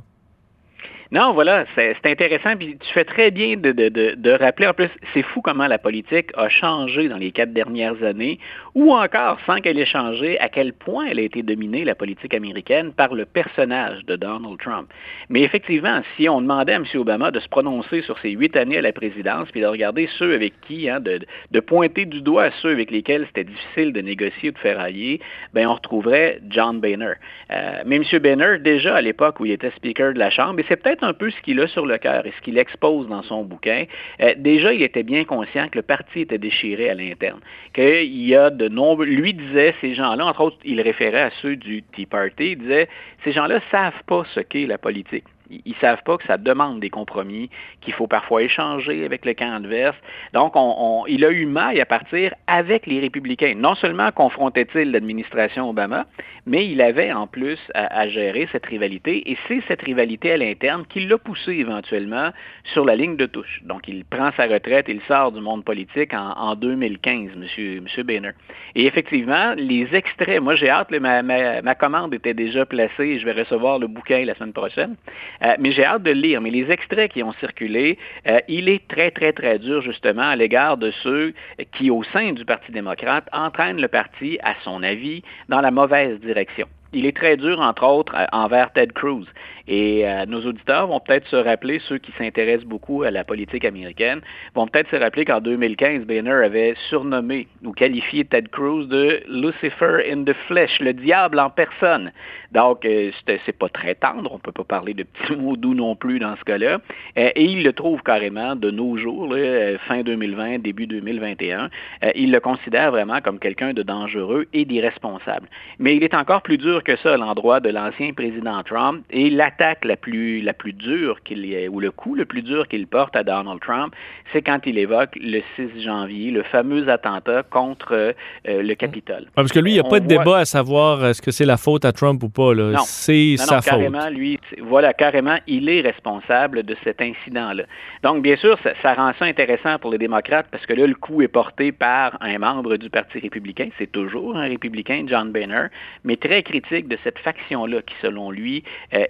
Non, 1.14 1.34
voilà, 1.34 1.66
c'est 1.76 2.06
intéressant. 2.06 2.56
Puis 2.56 2.78
tu 2.78 2.94
fais 2.94 3.04
très 3.04 3.32
bien 3.32 3.58
de, 3.58 3.74
de, 3.74 3.90
de, 3.90 4.16
de 4.16 4.32
rappeler. 4.32 4.68
En 4.68 4.74
plus, 4.74 4.90
c'est 5.14 5.24
fou 5.24 5.42
comment 5.42 5.68
la 5.68 5.78
politique 5.78 6.30
a 6.38 6.48
changé 6.48 7.10
dans 7.10 7.18
les 7.18 7.32
quatre 7.32 7.52
dernières 7.52 8.02
années, 8.02 8.40
ou 8.76 8.94
encore, 8.94 9.38
sans 9.46 9.58
qu'elle 9.58 9.78
ait 9.78 9.86
changé, 9.86 10.40
à 10.40 10.48
quel 10.48 10.72
point 10.72 11.08
elle 11.10 11.20
a 11.20 11.24
été 11.24 11.44
dominée, 11.44 11.84
la 11.84 11.96
politique 11.96 12.34
américaine, 12.34 12.94
par 12.94 13.14
le 13.14 13.26
personnage 13.26 14.06
de 14.06 14.16
Donald 14.16 14.58
Trump. 14.60 14.88
Mais 15.28 15.42
effectivement, 15.42 16.02
si 16.16 16.30
on 16.30 16.42
demandait 16.42 16.74
à 16.74 16.78
M. 16.78 16.86
Obama 16.96 17.30
de 17.32 17.42
se 17.42 17.50
prononcer 17.50 18.02
sur 18.04 18.18
ses 18.20 18.32
huit 18.32 18.56
années 18.56 18.78
à 18.78 18.82
la 18.82 18.94
présidence, 18.94 19.52
puis 19.52 19.60
de 19.60 19.66
regarder 19.66 20.08
ceux 20.18 20.34
avec 20.34 20.54
qui, 20.62 20.90
hein, 20.90 21.02
de, 21.02 21.20
de 21.52 21.60
pointer 21.60 22.06
du 22.06 22.22
doigt 22.22 22.52
ceux 22.62 22.72
avec 22.72 22.90
lesquels 22.90 23.26
c'était 23.28 23.44
difficile 23.44 23.92
de 23.92 24.00
négocier 24.00 24.50
ou 24.50 24.54
de 24.54 24.60
ferrailler, 24.60 25.20
ben 25.54 25.68
on 25.68 25.74
retrouverait 25.74 26.40
John 26.50 26.80
Boehner. 26.80 27.16
Euh, 27.52 27.84
mais 27.86 27.98
M. 27.98 28.04
Boehner, 28.20 28.60
déjà 28.60 28.96
à 28.96 29.02
l'époque 29.02 29.42
où 29.42 29.46
il 29.46 29.52
était 29.52 29.72
speaker 29.72 30.14
de 30.14 30.20
la 30.20 30.30
Chambre, 30.30 30.58
et 30.62 30.66
c'est 30.70 30.82
peut-être 30.82 31.01
un 31.02 31.14
peu 31.14 31.30
ce 31.30 31.42
qu'il 31.42 31.60
a 31.60 31.68
sur 31.68 31.86
le 31.86 31.98
cœur 31.98 32.26
et 32.26 32.32
ce 32.38 32.42
qu'il 32.42 32.58
expose 32.58 33.08
dans 33.08 33.24
son 33.24 33.44
bouquin. 33.44 33.86
Euh, 34.22 34.34
déjà, 34.38 34.74
il 34.74 34.82
était 34.82 35.04
bien 35.04 35.24
conscient 35.24 35.68
que 35.70 35.78
le 35.78 35.82
parti 35.84 36.22
était 36.22 36.38
déchiré 36.38 36.90
à 36.90 36.94
l'interne, 36.94 37.40
qu'il 37.74 38.26
y 38.26 38.36
a 38.36 38.50
de 38.50 38.68
nombreux... 38.68 39.06
Lui 39.06 39.34
disait, 39.34 39.76
ces 39.82 39.94
gens-là, 39.94 40.26
entre 40.26 40.42
autres, 40.42 40.58
il 40.64 40.80
référait 40.82 41.24
à 41.24 41.32
ceux 41.42 41.56
du 41.56 41.84
Tea 41.84 42.06
Party, 42.06 42.52
il 42.52 42.58
disait, 42.58 42.88
ces 43.24 43.32
gens-là 43.32 43.60
savent 43.72 44.04
pas 44.08 44.24
ce 44.34 44.40
qu'est 44.40 44.66
la 44.66 44.78
politique. 44.78 45.26
Ils 45.66 45.76
savent 45.82 46.04
pas 46.04 46.18
que 46.18 46.26
ça 46.26 46.38
demande 46.38 46.80
des 46.80 46.90
compromis, 46.90 47.50
qu'il 47.82 47.94
faut 47.94 48.08
parfois 48.08 48.44
échanger 48.44 49.06
avec 49.06 49.26
le 49.26 49.34
camp 49.34 49.54
adverse. 49.56 49.98
Donc, 50.34 50.54
on, 50.56 51.06
il 51.08 51.26
a 51.26 51.32
eu 51.32 51.46
maille 51.46 51.82
à 51.82 51.86
partir 51.86 52.34
avec 52.48 52.88
les 52.88 53.00
républicains. 53.00 53.54
Non 53.56 53.76
seulement 53.76 54.12
confrontait-il 54.12 54.92
l'administration 54.92 55.70
Obama, 55.70 56.06
mais 56.46 56.68
il 56.68 56.82
avait 56.82 57.12
en 57.12 57.28
plus 57.28 57.60
à, 57.74 58.08
gérer 58.08 58.48
cette 58.52 58.66
rivalité. 58.66 59.30
Et 59.32 59.38
c'est 59.48 59.62
cette 59.68 59.82
rivalité 59.82 60.32
à 60.32 60.38
l'interne 60.38 60.86
qui 60.88 61.02
l'a 61.02 61.18
poussé 61.18 61.52
éventuellement 61.54 62.30
sur 62.74 62.86
la 62.86 62.96
ligne 62.96 63.18
de 63.18 63.26
touche. 63.26 63.62
Donc, 63.64 63.88
il 63.88 64.06
prend 64.06 64.32
sa 64.38 64.48
retraite, 64.48 64.86
il 64.88 65.02
sort 65.02 65.32
du 65.32 65.42
monde 65.42 65.64
politique 65.64 66.14
en, 66.14 66.56
2015, 66.56 67.32
M. 67.36 67.82
Monsieur, 67.84 68.04
Boehner. 68.04 68.32
Et 68.76 68.86
effectivement, 68.86 69.54
les 69.58 69.88
extraits, 69.94 70.42
moi 70.42 70.56
j'ai 70.56 70.70
hâte, 70.70 70.92
ma, 70.92 71.22
ma, 71.22 71.76
commande 71.76 72.14
était 72.14 72.34
déjà 72.34 72.66
placée, 72.66 73.20
je 73.20 73.26
vais 73.26 73.34
recevoir 73.34 73.80
le 73.80 73.88
bouquin 73.88 74.24
la 74.26 74.36
semaine 74.36 74.54
prochaine. 74.54 74.96
Euh, 75.44 75.56
mais 75.60 75.72
j'ai 75.72 75.86
hâte 75.86 76.04
de 76.04 76.12
le 76.12 76.22
lire. 76.22 76.42
Mais 76.42 76.52
les 76.52 76.70
extraits 76.72 77.12
qui 77.12 77.24
ont 77.24 77.34
circulé, 77.34 77.98
euh, 78.28 78.40
il 78.48 78.70
est 78.70 78.88
très, 78.88 79.12
très, 79.12 79.34
très 79.34 79.60
dur 79.60 79.82
justement 79.82 80.30
à 80.30 80.36
l'égard 80.36 80.78
de 80.78 80.92
ceux 81.04 81.34
qui, 81.74 81.90
au 81.90 82.04
sein 82.04 82.34
du 82.34 82.46
Parti 82.46 82.72
démocrate, 82.72 83.28
entraînent 83.34 83.82
le 83.82 83.88
parti, 83.88 84.38
à 84.44 84.54
son 84.64 84.84
avis, 84.84 85.24
dans 85.50 85.62
la 85.62 85.72
mauvaise 85.72 86.20
direction. 86.20 86.68
Il 86.94 87.06
est 87.06 87.16
très 87.16 87.38
dur, 87.38 87.60
entre 87.62 87.86
autres, 87.86 88.14
euh, 88.16 88.26
envers 88.34 88.72
Ted 88.74 88.92
Cruz. 88.94 89.26
Et 89.68 90.08
euh, 90.08 90.26
nos 90.26 90.42
auditeurs 90.46 90.88
vont 90.88 91.00
peut-être 91.00 91.28
se 91.28 91.36
rappeler, 91.36 91.80
ceux 91.88 91.98
qui 91.98 92.12
s'intéressent 92.18 92.68
beaucoup 92.68 93.04
à 93.04 93.12
la 93.12 93.24
politique 93.24 93.66
américaine, 93.66 94.22
vont 94.56 94.68
peut-être 94.68 94.90
se 94.90 94.96
rappeler 94.96 95.26
qu'en 95.26 95.42
2015, 95.42 96.06
Boehner 96.06 96.46
avait 96.46 96.76
surnommé 96.90 97.48
ou 97.64 97.72
qualifié 97.72 98.26
Ted 98.26 98.50
Cruz 98.52 98.88
de 98.88 99.22
Lucifer 99.30 100.12
in 100.12 100.24
the 100.24 100.34
flesh, 100.48 100.80
le 100.80 100.94
diable 100.94 101.40
en 101.40 101.50
personne. 101.50 102.12
Donc, 102.52 102.86
euh, 102.86 103.12
c'est 103.26 103.58
pas 103.58 103.70
très 103.70 103.96
tendre, 103.96 104.34
on 104.34 104.40
peut 104.40 104.52
pas 104.52 104.64
parler 104.64 104.94
de 104.94 105.04
petits 105.04 105.36
mots 105.38 105.56
doux 105.56 105.74
non 105.74 105.96
plus 105.96 106.20
dans 106.20 106.36
ce 106.36 106.44
cas-là. 106.44 106.80
Euh, 107.18 107.30
et 107.36 107.46
il 107.46 107.64
le 107.64 107.74
trouve 107.74 108.02
carrément 108.04 108.56
de 108.56 108.72
nos 108.72 108.98
jours, 108.98 109.34
là, 109.34 109.78
fin 109.88 110.02
2020, 110.02 110.60
début 110.60 110.88
2021. 110.88 111.70
il 112.16 112.32
le 112.32 112.40
considère 112.40 112.92
vraiment 112.92 113.22
comme 113.22 113.40
quelqu'un 113.40 113.74
de 113.74 113.84
dangereux 113.84 114.48
et 114.54 114.66
d'irresponsable. 114.66 115.48
Mais 115.80 115.96
il 115.96 116.04
est 116.04 116.14
encore 116.14 116.42
plus 116.42 116.58
dur 116.58 116.84
que 116.84 116.96
ça 116.98 117.14
à 117.14 117.18
l'endroit 117.18 117.60
de 117.60 117.70
l'ancien 117.70 118.14
président 118.14 118.62
Trump 118.64 119.04
et 119.10 119.30
l'attaque 119.30 119.61
la 119.84 119.96
plus, 119.96 120.42
la 120.42 120.54
plus 120.54 120.74
dure 120.74 121.22
qu'il 121.24 121.42
ou 121.70 121.80
le 121.80 121.92
coup 121.92 122.16
le 122.16 122.26
plus 122.26 122.42
dur 122.42 122.68
qu'il 122.68 122.88
porte 122.88 123.16
à 123.16 123.24
Donald 123.24 123.60
Trump, 123.62 123.94
c'est 124.32 124.42
quand 124.42 124.60
il 124.66 124.78
évoque 124.78 125.16
le 125.16 125.42
6 125.56 125.84
janvier, 125.84 126.32
le 126.32 126.44
fameux 126.44 126.88
attentat 126.90 127.44
contre 127.44 127.94
euh, 127.94 128.14
le 128.46 128.74
Capitole. 128.76 129.26
parce 129.36 129.52
que 129.52 129.60
lui, 129.60 129.72
il 129.72 129.74
n'y 129.76 129.80
a 129.80 129.84
pas 129.84 130.00
de 130.00 130.08
débat 130.08 130.40
à 130.40 130.46
savoir 130.46 131.06
est-ce 131.06 131.22
que 131.22 131.32
c'est 131.32 131.46
la 131.46 131.58
faute 131.58 131.86
à 131.86 131.92
Trump 131.92 132.22
ou 132.24 132.30
pas. 132.30 132.52
C'est 132.86 133.36
sa 133.38 133.56
non, 133.56 133.62
carrément, 133.62 134.10
Lui, 134.10 134.40
voilà, 134.62 134.94
carrément, 134.94 135.38
il 135.48 135.70
est 135.70 135.82
responsable 135.82 136.64
de 136.64 136.76
cet 136.84 137.02
incident-là. 137.02 137.64
Donc, 138.04 138.22
bien 138.24 138.36
sûr, 138.36 138.58
ça, 138.64 138.72
ça, 138.82 138.94
rend 138.94 139.12
ça 139.18 139.26
intéressant 139.26 139.78
pour 139.80 139.92
les 139.92 139.98
démocrates 139.98 140.48
parce 140.52 140.66
que 140.66 140.74
là, 140.74 140.88
le 140.88 140.96
coup 140.96 141.22
est 141.22 141.28
porté 141.28 141.72
par 141.72 142.18
un 142.22 142.38
membre 142.40 142.78
du 142.78 142.90
Parti 142.90 143.20
républicain. 143.20 143.70
C'est 143.78 143.92
toujours 143.92 144.36
un 144.36 144.48
républicain, 144.48 145.04
John 145.08 145.32
Boehner, 145.32 145.68
mais 146.04 146.16
très 146.16 146.44
critique 146.44 146.88
de 146.88 146.98
cette 147.04 147.20
faction-là 147.20 147.82
qui, 147.82 147.96
selon 148.02 148.32
lui, 148.32 148.64
euh, 148.94 149.06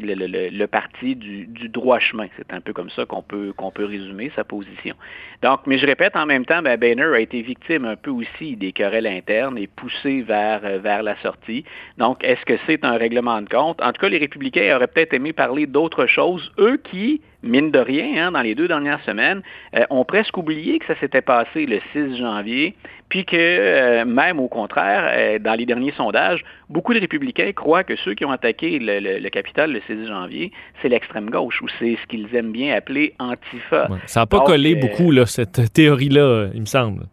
le, 0.00 0.66
parti 0.66 1.16
du, 1.16 1.68
droit 1.68 1.98
chemin. 1.98 2.26
C'est 2.36 2.52
un 2.52 2.60
peu 2.60 2.72
comme 2.72 2.90
ça 2.90 3.04
qu'on 3.06 3.22
peut, 3.22 3.52
résumer 3.78 4.30
sa 4.34 4.44
position. 4.44 4.94
Donc, 5.42 5.60
mais 5.66 5.78
je 5.78 5.86
répète, 5.86 6.16
en 6.16 6.26
même 6.26 6.44
temps, 6.44 6.62
ben, 6.62 6.78
Boehner 6.78 7.14
a 7.14 7.20
été 7.20 7.42
victime 7.42 7.84
un 7.84 7.96
peu 7.96 8.10
aussi 8.10 8.56
des 8.56 8.72
querelles 8.72 9.06
internes 9.06 9.56
et 9.56 9.66
poussé 9.66 10.22
vers, 10.22 10.60
euh, 10.64 10.78
vers 10.78 11.02
la 11.02 11.16
sortie. 11.22 11.64
Donc, 11.96 12.22
est-ce 12.24 12.44
que 12.44 12.58
c'est 12.66 12.84
un 12.84 12.96
règlement 12.96 13.40
de 13.40 13.48
compte? 13.48 13.80
En 13.80 13.92
tout 13.92 14.00
cas, 14.00 14.08
les 14.08 14.18
républicains 14.18 14.74
auraient 14.74 14.88
peut-être 14.88 15.14
aimé 15.14 15.32
parler 15.32 15.66
d'autre 15.66 16.06
chose, 16.06 16.52
eux 16.58 16.78
qui, 16.78 17.20
mine 17.42 17.70
de 17.70 17.78
rien, 17.78 18.26
hein, 18.26 18.32
dans 18.32 18.42
les 18.42 18.54
deux 18.54 18.68
dernières 18.68 19.02
semaines, 19.04 19.42
euh, 19.76 19.84
ont 19.90 20.04
presque 20.04 20.36
oublié 20.36 20.78
que 20.78 20.86
ça 20.86 20.98
s'était 20.98 21.22
passé 21.22 21.66
le 21.66 21.80
6 21.92 22.18
janvier, 22.18 22.74
puis 23.08 23.24
que 23.24 23.36
euh, 23.36 24.04
même 24.04 24.40
au 24.40 24.48
contraire, 24.48 25.04
euh, 25.08 25.38
dans 25.38 25.54
les 25.54 25.66
derniers 25.66 25.92
sondages, 25.92 26.44
beaucoup 26.68 26.94
de 26.94 27.00
républicains 27.00 27.52
croient 27.52 27.84
que 27.84 27.96
ceux 27.96 28.14
qui 28.14 28.24
ont 28.24 28.30
attaqué 28.30 28.78
le, 28.78 29.20
le, 29.20 29.28
Capitole 29.30 29.72
le 29.72 29.80
6 29.86 30.08
janvier, 30.08 30.52
c'est 30.82 30.88
l'extrême 30.88 31.30
gauche, 31.30 31.62
ou 31.62 31.66
c'est 31.78 31.96
ce 32.02 32.06
qu'ils 32.06 32.34
aiment 32.34 32.52
bien 32.52 32.74
appeler 32.74 33.14
Antifa. 33.18 33.88
ça 34.06 34.20
n'a 34.20 34.26
pas 34.26 34.40
collé 34.40 34.74
beaucoup, 34.74 35.10
là, 35.10 35.26
cette 35.26 35.72
théorie-là, 35.72 36.48
il 36.54 36.60
me 36.60 36.66
semble. 36.66 37.04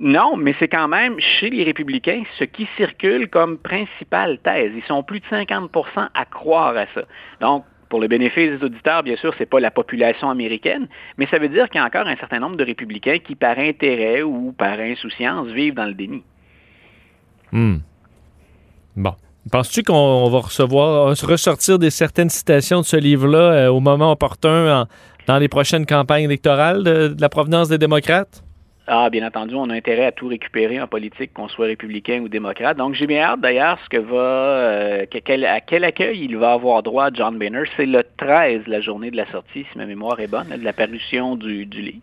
Non, 0.00 0.36
mais 0.36 0.54
c'est 0.58 0.68
quand 0.68 0.88
même 0.88 1.20
chez 1.20 1.50
les 1.50 1.62
républicains 1.62 2.24
ce 2.38 2.44
qui 2.44 2.66
circule 2.76 3.28
comme 3.28 3.58
principale 3.58 4.38
thèse. 4.38 4.72
Ils 4.76 4.82
sont 4.84 5.04
plus 5.04 5.20
de 5.20 5.26
50% 5.26 6.08
à 6.12 6.24
croire 6.24 6.76
à 6.76 6.86
ça. 6.94 7.02
Donc, 7.40 7.64
pour 7.94 8.00
le 8.00 8.08
bénéfice 8.08 8.58
des 8.58 8.66
auditeurs, 8.66 9.04
bien 9.04 9.14
sûr, 9.14 9.32
ce 9.34 9.38
n'est 9.38 9.46
pas 9.46 9.60
la 9.60 9.70
population 9.70 10.28
américaine, 10.28 10.88
mais 11.16 11.28
ça 11.30 11.38
veut 11.38 11.48
dire 11.48 11.68
qu'il 11.68 11.80
y 11.80 11.84
a 11.84 11.86
encore 11.86 12.08
un 12.08 12.16
certain 12.16 12.40
nombre 12.40 12.56
de 12.56 12.64
républicains 12.64 13.18
qui, 13.24 13.36
par 13.36 13.56
intérêt 13.56 14.22
ou 14.22 14.50
par 14.50 14.80
insouciance, 14.80 15.46
vivent 15.46 15.74
dans 15.74 15.84
le 15.84 15.94
déni. 15.94 16.24
Hmm. 17.52 17.76
Bon. 18.96 19.12
Penses-tu 19.48 19.84
qu'on 19.84 20.28
va 20.28 20.38
recevoir, 20.40 21.14
ressortir 21.22 21.78
des 21.78 21.90
certaines 21.90 22.30
citations 22.30 22.80
de 22.80 22.84
ce 22.84 22.96
livre-là 22.96 23.38
euh, 23.38 23.68
au 23.68 23.78
moment 23.78 24.10
opportun 24.10 24.88
dans 25.28 25.38
les 25.38 25.46
prochaines 25.46 25.86
campagnes 25.86 26.24
électorales 26.24 26.82
de 26.82 27.14
la 27.20 27.28
provenance 27.28 27.68
des 27.68 27.78
démocrates? 27.78 28.42
Ah, 28.86 29.08
bien 29.08 29.26
entendu, 29.26 29.54
on 29.54 29.70
a 29.70 29.74
intérêt 29.74 30.04
à 30.04 30.12
tout 30.12 30.28
récupérer 30.28 30.78
en 30.78 30.86
politique, 30.86 31.32
qu'on 31.32 31.48
soit 31.48 31.66
républicain 31.66 32.20
ou 32.20 32.28
démocrate. 32.28 32.76
Donc, 32.76 32.94
j'ai 32.94 33.06
bien 33.06 33.22
hâte 33.22 33.40
d'ailleurs 33.40 33.78
ce 33.82 33.88
que 33.88 33.96
va, 33.96 34.16
euh, 34.16 35.06
à 35.46 35.60
quel 35.60 35.84
accueil 35.84 36.22
il 36.22 36.36
va 36.36 36.52
avoir 36.52 36.82
droit 36.82 37.08
John 37.10 37.38
Boehner. 37.38 37.62
C'est 37.78 37.86
le 37.86 38.04
13, 38.18 38.66
la 38.66 38.82
journée 38.82 39.10
de 39.10 39.16
la 39.16 39.24
sortie, 39.30 39.64
si 39.72 39.78
ma 39.78 39.86
mémoire 39.86 40.20
est 40.20 40.26
bonne, 40.26 40.48
de 40.48 40.62
la 40.62 40.74
parution 40.74 41.34
du, 41.34 41.64
du 41.64 41.80
livre. 41.80 42.02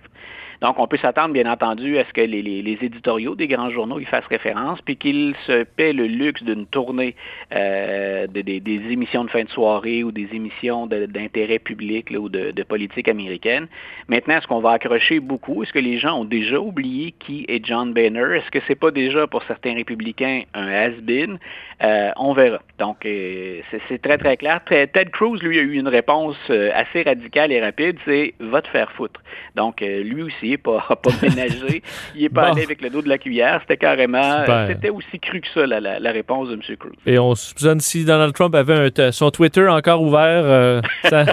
Donc, 0.61 0.77
on 0.77 0.85
peut 0.85 0.97
s'attendre, 0.97 1.33
bien 1.33 1.51
entendu, 1.51 1.97
à 1.97 2.05
ce 2.05 2.13
que 2.13 2.21
les, 2.21 2.43
les, 2.43 2.77
éditoriaux 2.81 3.33
des 3.33 3.47
grands 3.47 3.71
journaux 3.71 3.99
y 3.99 4.05
fassent 4.05 4.27
référence, 4.27 4.79
puis 4.83 4.95
qu'ils 4.95 5.33
se 5.47 5.63
paient 5.63 5.91
le 5.91 6.05
luxe 6.05 6.43
d'une 6.43 6.67
tournée 6.67 7.15
euh, 7.51 8.27
de, 8.27 8.41
des, 8.41 8.61
émissions 8.91 9.23
de 9.23 9.31
fin 9.31 9.43
de 9.43 9.49
soirée 9.49 10.03
ou 10.03 10.11
des 10.11 10.29
émissions 10.33 10.85
d'intérêt 10.85 11.57
public 11.57 12.11
ou 12.11 12.29
de, 12.29 12.51
de, 12.51 12.63
politique 12.63 13.07
américaine. 13.07 13.67
Maintenant, 14.07 14.37
est-ce 14.37 14.45
qu'on 14.45 14.59
va 14.59 14.73
accrocher 14.73 15.19
beaucoup? 15.19 15.63
Est-ce 15.63 15.73
que 15.73 15.79
les 15.79 15.97
gens 15.97 16.19
ont 16.19 16.25
déjà 16.25 16.59
oublié 16.59 17.15
qui 17.17 17.43
est 17.49 17.65
John 17.65 17.93
Boehner? 17.93 18.37
Est-ce 18.37 18.51
que 18.51 18.59
c'est 18.67 18.75
pas 18.75 18.91
déjà 18.91 19.25
pour 19.25 19.41
certains 19.43 19.73
républicains 19.73 20.43
un 20.53 20.67
has-been? 20.67 21.39
Euh, 21.81 22.11
on 22.17 22.33
verra. 22.33 22.59
Donc, 22.77 23.03
euh, 23.07 23.61
c'est 23.89 23.99
très, 23.99 24.19
très 24.19 24.37
clair. 24.37 24.61
Ted 24.65 25.09
Cruz, 25.11 25.39
lui, 25.41 25.57
a 25.57 25.63
eu 25.63 25.73
une 25.73 25.87
réponse 25.87 26.37
assez 26.75 27.01
radicale 27.01 27.51
et 27.51 27.59
rapide, 27.59 27.97
c'est 28.05 28.35
«va 28.39 28.61
te 28.61 28.67
faire 28.67 28.91
foutre». 28.91 29.21
Donc, 29.55 29.81
lui 29.81 30.21
aussi, 30.21 30.50
pas, 30.57 30.87
pas 31.01 31.11
ménagé, 31.21 31.81
il 32.15 32.23
n'est 32.23 32.29
pas 32.29 32.51
allé 32.51 32.63
avec 32.63 32.81
le 32.81 32.89
dos 32.89 33.01
de 33.01 33.09
la 33.09 33.17
cuillère. 33.17 33.59
C'était 33.61 33.77
carrément, 33.77 34.43
c'était 34.67 34.89
aussi 34.89 35.19
cru 35.19 35.41
que 35.41 35.47
ça, 35.53 35.65
la, 35.65 36.11
réponse 36.11 36.49
de 36.49 36.53
M. 36.53 36.61
Cruz. 36.77 36.91
Et 37.05 37.17
on 37.19 37.35
soupçonne 37.35 37.79
si 37.79 38.05
Donald 38.05 38.33
Trump 38.33 38.55
avait 38.55 38.91
son 39.11 39.31
Twitter 39.31 39.67
encore 39.67 40.01
ouvert, 40.01 40.43
euh, 40.43 40.81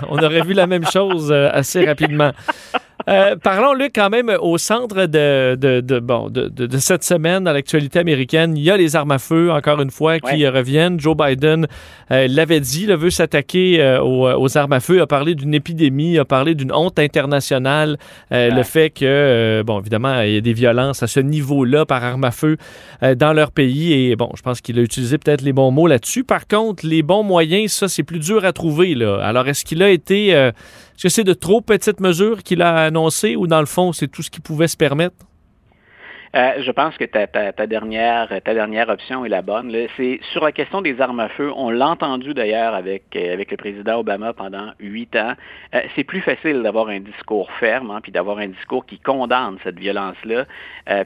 on 0.08 0.18
aurait 0.18 0.42
vu 0.42 0.54
la 0.54 0.66
même 0.66 0.84
chose 0.86 1.30
euh, 1.32 1.50
assez 1.52 1.84
rapidement. 1.84 2.32
Euh, 3.08 3.36
parlons, 3.36 3.72
Luc, 3.72 3.92
quand 3.94 4.10
même, 4.10 4.30
au 4.40 4.58
centre 4.58 5.06
de, 5.06 5.54
de, 5.54 5.98
bon, 6.00 6.28
de, 6.28 6.48
de, 6.48 6.78
cette 6.78 7.04
semaine 7.04 7.44
dans 7.44 7.52
l'actualité 7.52 7.98
américaine, 7.98 8.54
il 8.56 8.62
y 8.62 8.70
a 8.70 8.76
les 8.76 8.96
armes 8.96 9.12
à 9.12 9.18
feu, 9.18 9.50
encore 9.50 9.80
une 9.80 9.90
fois, 9.90 10.20
qui 10.20 10.46
reviennent. 10.46 11.00
Joe 11.00 11.16
Biden 11.16 11.66
euh, 12.10 12.26
l'avait 12.28 12.60
dit, 12.60 12.84
il 12.86 12.94
veut 12.94 13.08
s'attaquer 13.08 13.80
euh, 13.80 14.02
aux, 14.02 14.58
armes 14.58 14.74
à 14.74 14.80
feu, 14.80 15.00
a 15.00 15.06
parlé 15.06 15.34
d'une 15.34 15.54
épidémie, 15.54 16.18
a 16.18 16.26
parlé 16.26 16.54
d'une 16.54 16.72
honte 16.72 16.98
internationale, 16.98 17.96
le 18.30 18.62
fait 18.62 18.90
que, 18.90 19.62
bon, 19.64 19.80
évidemment, 19.80 20.20
il 20.20 20.34
y 20.34 20.36
a 20.36 20.40
des 20.40 20.52
violences 20.52 21.02
à 21.02 21.06
ce 21.06 21.20
niveau-là 21.20 21.86
par 21.86 22.04
armes 22.04 22.24
à 22.24 22.30
feu 22.30 22.56
dans 23.16 23.32
leur 23.32 23.52
pays. 23.52 23.92
Et 23.92 24.16
bon, 24.16 24.30
je 24.36 24.42
pense 24.42 24.60
qu'il 24.60 24.78
a 24.78 24.82
utilisé 24.82 25.16
peut-être 25.16 25.40
les 25.40 25.52
bons 25.52 25.70
mots 25.70 25.86
là-dessus. 25.86 26.24
Par 26.24 26.46
contre, 26.46 26.86
les 26.86 27.02
bons 27.02 27.22
moyens, 27.22 27.72
ça, 27.72 27.88
c'est 27.88 28.02
plus 28.02 28.18
dur 28.18 28.44
à 28.44 28.52
trouver. 28.52 28.94
Là. 28.94 29.20
Alors, 29.22 29.48
est-ce 29.48 29.64
qu'il 29.64 29.82
a 29.82 29.88
été 29.88 30.50
est-ce 30.98 31.04
que 31.04 31.08
c'est 31.10 31.22
de 31.22 31.32
trop 31.32 31.60
petites 31.60 32.00
mesures 32.00 32.42
qu'il 32.42 32.60
a 32.60 32.74
annoncées 32.74 33.36
ou 33.36 33.46
dans 33.46 33.60
le 33.60 33.66
fond, 33.66 33.92
c'est 33.92 34.08
tout 34.08 34.22
ce 34.22 34.30
qu'il 34.30 34.42
pouvait 34.42 34.66
se 34.66 34.76
permettre? 34.76 35.14
Euh, 36.34 36.60
je 36.60 36.70
pense 36.72 36.96
que 36.96 37.04
ta, 37.04 37.28
ta, 37.28 37.66
dernière, 37.66 38.28
ta 38.44 38.52
dernière 38.52 38.88
option 38.88 39.24
est 39.24 39.28
la 39.28 39.40
bonne. 39.40 39.72
C'est 39.96 40.18
sur 40.32 40.44
la 40.44 40.50
question 40.50 40.82
des 40.82 41.00
armes 41.00 41.20
à 41.20 41.28
feu. 41.28 41.52
On 41.54 41.70
l'a 41.70 41.88
entendu 41.88 42.34
d'ailleurs 42.34 42.74
avec, 42.74 43.04
euh, 43.14 43.32
avec 43.32 43.52
le 43.52 43.56
président 43.56 44.00
Obama 44.00 44.32
pendant 44.32 44.72
huit 44.80 45.14
ans. 45.14 45.34
Euh, 45.74 45.80
c'est 45.94 46.04
plus 46.04 46.20
facile 46.20 46.62
d'avoir 46.62 46.88
un 46.88 46.98
discours 46.98 47.48
ferme, 47.60 47.92
hein, 47.92 48.00
puis 48.02 48.10
d'avoir 48.12 48.38
un 48.38 48.48
discours 48.48 48.84
qui 48.84 48.98
condamne 48.98 49.56
cette 49.62 49.78
violence-là, 49.78 50.46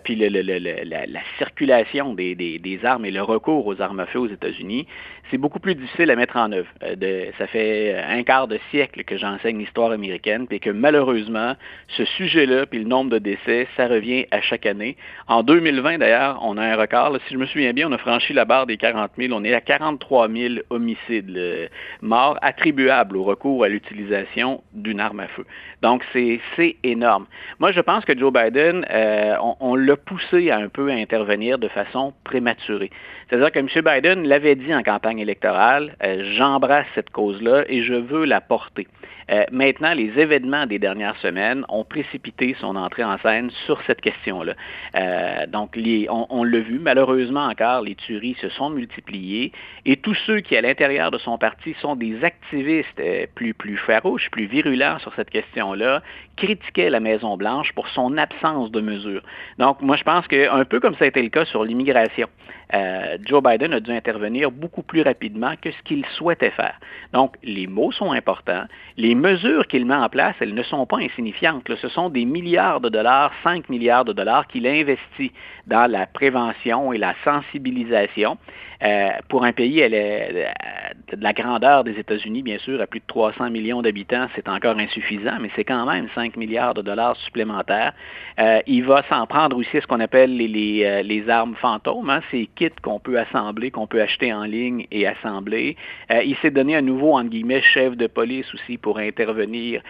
puis 0.05 0.16
le, 0.16 0.28
la, 0.28 1.07
la, 1.07 1.20
circulation 1.38 2.14
des, 2.14 2.35
des, 2.35 2.81
armes 2.85 3.05
et 3.05 3.11
le 3.11 3.22
recours 3.22 3.66
aux 3.66 3.81
armes 3.81 4.00
à 4.00 4.07
feu 4.07 4.20
aux 4.20 4.28
États-Unis. 4.28 4.87
C'est 5.30 5.38
beaucoup 5.38 5.61
plus 5.61 5.74
difficile 5.74 6.11
à 6.11 6.16
mettre 6.16 6.37
en 6.37 6.52
œuvre. 6.52 6.68
De, 6.96 7.26
ça 7.38 7.46
fait 7.46 7.96
un 7.96 8.22
quart 8.22 8.48
de 8.48 8.58
siècle 8.70 9.04
que 9.04 9.16
j'enseigne 9.16 9.58
l'histoire 9.58 9.90
américaine, 9.90 10.46
puis 10.46 10.61
que 10.61 10.70
malheureusement, 10.70 11.54
ce 11.88 12.04
sujet-là, 12.04 12.66
puis 12.66 12.80
le 12.80 12.85
nombre 12.85 13.11
de 13.11 13.18
décès, 13.18 13.66
ça 13.76 13.88
revient 13.88 14.26
à 14.30 14.40
chaque 14.40 14.66
année. 14.66 14.96
En 15.28 15.42
2020, 15.42 15.98
d'ailleurs, 15.98 16.40
on 16.42 16.58
a 16.58 16.62
un 16.62 16.76
record. 16.76 17.16
si 17.26 17.35
je 17.35 17.38
me 17.38 17.46
souviens 17.46 17.72
bien, 17.72 17.88
on 17.88 17.92
a 17.92 17.98
franchi 17.98 18.32
la 18.32 18.44
barre 18.44 18.66
des 18.66 18.76
40 18.76 19.12
000. 19.16 19.32
On 19.32 19.44
est 19.44 19.54
à 19.54 19.61
43 19.61 20.28
000 20.28 20.54
homicides 20.70 21.70
morts 22.02 22.38
attribuables 22.42 23.16
au 23.16 23.24
recours 23.24 23.64
à 23.64 23.68
l'utilisation 23.68 24.62
d'une 24.72 25.00
arme 25.00 25.20
à 25.20 25.28
feu. 25.28 25.46
Donc, 25.82 26.04
c'est 26.12 26.76
énorme. 26.85 27.26
Moi, 27.58 27.72
je 27.72 27.80
pense 27.80 28.04
que 28.04 28.16
Joe 28.16 28.32
Biden, 28.32 28.87
euh, 28.90 29.35
on, 29.61 29.74
l'a 29.74 29.96
poussé 29.96 30.50
un 30.50 30.68
peu 30.68 30.90
à 30.90 30.94
intervenir 30.94 31.58
de 31.58 31.68
façon 31.68 32.12
prématurée. 32.24 32.90
C'est-à-dire 33.28 33.50
que 33.50 33.58
M. 33.58 33.68
Biden 33.85 34.28
l'avait 34.28 34.54
dit 34.54 34.74
en 34.74 34.82
campagne 34.82 35.12
électorale, 35.18 35.96
euh, 36.03 36.33
j'embrasse 36.37 36.87
cette 36.94 37.11
cause-là 37.11 37.64
et 37.68 37.83
je 37.83 37.94
veux 37.94 38.25
la 38.25 38.40
porter. 38.40 38.87
Euh, 39.31 39.44
maintenant, 39.53 39.94
les 39.94 40.11
événements 40.18 40.66
des 40.66 40.79
dernières 40.79 41.16
semaines 41.18 41.64
ont 41.68 41.85
précipité 41.85 42.57
son 42.61 42.75
entrée 42.75 43.05
en 43.05 43.18
scène 43.18 43.51
sur 43.66 43.81
cette 43.87 44.01
question-là. 44.01 44.55
Euh, 44.96 45.46
donc, 45.46 45.79
on, 46.09 46.44
l'a 46.44 46.59
vu, 46.59 46.81
malheureusement 46.81 47.46
encore, 47.46 47.83
les 47.83 47.94
tueries 47.94 48.37
se 48.40 48.48
sont 48.48 48.70
multipliées 48.70 49.53
et 49.87 49.96
tous 49.96 50.16
ceux 50.27 50.40
qui, 50.40 50.57
à 50.57 50.61
l'intérieur 50.61 51.11
de 51.11 51.18
son 51.18 51.38
parti, 51.38 51.75
sont 51.81 51.94
des 51.94 52.25
activistes 52.25 53.01
plus, 53.35 53.55
plus 53.55 53.77
farouches, 53.77 54.29
plus 54.31 54.46
virulents 54.46 54.98
sur 54.98 55.14
cette 55.14 55.31
question-là, 55.31 56.03
critiquaient 56.37 56.90
la 56.90 57.01
Maison-Blanche 57.01 57.72
pour 57.75 57.88
son 57.88 58.18
absence 58.18 58.72
de 58.72 58.81
mesures. 58.81 59.22
Donc, 59.59 59.81
moi, 59.83 59.96
je 59.96 60.03
pense 60.03 60.27
qu'un 60.27 60.64
peu 60.64 60.81
comme 60.81 60.96
ça 60.96 61.05
a 61.05 61.09
été 61.09 61.22
le 61.22 61.29
cas 61.29 61.44
sur 61.44 61.64
l'immigration. 61.64 62.29
Euh, 62.74 63.18
Joe 63.24 63.42
Biden 63.42 63.72
a 63.74 63.80
dû 63.80 63.92
intervenir 63.92 64.50
beaucoup 64.50 64.82
plus 64.82 65.02
rapidement 65.02 65.54
que 65.61 65.70
ce 65.70 65.82
qu'il 65.82 66.04
souhaitait 66.16 66.50
faire. 66.50 66.78
Donc, 67.12 67.37
les 67.42 67.66
mots 67.66 67.92
sont 67.92 68.12
importants. 68.12 68.64
Les 68.96 69.14
mesures 69.14 69.66
qu'il 69.66 69.85
met 69.85 69.94
en 69.94 70.08
place, 70.08 70.35
elles 70.40 70.54
ne 70.54 70.62
sont 70.62 70.87
pas 70.87 70.98
insignifiantes. 70.98 71.70
Ce 71.76 71.88
sont 71.88 72.08
des 72.08 72.24
milliards 72.24 72.80
de 72.80 72.88
dollars, 72.88 73.32
5 73.42 73.68
milliards 73.68 74.04
de 74.04 74.12
dollars 74.12 74.46
qu'il 74.46 74.66
investit 74.66 75.32
dans 75.66 75.90
la 75.90 76.06
prévention 76.06 76.92
et 76.92 76.98
la 76.98 77.14
sensibilisation. 77.24 78.38
Euh, 78.83 79.11
pour 79.29 79.45
un 79.45 79.53
pays 79.53 79.79
elle 79.79 79.95
est, 79.95 80.29
euh, 80.35 81.16
de 81.16 81.23
la 81.23 81.33
grandeur 81.33 81.85
des 81.85 81.92
États-Unis, 81.92 82.42
bien 82.42 82.59
sûr, 82.59 82.81
à 82.81 82.87
plus 82.87 82.99
de 82.99 83.07
300 83.07 83.51
millions 83.51 83.81
d'habitants, 83.81 84.27
c'est 84.35 84.49
encore 84.49 84.77
insuffisant, 84.79 85.38
mais 85.40 85.51
c'est 85.55 85.64
quand 85.64 85.87
même 85.87 86.09
5 86.14 86.37
milliards 86.37 86.75
de 86.75 86.83
dollars 86.83 87.16
supplémentaires. 87.18 87.92
Euh, 88.40 88.61
il 88.66 88.85
va 88.85 89.05
s'en 89.09 89.27
prendre 89.27 89.57
aussi 89.57 89.77
à 89.77 89.81
ce 89.81 89.87
qu'on 89.87 90.01
appelle 90.01 90.37
les, 90.37 91.25
armes 91.29 91.55
fantômes, 91.57 92.11
hein, 92.11 92.21
ces 92.31 92.49
kits 92.57 92.71
qu'on 92.83 92.99
peut 92.99 93.18
assembler, 93.18 93.71
qu'on 93.71 93.87
peut 93.87 94.01
acheter 94.01 94.33
en 94.33 94.45
ligne 94.45 94.87
et 94.90 95.07
assembler. 95.07 95.77
il 96.11 96.37
s'est 96.38 96.51
donné 96.51 96.75
un 96.75 96.83
nouveau, 96.83 97.16
entre 97.16 97.31
guillemets, 97.31 97.62
chef 97.62 97.97
de 97.97 98.07
police 98.07 98.53
aussi 98.55 98.79
pour 98.79 98.99
intervenir 98.99 99.83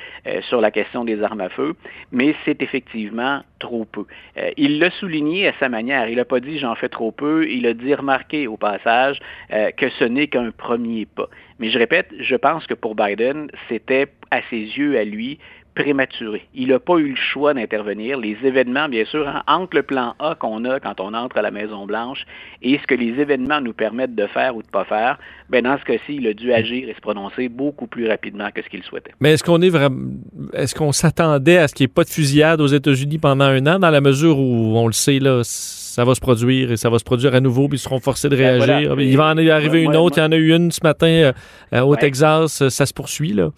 sur 0.43 0.61
la 0.61 0.71
question 0.71 1.05
des 1.05 1.23
armes 1.23 1.41
à 1.41 1.49
feu, 1.49 1.75
mais 2.11 2.35
c'est 2.45 2.61
effectivement 2.63 3.43
trop 3.59 3.85
peu. 3.85 4.05
il 4.57 4.79
l'a 4.79 4.91
souligné 4.91 5.49
à 5.49 5.53
sa 5.59 5.69
manière. 5.69 6.09
Il 6.09 6.17
n'a 6.17 6.25
pas 6.25 6.41
dit 6.41 6.59
j'en 6.59 6.75
fais 6.75 6.89
trop 6.89 7.13
peu, 7.13 7.49
il 7.49 7.67
a 7.67 7.75
dit 7.75 7.95
remarquer 7.95 8.47
au 8.47 8.57
euh, 8.87 9.71
que 9.71 9.89
ce 9.99 10.05
n'est 10.05 10.29
qu'un 10.29 10.51
premier 10.51 11.07
pas. 11.07 11.29
Mais 11.59 11.71
je 11.71 11.79
répète, 11.79 12.09
je 12.19 12.37
pense 12.37 12.67
que 12.67 12.75
pour 12.75 12.95
Biden, 12.95 13.51
c'était 13.69 14.09
à 14.31 14.41
ses 14.51 14.57
yeux, 14.57 14.99
à 14.99 15.05
lui, 15.05 15.39
prématuré. 15.75 16.43
Il 16.55 16.69
n'a 16.69 16.79
pas 16.79 16.97
eu 16.99 17.11
le 17.11 17.17
choix 17.17 17.55
d'intervenir. 17.55 18.19
Les 18.19 18.37
événements, 18.43 18.89
bien 18.89 19.05
sûr, 19.05 19.27
hein, 19.27 19.43
entre 19.47 19.77
le 19.77 19.83
plan 19.83 20.15
A 20.19 20.35
qu'on 20.35 20.65
a 20.65 20.81
quand 20.81 21.01
on 21.01 21.15
entre 21.15 21.39
à 21.39 21.43
la 21.43 21.51
Maison-Blanche 21.51 22.25
et 22.61 22.79
ce 22.79 22.87
que 22.87 22.95
les 22.95 23.21
événements 23.21 23.61
nous 23.61 23.73
permettent 23.73 24.15
de 24.15 24.27
faire 24.27 24.55
ou 24.55 24.63
de 24.63 24.67
ne 24.67 24.71
pas 24.71 24.85
faire, 24.85 25.19
ben 25.49 25.65
dans 25.65 25.79
ce 25.79 25.85
cas-ci, 25.85 26.17
il 26.17 26.27
a 26.27 26.35
dû 26.35 26.53
agir 26.53 26.89
et 26.89 26.95
se 26.95 27.01
prononcer 27.01 27.49
beaucoup 27.49 27.87
plus 27.87 28.09
rapidement 28.09 28.51
que 28.55 28.63
ce 28.63 28.69
qu'il 28.69 28.83
souhaitait. 28.83 29.13
Mais 29.21 29.33
est-ce 29.33 29.45
qu'on 29.45 29.63
est 29.63 29.71
vraiment 29.71 30.11
est-ce 30.53 30.75
qu'on 30.75 30.93
s'attendait 30.93 31.59
à 31.59 31.69
ce 31.69 31.75
qu'il 31.75 31.85
n'y 31.85 31.91
ait 31.91 31.95
pas 31.95 32.05
de 32.05 32.11
fusillade 32.11 32.61
aux 32.61 32.67
États-Unis 32.67 33.19
pendant 33.19 33.45
un 33.45 33.67
an, 33.67 33.79
dans 33.79 33.91
la 33.91 34.01
mesure 34.01 34.39
où 34.39 34.77
on 34.77 34.87
le 34.87 34.93
sait, 34.93 35.19
là, 35.19 35.43
ça 35.93 36.07
va 36.07 36.15
se 36.15 36.21
produire 36.21 36.73
et 36.73 36.79
ça 36.79 36.89
va 36.89 36.99
se 36.99 37.05
produire 37.05 37.35
à 37.35 37.41
nouveau, 37.41 37.69
puis 37.69 37.77
ils 37.77 37.81
seront 37.83 38.01
forcés 38.01 38.31
de 38.31 38.37
ben, 38.37 38.63
réagir. 38.63 38.99
Il 38.99 39.15
va 39.15 39.27
en 39.27 39.37
arriver 39.37 39.83
une 39.83 39.95
autre. 39.95 40.17
Il 40.17 40.23
y 40.23 40.25
en 40.25 40.33
a 40.33 40.37
eu 40.37 40.55
une 40.57 40.73
ce 40.73 40.81
matin 40.83 41.07
euh, 41.07 41.33
euh, 41.75 41.81
au 41.81 41.97
Texas. 41.97 42.67
Ça 42.71 42.87
se 42.87 42.95
poursuit, 42.95 43.35
là. 43.35 43.51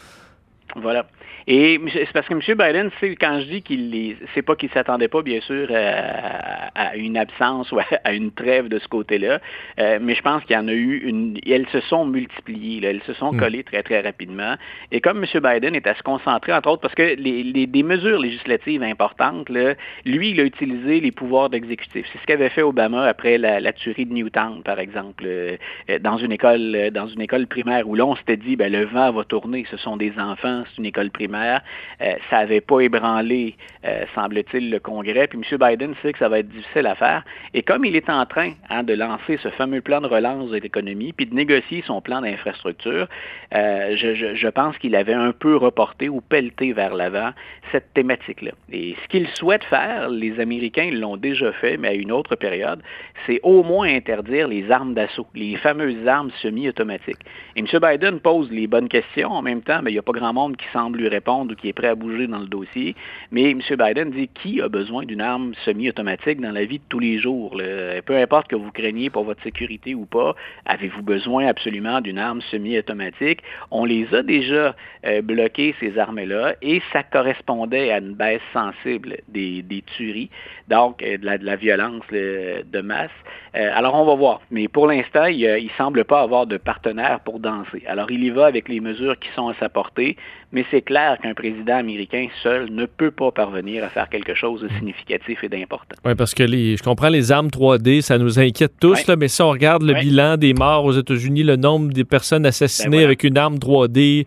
Voilà. 0.75 1.07
Et 1.46 1.78
c'est 1.92 2.12
parce 2.12 2.26
que 2.26 2.35
M. 2.35 2.40
Biden, 2.40 2.90
quand 3.20 3.40
je 3.40 3.46
dis 3.46 3.62
qu'il 3.62 4.16
c'est 4.35 4.42
pas 4.42 4.57
qu'il 4.57 4.70
s'attendait 4.70 5.09
pas, 5.09 5.22
bien 5.22 5.40
sûr, 5.40 5.68
à, 5.70 6.96
une 6.96 7.16
absence 7.16 7.70
ou 7.72 7.78
à, 7.78 8.12
une 8.12 8.33
trêve 8.33 8.68
de 8.68 8.78
ce 8.78 8.88
côté-là, 8.88 9.40
euh, 9.78 9.98
mais 10.00 10.14
je 10.14 10.22
pense 10.22 10.42
qu'il 10.44 10.57
y 10.57 10.59
en 10.59 10.68
a 10.68 10.72
eu 10.72 10.98
une. 11.04 11.38
Elles 11.46 11.68
se 11.70 11.80
sont 11.80 12.07
multipliées, 12.07 12.85
elles 12.85 13.02
se 13.02 13.12
sont 13.14 13.33
hmm. 13.33 13.38
collées 13.38 13.64
très, 13.64 13.83
très 13.83 14.00
rapidement. 14.00 14.54
Et 14.90 15.00
comme 15.00 15.22
M. 15.22 15.40
Biden 15.40 15.74
est 15.74 15.87
à 15.87 15.94
se 15.94 16.02
concentrer, 16.02 16.52
entre 16.52 16.70
autres, 16.70 16.83
parce 16.83 16.94
que 16.94 17.14
les, 17.16 17.42
les 17.42 17.66
des 17.66 17.83
mesures 17.83 18.20
législatives 18.20 18.83
importantes, 18.83 19.48
là, 19.50 19.74
lui, 20.07 20.30
il 20.30 20.40
a 20.40 20.44
utilisé 20.44 21.00
les 21.00 21.12
pouvoirs 21.12 21.50
d'exécutif. 21.50 22.07
C'est 22.12 22.18
ce 22.18 22.26
qu'avait 22.26 22.50
fait 22.50 22.62
Obama 22.62 23.04
après 23.04 23.37
la, 23.37 23.72
tuerie 23.72 24.07
de 24.07 24.14
Newtown, 24.14 24.62
par 24.62 24.78
exemple, 24.78 25.24
euh, 25.26 25.57
dans 26.00 26.16
une 26.16 26.33
école, 26.33 26.90
dans 26.92 27.09
une 27.09 27.20
école 27.20 27.46
primaire 27.46 27.88
où 27.88 27.94
là, 27.94 28.07
on 28.07 28.16
s'était 28.16 28.37
dit, 28.37 28.57
ben, 28.57 28.72
le 28.72 28.85
vent 28.87 29.12
va 29.12 29.24
tourner, 29.24 29.66
ce 29.70 29.76
sont 29.76 29.96
des 29.96 30.12
enfants, 30.18 30.62
c'est 30.70 30.78
une 30.78 30.87
école 30.87 31.11
primaire 31.11 31.34
euh, 31.35 32.14
ça 32.31 32.38
n'avait 32.38 32.61
pas 32.61 32.81
ébranlé, 32.81 33.57
euh, 33.85 34.05
semble-t-il, 34.14 34.70
le 34.70 34.79
Congrès. 34.79 35.27
Puis 35.27 35.38
M. 35.38 35.59
Biden 35.59 35.94
sait 36.03 36.12
que 36.12 36.18
ça 36.18 36.29
va 36.29 36.40
être 36.40 36.49
difficile 36.49 36.87
à 36.87 36.94
faire. 36.94 37.25
Et 37.53 37.62
comme 37.62 37.85
il 37.85 37.97
est 37.97 38.11
en 38.11 38.25
train 38.27 38.53
hein, 38.70 38.83
de 38.83 38.94
lancer 38.94 39.38
ce 39.42 39.49
fameux 39.51 39.81
plan 39.81 40.01
de 40.01 40.07
relance 40.07 40.51
de 40.51 40.59
l'économie, 40.59 41.12
puis 41.12 41.27
de 41.27 41.35
négocier 41.35 41.83
son 41.87 42.01
plan 42.01 42.20
d'infrastructure, 42.20 43.09
euh, 43.55 43.97
je, 43.97 44.49
pense 44.49 44.77
qu'il 44.79 44.94
avait 44.94 45.14
un 45.14 45.33
peu 45.33 45.57
reporté 45.57 46.09
ou 46.09 46.20
pelleté 46.20 46.73
vers 46.73 46.94
l'avant 46.94 47.31
cette 47.73 47.92
thématique-là. 47.94 48.53
Et 48.73 48.94
ce 49.03 49.09
qu'il 49.09 49.27
souhaite 49.35 49.64
faire, 49.64 50.09
les 50.09 50.38
Américains 50.38 50.90
l'ont 50.92 51.16
déjà 51.16 51.53
fait, 51.53 51.77
mais 51.77 51.88
à 51.88 51.94
une 51.94 52.12
autre 52.12 52.37
période, 52.37 52.83
c'est 53.27 53.40
au 53.42 53.62
moins 53.62 53.88
interdire 53.88 54.49
les 54.49 54.70
armes 54.70 54.94
d'assaut, 54.94 55.27
les 55.35 55.57
fameuses 55.57 56.07
armes 56.07 56.31
semi-automatiques. 56.42 57.25
Et 57.57 57.61
M. 57.61 57.66
Biden 57.81 58.20
pose 58.20 58.51
les 58.51 58.66
bonnes 58.66 58.88
questions. 58.88 59.31
En 59.31 59.42
même 59.42 59.62
temps, 59.62 59.81
mais 59.83 59.90
il 59.90 59.94
n'y 59.94 59.99
a 59.99 60.03
pas 60.03 60.12
grand 60.12 60.33
monde 60.33 60.57
qui 60.57 60.66
semble 60.73 60.99
lui 60.99 61.09
répondre 61.09 61.23
ou 61.26 61.54
qui 61.54 61.68
est 61.68 61.72
prêt 61.72 61.88
à 61.88 61.94
bouger 61.94 62.26
dans 62.26 62.40
le 62.40 62.46
dossier. 62.46 62.94
Mais 63.30 63.50
M. 63.50 63.60
Biden 63.60 64.10
dit 64.10 64.28
qui 64.28 64.60
a 64.60 64.68
besoin 64.68 65.04
d'une 65.04 65.20
arme 65.20 65.52
semi-automatique 65.64 66.40
dans 66.40 66.52
la 66.52 66.64
vie 66.64 66.78
de 66.78 66.84
tous 66.88 66.98
les 66.98 67.18
jours? 67.18 67.56
Peu 68.04 68.16
importe 68.16 68.48
que 68.48 68.56
vous 68.56 68.70
craigniez 68.70 69.10
pour 69.10 69.24
votre 69.24 69.42
sécurité 69.42 69.94
ou 69.94 70.06
pas, 70.06 70.34
avez-vous 70.66 71.02
besoin 71.02 71.46
absolument 71.46 72.00
d'une 72.00 72.18
arme 72.18 72.40
semi-automatique? 72.50 73.42
On 73.70 73.84
les 73.84 74.06
a 74.14 74.22
déjà 74.22 74.74
euh, 75.06 75.22
bloquées, 75.22 75.74
ces 75.80 75.98
armes-là, 75.98 76.54
et 76.62 76.82
ça 76.92 77.02
correspondait 77.02 77.90
à 77.90 77.98
une 77.98 78.14
baisse 78.14 78.40
sensible 78.52 79.16
des, 79.28 79.64
tueries, 79.96 80.30
donc 80.68 81.02
euh, 81.02 81.18
de, 81.18 81.26
la, 81.26 81.38
de, 81.38 81.44
la, 81.44 81.56
violence 81.56 82.04
de 82.10 82.80
masse. 82.80 83.10
Euh, 83.56 83.70
alors 83.72 83.94
on 83.94 84.04
va 84.04 84.14
voir. 84.14 84.40
Mais 84.50 84.66
pour 84.66 84.86
l'instant, 84.88 85.26
il 85.26 85.42
ne 85.42 85.68
semble 85.78 86.04
pas 86.04 86.22
avoir 86.22 86.46
de 86.46 86.56
partenaire 86.56 87.20
pour 87.20 87.38
danser. 87.38 87.82
Alors 87.86 88.10
il 88.10 88.24
y 88.24 88.30
va 88.30 88.46
avec 88.46 88.68
les 88.68 88.80
mesures 88.80 89.18
qui 89.18 89.28
sont 89.36 89.48
à 89.48 89.54
sa 89.60 89.68
portée, 89.68 90.16
mais 90.52 90.64
c'est 90.70 90.82
clair 90.82 91.18
qu'un 91.22 91.34
président 91.34 91.76
américain 91.76 92.26
seul 92.42 92.70
ne 92.70 92.86
peut 92.86 93.12
pas 93.12 93.30
parvenir 93.30 93.84
à 93.84 93.88
faire 93.90 94.08
quelque 94.08 94.34
chose 94.34 94.62
de 94.62 94.68
significatif 94.78 95.44
et 95.44 95.48
d'important. 95.48 95.96
Oui, 96.04 96.14
parce 96.16 96.34
que 96.34 96.42
les, 96.42 96.76
je 96.76 96.82
comprends 96.82 97.08
les 97.08 97.30
armes 97.30 97.48
3D, 97.48 98.00
ça 98.00 98.18
nous 98.18 98.40
inquiète 98.40 98.74
tous, 98.80 99.06
là, 99.06 99.14
mais 99.16 99.28
si 99.28 99.40
on 99.42 99.50
regarde 99.50 99.82
le 99.82 99.94
bilan 99.94 100.36
des 100.36 100.52
morts 100.54 100.84
aux 100.84 100.92
États-Unis, 100.92 101.44
le 101.44 101.56
nombre 101.56 101.92
de 101.92 102.02
personnes 102.02 102.46
assassinées 102.46 102.98
ben 102.98 103.04
avec 103.04 103.22
une 103.22 103.38
arme 103.38 103.56
3D, 103.56 104.26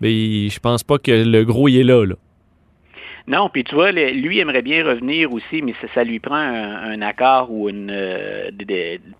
mais 0.00 0.48
je 0.48 0.58
pense 0.58 0.82
pas 0.82 0.98
que 0.98 1.12
le 1.12 1.44
gros 1.44 1.68
y 1.68 1.78
est 1.78 1.84
là. 1.84 2.04
là. 2.04 2.14
Non, 3.28 3.48
puis 3.48 3.64
tu 3.64 3.74
vois, 3.74 3.90
lui 3.90 4.38
aimerait 4.38 4.62
bien 4.62 4.84
revenir 4.84 5.32
aussi, 5.32 5.60
mais 5.60 5.74
ça, 5.92 6.04
lui 6.04 6.20
prend 6.20 6.36
un, 6.36 7.02
accord 7.02 7.50
ou 7.50 7.68
euh, 7.68 8.50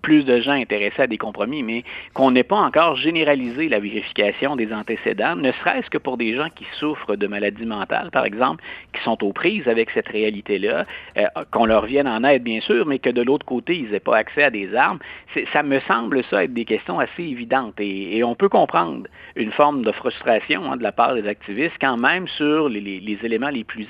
plus 0.00 0.24
de 0.24 0.40
gens 0.40 0.52
intéressés 0.52 1.02
à 1.02 1.06
des 1.08 1.18
compromis, 1.18 1.64
mais 1.64 1.82
qu'on 2.14 2.30
n'ait 2.30 2.44
pas 2.44 2.56
encore 2.56 2.94
généralisé 2.94 3.68
la 3.68 3.80
vérification 3.80 4.54
des 4.54 4.72
antécédents, 4.72 5.34
ne 5.34 5.50
serait-ce 5.50 5.90
que 5.90 5.98
pour 5.98 6.18
des 6.18 6.36
gens 6.36 6.48
qui 6.54 6.64
souffrent 6.78 7.16
de 7.16 7.26
maladies 7.26 7.66
mentales, 7.66 8.10
par 8.12 8.24
exemple, 8.24 8.62
qui 8.92 9.02
sont 9.02 9.22
aux 9.24 9.32
prises 9.32 9.66
avec 9.66 9.90
cette 9.90 10.08
réalité-là, 10.08 10.86
euh, 11.18 11.24
qu'on 11.50 11.66
leur 11.66 11.86
vienne 11.86 12.06
en 12.06 12.22
aide, 12.22 12.44
bien 12.44 12.60
sûr, 12.60 12.86
mais 12.86 13.00
que 13.00 13.10
de 13.10 13.22
l'autre 13.22 13.44
côté, 13.44 13.76
ils 13.76 13.90
n'aient 13.90 13.98
pas 13.98 14.18
accès 14.18 14.44
à 14.44 14.50
des 14.50 14.72
armes. 14.76 15.00
Ça 15.52 15.64
me 15.64 15.80
semble 15.80 16.22
ça 16.30 16.44
être 16.44 16.54
des 16.54 16.64
questions 16.64 17.00
assez 17.00 17.24
évidentes 17.24 17.74
et, 17.80 18.22
on 18.22 18.34
peut 18.34 18.48
comprendre 18.48 19.06
une 19.36 19.52
forme 19.52 19.82
de 19.82 19.92
frustration 19.92 20.72
hein, 20.72 20.76
de 20.76 20.82
la 20.82 20.90
part 20.90 21.14
des 21.14 21.28
activistes 21.28 21.76
quand 21.80 21.96
même 21.96 22.26
sur 22.26 22.68
les, 22.68 22.80
les 22.80 23.18
éléments 23.22 23.50
les 23.50 23.62
plus 23.62 23.86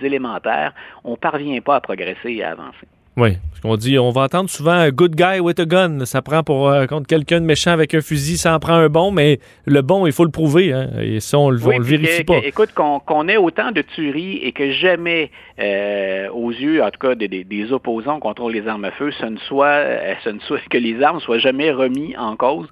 on 1.04 1.12
ne 1.12 1.16
parvient 1.16 1.60
pas 1.60 1.76
à 1.76 1.80
progresser 1.80 2.32
et 2.32 2.44
à 2.44 2.52
avancer. 2.52 2.86
Oui, 3.18 3.38
parce 3.48 3.62
qu'on 3.62 3.76
dit, 3.79 3.98
on 3.98 4.11
va 4.11 4.24
entendre 4.24 4.50
souvent 4.50 4.72
un 4.72 4.90
good 4.90 5.16
guy 5.16 5.40
with 5.40 5.59
a 5.59 5.64
gun. 5.64 6.05
Ça 6.05 6.20
prend 6.20 6.42
pour 6.42 6.68
euh, 6.68 6.85
contre 6.85 7.07
quelqu'un 7.07 7.40
de 7.40 7.46
méchant 7.46 7.70
avec 7.70 7.94
un 7.94 8.02
fusil, 8.02 8.37
ça 8.37 8.55
en 8.55 8.59
prend 8.59 8.74
un 8.74 8.90
bon, 8.90 9.11
mais 9.11 9.40
le 9.64 9.81
bon, 9.81 10.07
il 10.07 10.12
faut 10.12 10.26
le 10.26 10.31
prouver. 10.31 10.74
Hein, 10.74 10.90
et 11.00 11.20
ça, 11.20 11.38
on 11.38 11.48
le, 11.48 11.57
le 11.57 11.83
vérifie 11.83 12.24
pas. 12.24 12.37
écoute, 12.44 12.74
qu'on 12.74 13.29
ait 13.29 13.38
autant 13.38 13.72
de 13.72 13.81
tueries 13.81 14.40
et 14.42 14.52
que 14.52 14.70
jamais, 14.70 15.31
euh, 15.59 16.29
aux 16.29 16.50
yeux, 16.50 16.83
en 16.83 16.90
tout 16.90 16.98
cas, 16.98 17.14
des, 17.14 17.26
des, 17.26 17.72
opposants 17.72 18.20
contre 18.20 18.50
les 18.50 18.68
armes 18.68 18.85
à 18.85 18.90
feu, 18.90 19.11
ce 19.18 19.24
ne 19.24 19.38
soit, 19.38 19.66
euh, 19.66 20.12
ce 20.22 20.29
ne 20.29 20.40
soit 20.40 20.61
que 20.68 20.76
les 20.76 21.02
armes 21.02 21.20
soient 21.20 21.38
jamais 21.38 21.70
remis 21.70 22.14
en 22.18 22.37
cause. 22.37 22.68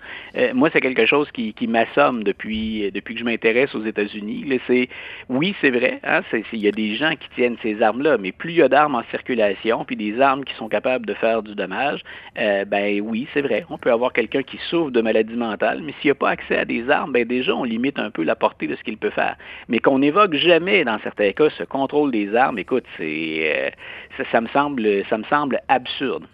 moi, 0.52 0.68
c'est 0.74 0.82
quelque 0.82 1.06
chose 1.06 1.30
qui, 1.32 1.54
qui 1.54 1.66
m'assomme 1.66 2.22
depuis, 2.22 2.90
depuis 2.92 3.14
que 3.14 3.20
je 3.20 3.24
m'intéresse 3.24 3.74
aux 3.74 3.84
États-Unis. 3.86 4.44
Oui, 5.30 5.54
c'est 5.62 5.70
vrai, 5.70 6.00
hein, 6.04 6.20
il 6.52 6.60
y 6.60 6.68
a 6.68 6.72
des 6.72 6.96
gens 6.96 7.12
qui 7.12 7.30
tiennent 7.34 7.56
ces 7.62 7.80
armes-là, 7.80 8.18
mais 8.18 8.32
plus 8.32 8.50
il 8.50 8.56
y 8.56 8.62
a 8.62 8.68
d'armes 8.68 8.96
en 8.96 9.02
circulation, 9.10 9.86
puis 9.86 9.96
des 9.96 10.20
armes 10.20 10.33
qui 10.42 10.54
sont 10.54 10.68
capables 10.68 11.06
de 11.06 11.14
faire 11.14 11.42
du 11.42 11.54
dommage, 11.54 12.00
euh, 12.38 12.64
ben 12.64 13.00
oui, 13.00 13.28
c'est 13.34 13.42
vrai. 13.42 13.64
On 13.70 13.78
peut 13.78 13.92
avoir 13.92 14.12
quelqu'un 14.12 14.42
qui 14.42 14.58
souffre 14.70 14.90
de 14.90 15.00
maladie 15.02 15.36
mentale, 15.36 15.82
mais 15.82 15.94
s'il 16.00 16.10
n'a 16.10 16.14
pas 16.14 16.30
accès 16.30 16.56
à 16.56 16.64
des 16.64 16.88
armes, 16.90 17.12
ben 17.12 17.24
déjà, 17.24 17.54
on 17.54 17.64
limite 17.64 17.98
un 17.98 18.10
peu 18.10 18.24
la 18.24 18.34
portée 18.34 18.66
de 18.66 18.74
ce 18.74 18.82
qu'il 18.82 18.96
peut 18.96 19.10
faire. 19.10 19.36
Mais 19.68 19.78
qu'on 19.78 19.98
n'évoque 19.98 20.34
jamais, 20.34 20.84
dans 20.84 20.98
certains 21.00 21.32
cas, 21.32 21.50
ce 21.50 21.64
contrôle 21.64 22.10
des 22.10 22.34
armes, 22.34 22.58
écoute, 22.58 22.86
euh, 23.00 23.70
ça, 24.32 24.40
me 24.40 24.48
semble, 24.48 25.04
ça 25.10 25.18
me 25.18 25.24
semble 25.24 25.60
absurde. 25.68 26.24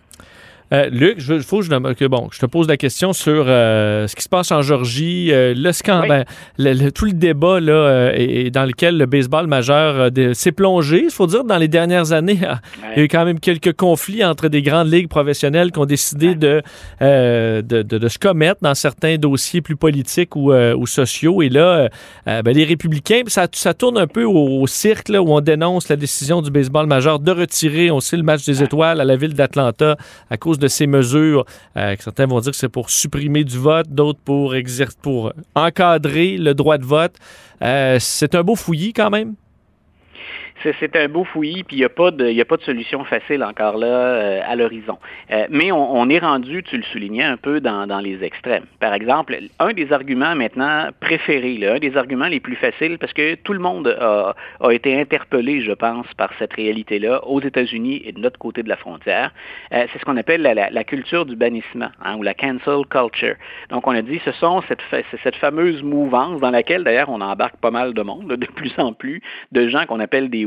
Euh, 0.73 0.89
Luc, 0.91 1.19
il 1.29 1.43
faut 1.43 1.59
que 1.59 1.65
je, 1.65 2.07
bon, 2.07 2.29
je 2.31 2.39
te 2.39 2.47
pose 2.47 2.69
la 2.69 2.77
question 2.77 3.13
sur 3.13 3.45
euh, 3.49 4.07
ce 4.07 4.15
qui 4.15 4.23
se 4.23 4.29
passe 4.29 4.53
en 4.53 4.63
Georgie, 4.63 5.33
euh, 5.33 5.53
le 5.57 5.73
scandale, 5.73 6.27
ben, 6.59 6.93
tout 6.93 7.07
le 7.07 7.13
débat 7.13 7.59
là, 7.59 8.13
et, 8.15 8.51
dans 8.51 8.65
lequel 8.65 8.97
le 8.97 9.07
baseball 9.07 9.49
majeur 9.49 10.11
s'est 10.33 10.53
plongé. 10.53 11.03
Il 11.05 11.11
faut 11.11 11.27
dire 11.27 11.43
dans 11.45 11.57
les 11.57 11.67
dernières 11.67 12.13
années, 12.13 12.39
il 12.95 12.99
y 12.99 13.01
a 13.01 13.03
eu 13.03 13.09
quand 13.09 13.25
même 13.25 13.41
quelques 13.41 13.73
conflits 13.73 14.25
entre 14.25 14.49
des 14.49 14.63
grandes 14.63 14.93
ligues 14.93 15.09
professionnelles 15.09 15.73
qui 15.73 15.79
ont 15.81 15.87
décidé 15.87 16.37
de, 16.37 16.63
de, 17.01 17.61
de, 17.63 18.09
se 18.09 18.19
commettre 18.19 18.61
dans 18.63 18.75
certains 18.75 19.17
dossiers 19.17 19.61
plus 19.61 19.77
politiques 19.77 20.37
ou, 20.37 20.53
ou 20.53 20.87
sociaux. 20.87 21.43
Et 21.43 21.49
là, 21.49 21.89
ben, 22.27 22.53
les 22.53 22.65
républicains, 22.65 23.23
ça, 23.27 23.49
ça 23.53 23.75
tourne 23.75 23.99
un 23.99 24.07
peu 24.07 24.25
au, 24.25 24.67
cirque 24.67 25.09
là, 25.09 25.21
où 25.21 25.33
on 25.33 25.41
dénonce 25.41 25.89
la 25.89 25.97
décision 25.97 26.43
du 26.43 26.51
baseball 26.51 26.87
majeur 26.87 27.19
de 27.19 27.33
retirer, 27.33 27.91
on 27.91 27.99
sait, 27.99 28.17
le 28.17 28.23
match 28.23 28.45
des 28.45 28.63
étoiles 28.63 29.01
à 29.01 29.05
la 29.05 29.17
ville 29.17 29.35
d'Atlanta 29.35 29.97
à 30.31 30.37
cause 30.37 30.60
de 30.61 30.69
ces 30.69 30.87
mesures. 30.87 31.45
Euh, 31.77 31.97
certains 31.99 32.27
vont 32.27 32.39
dire 32.41 32.53
que 32.53 32.57
c'est 32.57 32.69
pour 32.69 32.91
supprimer 32.91 33.43
du 33.43 33.59
vote, 33.59 33.89
d'autres 33.89 34.21
pour, 34.25 34.55
pour 35.03 35.33
encadrer 35.57 36.37
le 36.37 36.55
droit 36.55 36.79
de 36.79 36.85
vote. 36.85 37.17
Euh, 37.63 37.99
c'est 38.01 38.35
un 38.35 38.43
beau 38.43 38.55
fouillis 38.55 38.93
quand 38.93 39.11
même 39.11 39.35
c'est 40.63 40.97
un 40.97 41.09
beau 41.09 41.25
fouillis, 41.25 41.65
puis 41.65 41.77
il 41.77 41.79
n'y 41.81 41.85
a, 41.85 41.89
pas 41.89 42.11
de, 42.11 42.39
a 42.39 42.45
pas 42.45 42.57
de 42.57 42.63
solution 42.63 43.05
facile 43.05 43.43
encore 43.43 43.79
là 43.79 43.87
euh, 43.87 44.41
à 44.47 44.57
l'horizon. 44.57 44.99
Euh, 45.31 45.47
mais 45.51 45.73
on, 45.73 46.09
est 46.09 46.19
rendu, 46.19 46.63
tu 46.63 46.77
le 46.77 46.83
soulignais, 46.85 47.23
un 47.23 47.37
peu 47.37 47.61
dans, 47.61 48.01
les 48.01 48.23
extrêmes. 48.23 48.65
Par 48.79 48.95
exemple, 48.95 49.37
un 49.59 49.73
des 49.73 49.93
arguments 49.93 50.35
maintenant 50.35 50.89
préférés, 51.01 51.67
un 51.67 51.79
des 51.79 51.97
arguments 51.97 52.29
les 52.29 52.41
plus 52.41 52.57
faciles, 52.57 52.99
parce 52.99 53.13
que 53.13 53.35
tout 53.37 53.53
le 53.53 53.59
monde 53.59 53.89
a, 53.89 54.35
été 54.71 54.99
interpellé, 54.99 55.61
je 55.63 55.73
pense, 55.73 56.07
par 56.17 56.31
cette 56.39 56.53
réalité-là 56.55 57.25
aux 57.27 57.41
États-Unis 57.41 58.03
et 58.05 58.13
de 58.13 58.21
notre 58.21 58.39
côté 58.39 58.63
de 58.63 58.69
la 58.69 58.77
frontière, 58.77 59.33
euh, 59.73 59.87
c'est 59.93 59.99
ce 59.99 60.05
qu'on 60.05 60.17
appelle 60.17 60.43
la, 60.43 60.85
culture 60.85 61.27
du 61.27 61.37
bannissement, 61.37 61.91
hein, 62.05 62.17
ou 62.17 62.23
la 62.23 62.35
cancel 62.35 62.85
culture. 62.89 63.37
Donc 63.71 63.87
on 63.87 63.93
a 63.93 64.03
dit, 64.03 64.21
ce 64.25 64.33
sont 64.33 64.63
cette 64.69 65.37
fameuse 65.37 65.83
mouvance 65.83 66.41
dans 66.41 66.51
laquelle 66.51 66.85
d'ailleurs 66.85 67.11
on 67.11 67.21
embarque 67.21 67.57
pas 67.57 67.71
mal 67.71 67.95
de 67.95 68.03
monde, 68.03 68.29
de 68.29 68.47
plus 68.47 68.73
en 68.79 68.93
plus, 68.93 69.23
de 69.53 69.69
gens 69.69 69.87
qu'on 69.87 70.01
appelle 70.01 70.31
des 70.31 70.45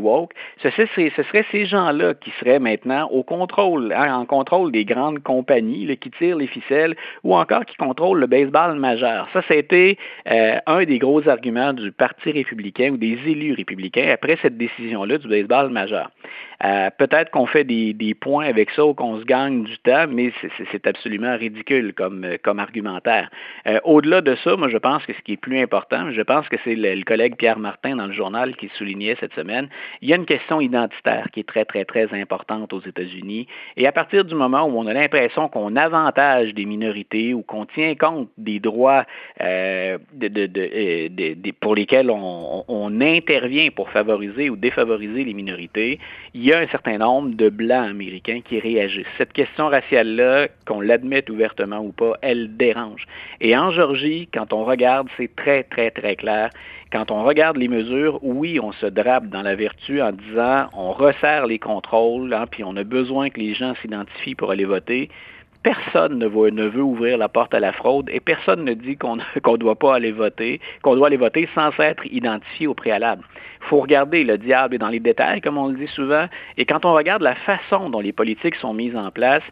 ce, 0.61 0.69
serait 0.69 1.45
ces 1.51 1.65
gens-là 1.65 2.13
qui 2.13 2.31
seraient 2.39 2.59
maintenant 2.59 3.07
au 3.09 3.23
contrôle, 3.23 3.93
hein, 3.95 4.15
en 4.15 4.25
contrôle 4.25 4.71
des 4.71 4.85
grandes 4.85 5.21
compagnies 5.21 5.97
qui 5.97 6.11
tirent 6.11 6.37
les 6.37 6.47
ficelles 6.47 6.95
ou 7.23 7.35
encore 7.35 7.65
qui 7.65 7.75
contrôlent 7.77 8.19
le 8.19 8.27
baseball 8.27 8.79
majeur. 8.79 9.27
Ça, 9.33 9.41
c'était 9.47 9.97
euh, 10.29 10.57
un 10.67 10.83
des 10.83 10.99
gros 10.99 11.27
arguments 11.27 11.73
du 11.73 11.91
Parti 11.91 12.31
républicain 12.31 12.91
ou 12.91 12.97
des 12.97 13.17
élus 13.25 13.53
républicains 13.53 14.09
après 14.13 14.37
cette 14.41 14.57
décision-là 14.57 15.17
du 15.17 15.27
baseball 15.27 15.69
majeur. 15.69 16.09
Euh, 16.63 16.89
peut-être 16.97 17.29
qu'on 17.31 17.45
fait 17.45 17.63
des, 17.63 18.15
points 18.19 18.45
avec 18.45 18.69
ça 18.71 18.85
ou 18.85 18.93
qu'on 18.93 19.19
se 19.19 19.25
gagne 19.25 19.63
du 19.63 19.77
temps, 19.79 20.05
mais 20.09 20.31
c'est 20.71 20.87
absolument 20.87 21.35
ridicule 21.35 21.93
comme, 21.93 22.23
euh, 22.23 22.37
argumentaire. 22.57 23.29
Euh, 23.67 23.79
au-delà 23.83 24.21
de 24.21 24.35
ça, 24.43 24.55
moi, 24.55 24.69
je 24.69 24.77
pense 24.77 25.05
que 25.05 25.13
ce 25.13 25.21
qui 25.21 25.33
est 25.33 25.37
plus 25.37 25.59
important, 25.59 26.11
je 26.11 26.21
pense 26.21 26.47
que 26.47 26.55
c'est 26.63 26.75
le, 26.75 27.03
collègue 27.03 27.35
Pierre 27.35 27.59
Martin 27.59 27.95
dans 27.97 28.07
le 28.07 28.13
journal 28.13 28.55
qui 28.55 28.69
soulignait 28.75 29.17
cette 29.19 29.33
semaine, 29.33 29.67
il 30.01 30.09
y 30.09 30.13
a 30.13 30.15
une 30.15 30.25
question 30.25 30.61
identitaire 30.61 31.27
qui 31.33 31.41
est 31.41 31.47
très, 31.47 31.65
très, 31.65 31.83
très 31.85 32.13
importante 32.13 32.71
aux 32.71 32.81
États-Unis. 32.81 33.47
Et 33.75 33.87
à 33.87 33.91
partir 33.91 34.23
du 34.23 34.35
moment 34.35 34.63
où 34.63 34.77
on 34.77 34.87
a 34.87 34.93
l'impression 34.93 35.49
qu'on 35.49 35.75
avantage 35.75 36.53
des 36.53 36.65
minorités 36.65 37.33
ou 37.33 37.41
qu'on 37.41 37.65
tient 37.65 37.95
compte 37.95 38.29
des 38.37 38.59
droits 38.59 39.05
pour 41.59 41.75
lesquels 41.75 42.09
on, 42.09 42.63
on 42.67 43.01
intervient 43.01 43.69
pour 43.71 43.89
favoriser 43.89 44.49
ou 44.49 44.55
défavoriser 44.55 45.23
les 45.23 45.33
minorités, 45.33 45.99
il 46.33 46.43
y 46.45 46.52
a 46.52 46.52
un 46.57 46.67
certain 46.67 46.97
nombre 46.97 47.35
de 47.35 47.49
Blancs 47.49 47.89
américains 47.89 48.41
qui 48.43 48.59
réagissent. 48.59 49.07
Cette 49.17 49.33
question 49.33 49.67
raciale-là, 49.67 50.47
qu'on 50.65 50.81
l'admette 50.81 51.29
ouvertement 51.29 51.79
ou 51.79 51.91
pas, 51.91 52.13
elle 52.21 52.55
dérange. 52.57 53.05
Et 53.41 53.57
en 53.57 53.71
Georgie, 53.71 54.27
quand 54.33 54.53
on 54.53 54.63
regarde, 54.63 55.07
c'est 55.17 55.35
très, 55.35 55.63
très, 55.63 55.91
très 55.91 56.15
clair. 56.15 56.49
Quand 56.91 57.11
on 57.11 57.23
regarde 57.23 57.57
les 57.57 57.67
mesures, 57.67 58.19
oui, 58.23 58.59
on 58.61 58.71
se 58.71 58.85
drape 58.85 59.27
dans 59.27 59.41
la 59.41 59.55
vertu 59.55 60.01
en 60.01 60.11
disant 60.11 60.67
on 60.73 60.91
resserre 60.91 61.47
les 61.47 61.59
contrôles, 61.59 62.33
hein, 62.33 62.45
puis 62.49 62.63
on 62.63 62.75
a 62.77 62.83
besoin 62.83 63.29
que 63.29 63.39
les 63.39 63.53
gens 63.53 63.73
s'identifient 63.81 64.35
pour 64.35 64.51
aller 64.51 64.65
voter 64.65 65.09
personne 65.63 66.19
ne 66.19 66.27
veut, 66.27 66.83
ouvrir 66.83 67.17
la 67.17 67.29
porte 67.29 67.53
à 67.53 67.59
la 67.59 67.71
fraude 67.71 68.09
et 68.11 68.19
personne 68.19 68.63
ne 68.63 68.73
dit 68.73 68.97
qu'on 68.97 69.15
ne 69.45 69.57
doit 69.57 69.75
pas 69.75 69.95
aller 69.95 70.11
voter, 70.11 70.59
qu'on 70.81 70.95
doit 70.95 71.07
aller 71.07 71.17
voter 71.17 71.47
sans 71.55 71.71
être 71.79 72.05
identifié 72.05 72.67
au 72.67 72.73
préalable. 72.73 73.23
Il 73.61 73.69
faut 73.69 73.79
regarder 73.79 74.25
le 74.25 74.37
diable 74.37 74.75
est 74.75 74.77
dans 74.77 74.89
les 74.89 74.99
détails, 74.99 75.39
comme 75.39 75.57
on 75.57 75.69
le 75.69 75.75
dit 75.75 75.87
souvent, 75.87 76.25
et 76.57 76.65
quand 76.65 76.83
on 76.83 76.93
regarde 76.93 77.21
la 77.21 77.35
façon 77.35 77.89
dont 77.89 78.01
les 78.01 78.11
politiques 78.11 78.55
sont 78.55 78.73
mises 78.73 78.95
en 78.95 79.09
place, 79.09 79.43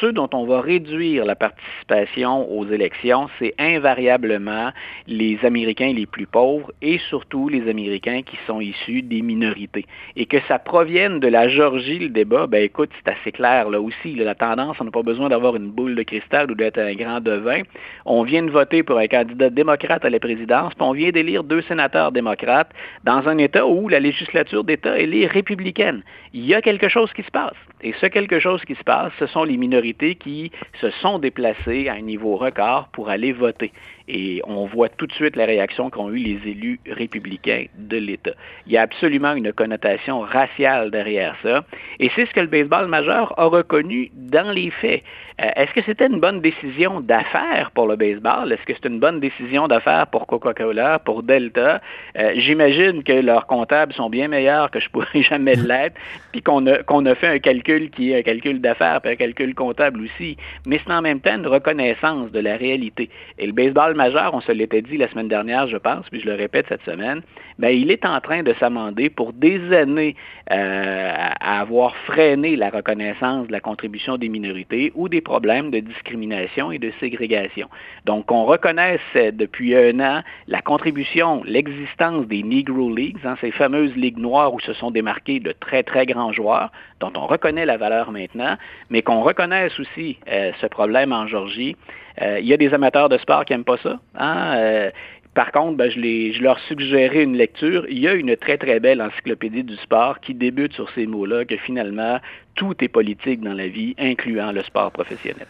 ceux 0.00 0.12
dont 0.12 0.30
on 0.32 0.46
va 0.46 0.62
réduire 0.62 1.26
la 1.26 1.36
participation 1.36 2.50
aux 2.50 2.66
élections, 2.66 3.28
c'est 3.38 3.54
invariablement 3.58 4.70
les 5.06 5.38
Américains 5.44 5.92
les 5.92 6.06
plus 6.06 6.26
pauvres 6.26 6.72
et 6.80 6.98
surtout 7.10 7.50
les 7.50 7.68
Américains 7.68 8.22
qui 8.22 8.38
sont 8.46 8.60
issus 8.60 9.02
des 9.02 9.20
minorités. 9.20 9.84
Et 10.16 10.24
que 10.24 10.38
ça 10.48 10.58
provienne 10.58 11.20
de 11.20 11.28
la 11.28 11.48
Georgie, 11.48 11.98
le 11.98 12.08
débat, 12.08 12.46
ben 12.46 12.62
écoute, 12.62 12.90
c'est 12.96 13.12
assez 13.12 13.32
clair 13.32 13.68
là 13.68 13.82
aussi. 13.82 14.14
la 14.14 14.34
tendance, 14.34 14.78
on 14.80 14.84
n'a 14.84 14.90
pas 14.90 15.02
besoin 15.02 15.28
d'avoir 15.28 15.57
une 15.58 15.70
boule 15.70 15.94
de 15.94 16.02
cristal 16.02 16.50
ou 16.50 16.54
d'être 16.54 16.78
un 16.78 16.94
grand 16.94 17.20
devin. 17.20 17.62
On 18.04 18.22
vient 18.22 18.42
de 18.42 18.50
voter 18.50 18.82
pour 18.82 18.98
un 18.98 19.06
candidat 19.06 19.50
démocrate 19.50 20.04
à 20.04 20.10
la 20.10 20.18
présidence, 20.18 20.74
puis 20.74 20.86
on 20.86 20.92
vient 20.92 21.10
d'élire 21.10 21.44
deux 21.44 21.62
sénateurs 21.62 22.12
démocrates 22.12 22.70
dans 23.04 23.28
un 23.28 23.38
État 23.38 23.66
où 23.66 23.88
la 23.88 24.00
législature 24.00 24.64
d'État, 24.64 24.98
est 24.98 25.26
républicaine. 25.26 26.02
Il 26.32 26.46
y 26.46 26.54
a 26.54 26.62
quelque 26.62 26.88
chose 26.88 27.12
qui 27.12 27.22
se 27.22 27.30
passe. 27.30 27.56
Et 27.80 27.92
ce 28.00 28.06
quelque 28.06 28.40
chose 28.40 28.64
qui 28.64 28.74
se 28.74 28.82
passe, 28.82 29.12
ce 29.18 29.26
sont 29.26 29.44
les 29.44 29.56
minorités 29.56 30.14
qui 30.14 30.50
se 30.80 30.90
sont 31.02 31.18
déplacées 31.18 31.88
à 31.88 31.94
un 31.94 32.00
niveau 32.00 32.36
record 32.36 32.88
pour 32.92 33.08
aller 33.08 33.32
voter. 33.32 33.72
Et 34.08 34.40
on 34.46 34.64
voit 34.66 34.88
tout 34.88 35.06
de 35.06 35.12
suite 35.12 35.36
la 35.36 35.44
réaction 35.44 35.90
qu'ont 35.90 36.10
eu 36.10 36.16
les 36.16 36.50
élus 36.50 36.80
républicains 36.90 37.66
de 37.76 37.98
l'État. 37.98 38.32
Il 38.66 38.72
y 38.72 38.78
a 38.78 38.82
absolument 38.82 39.34
une 39.34 39.52
connotation 39.52 40.20
raciale 40.20 40.90
derrière 40.90 41.36
ça. 41.42 41.64
Et 42.00 42.10
c'est 42.16 42.26
ce 42.26 42.32
que 42.32 42.40
le 42.40 42.46
baseball 42.46 42.88
majeur 42.88 43.38
a 43.38 43.44
reconnu 43.44 44.10
dans 44.14 44.50
les 44.50 44.70
faits. 44.70 45.02
Euh, 45.40 45.50
est-ce 45.54 45.72
que 45.72 45.82
c'était 45.82 46.06
une 46.06 46.20
bonne 46.20 46.40
décision 46.40 47.00
d'affaires 47.00 47.70
pour 47.72 47.86
le 47.86 47.96
baseball? 47.96 48.52
Est-ce 48.52 48.64
que 48.64 48.72
c'est 48.74 48.88
une 48.88 48.98
bonne 48.98 49.20
décision 49.20 49.68
d'affaires 49.68 50.06
pour 50.08 50.26
Coca-Cola, 50.26 50.98
pour 50.98 51.22
Delta? 51.22 51.80
Euh, 52.18 52.32
j'imagine 52.36 53.04
que 53.04 53.12
leurs 53.12 53.46
comptables 53.46 53.92
sont 53.92 54.10
bien 54.10 54.26
meilleurs 54.26 54.70
que 54.70 54.80
je 54.80 54.88
pourrais 54.90 55.22
jamais 55.22 55.54
l'être, 55.54 55.96
puis 56.32 56.42
qu'on 56.42 56.66
a, 56.66 56.78
a 56.80 57.14
fait 57.14 57.28
un 57.28 57.38
calcul 57.38 57.90
qui 57.90 58.10
est 58.10 58.18
un 58.18 58.22
calcul 58.22 58.60
d'affaires, 58.60 59.00
puis 59.00 59.12
un 59.12 59.16
calcul 59.16 59.54
comptable 59.54 60.00
aussi. 60.02 60.36
Mais 60.66 60.80
c'est 60.84 60.92
en 60.92 61.02
même 61.02 61.20
temps 61.20 61.36
une 61.36 61.46
reconnaissance 61.46 62.32
de 62.32 62.40
la 62.40 62.56
réalité. 62.56 63.08
Et 63.38 63.46
le 63.46 63.52
baseball 63.52 63.94
majeur, 63.98 64.32
on 64.32 64.40
se 64.40 64.52
l'était 64.52 64.80
dit 64.80 64.96
la 64.96 65.08
semaine 65.08 65.28
dernière, 65.28 65.66
je 65.66 65.76
pense, 65.76 66.08
puis 66.08 66.20
je 66.20 66.26
le 66.26 66.34
répète 66.34 66.66
cette 66.68 66.84
semaine, 66.84 67.20
ben, 67.58 67.68
il 67.68 67.90
est 67.90 68.06
en 68.06 68.20
train 68.20 68.42
de 68.42 68.54
s'amender 68.54 69.10
pour 69.10 69.32
des 69.32 69.60
années 69.74 70.14
euh, 70.52 71.12
à 71.40 71.60
avoir 71.60 71.94
freiné 72.06 72.56
la 72.56 72.70
reconnaissance 72.70 73.48
de 73.48 73.52
la 73.52 73.60
contribution 73.60 74.16
des 74.16 74.28
minorités 74.28 74.92
ou 74.94 75.08
des 75.08 75.20
problèmes 75.20 75.70
de 75.70 75.80
discrimination 75.80 76.70
et 76.70 76.78
de 76.78 76.92
ségrégation. 77.00 77.68
Donc, 78.04 78.26
qu'on 78.26 78.44
reconnaisse 78.44 79.00
depuis 79.14 79.74
un 79.76 79.98
an 80.00 80.22
la 80.46 80.62
contribution, 80.62 81.42
l'existence 81.44 82.26
des 82.28 82.42
Negro 82.42 82.94
Leagues, 82.94 83.18
hein, 83.24 83.34
ces 83.40 83.50
fameuses 83.50 83.94
ligues 83.96 84.18
noires 84.18 84.54
où 84.54 84.60
se 84.60 84.72
sont 84.74 84.92
démarqués 84.92 85.40
de 85.40 85.52
très, 85.52 85.82
très 85.82 86.06
grands 86.06 86.32
joueurs, 86.32 86.70
dont 87.00 87.12
on 87.16 87.26
reconnaît 87.26 87.66
la 87.66 87.76
valeur 87.76 88.12
maintenant, 88.12 88.56
mais 88.90 89.02
qu'on 89.02 89.22
reconnaisse 89.22 89.78
aussi 89.80 90.18
euh, 90.30 90.52
ce 90.60 90.66
problème 90.66 91.12
en 91.12 91.26
Georgie. 91.26 91.76
Euh, 92.22 92.40
il 92.40 92.46
y 92.46 92.52
a 92.52 92.56
des 92.56 92.72
amateurs 92.74 93.08
de 93.08 93.18
sport 93.18 93.44
qui 93.44 93.52
n'aiment 93.52 93.64
pas 93.64 93.78
ça. 93.78 93.98
Hein? 94.16 94.54
Euh, 94.56 94.90
par 95.34 95.52
contre, 95.52 95.76
ben, 95.76 95.90
je, 95.90 96.00
je, 96.00 96.42
leur 96.42 96.58
suggérais 96.60 97.22
une 97.22 97.36
lecture. 97.36 97.86
Il 97.88 97.98
y 97.98 98.08
a 98.08 98.14
une 98.14 98.34
très, 98.36 98.58
très 98.58 98.80
belle 98.80 99.00
encyclopédie 99.00 99.62
du 99.62 99.76
sport 99.76 100.20
qui 100.20 100.34
débute 100.34 100.72
sur 100.72 100.90
ces 100.90 101.06
mots-là, 101.06 101.44
que 101.44 101.56
finalement, 101.56 102.18
tout 102.54 102.74
est 102.82 102.88
politique 102.88 103.40
dans 103.40 103.52
la 103.52 103.68
vie, 103.68 103.94
incluant 103.98 104.50
le 104.52 104.62
sport 104.62 104.90
professionnel. 104.90 105.46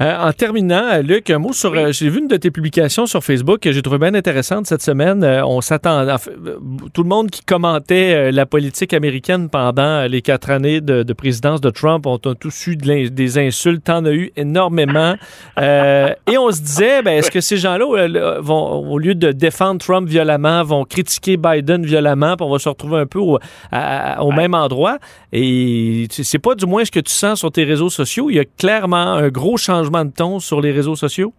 Euh, 0.00 0.16
en 0.16 0.32
terminant, 0.32 0.84
euh, 0.92 1.02
Luc, 1.02 1.28
un 1.30 1.38
mot 1.38 1.52
sur. 1.52 1.74
Euh, 1.74 1.90
j'ai 1.90 2.08
vu 2.08 2.20
une 2.20 2.28
de 2.28 2.36
tes 2.36 2.52
publications 2.52 3.06
sur 3.06 3.24
Facebook 3.24 3.60
que 3.60 3.72
j'ai 3.72 3.82
trouvé 3.82 3.98
bien 3.98 4.14
intéressante 4.14 4.66
cette 4.66 4.82
semaine. 4.82 5.24
on 5.24 5.60
s'attend. 5.60 6.06
tout 6.92 7.02
le 7.02 7.08
monde 7.08 7.30
qui 7.30 7.42
commentait 7.44 8.30
la 8.30 8.46
politique 8.46 8.92
américaine 8.92 9.48
pendant 9.48 10.06
les 10.06 10.22
quatre 10.22 10.50
années 10.50 10.80
de, 10.80 11.12
présidence 11.12 11.60
de 11.60 11.70
Trump 11.70 12.06
ont, 12.06 12.18
tous 12.18 12.66
eu 12.68 12.76
des 12.76 13.38
insultes. 13.38 13.84
T'en 13.84 14.04
as 14.04 14.12
eu 14.12 14.30
énormément. 14.36 15.16
et 15.56 16.38
on 16.38 16.50
se 16.50 16.60
disait, 16.60 17.02
ben, 17.02 17.18
est-ce 17.18 17.30
que 17.30 17.40
ces 17.40 17.56
gens-là 17.56 18.38
vont, 18.40 18.88
au 18.88 18.98
lieu 18.98 19.14
de 19.14 19.32
défendre 19.32 19.80
Trump 19.80 20.08
violemment, 20.08 20.62
vont 20.62 20.84
critiquer 20.84 21.36
Biden 21.36 21.84
violemment, 21.84 22.36
puis 22.36 22.46
on 22.46 22.50
va 22.50 22.58
se 22.58 22.68
retrouver 22.68 22.98
un 22.98 23.06
peu 23.06 23.18
au, 23.18 23.38
au 24.20 24.32
même 24.32 24.54
endroit? 24.54 24.98
Et 25.32 26.06
c'est 26.10 26.38
pas 26.38 26.54
du 26.54 26.66
moins 26.66 26.84
ce 26.84 26.90
que 26.90 27.00
tu 27.00 27.12
sens 27.12 27.40
sur 27.40 27.50
tes 27.50 27.64
réseaux 27.64 27.90
sociaux. 27.90 28.30
Il 28.30 28.36
y 28.36 28.40
a 28.40 28.44
clairement 28.44 28.96
un 28.96 29.28
gros 29.28 29.56
changement 29.56 29.87
de 29.90 30.10
ton 30.10 30.40
sur 30.40 30.60
les 30.60 30.72
réseaux 30.72 30.96
sociaux? 30.96 31.32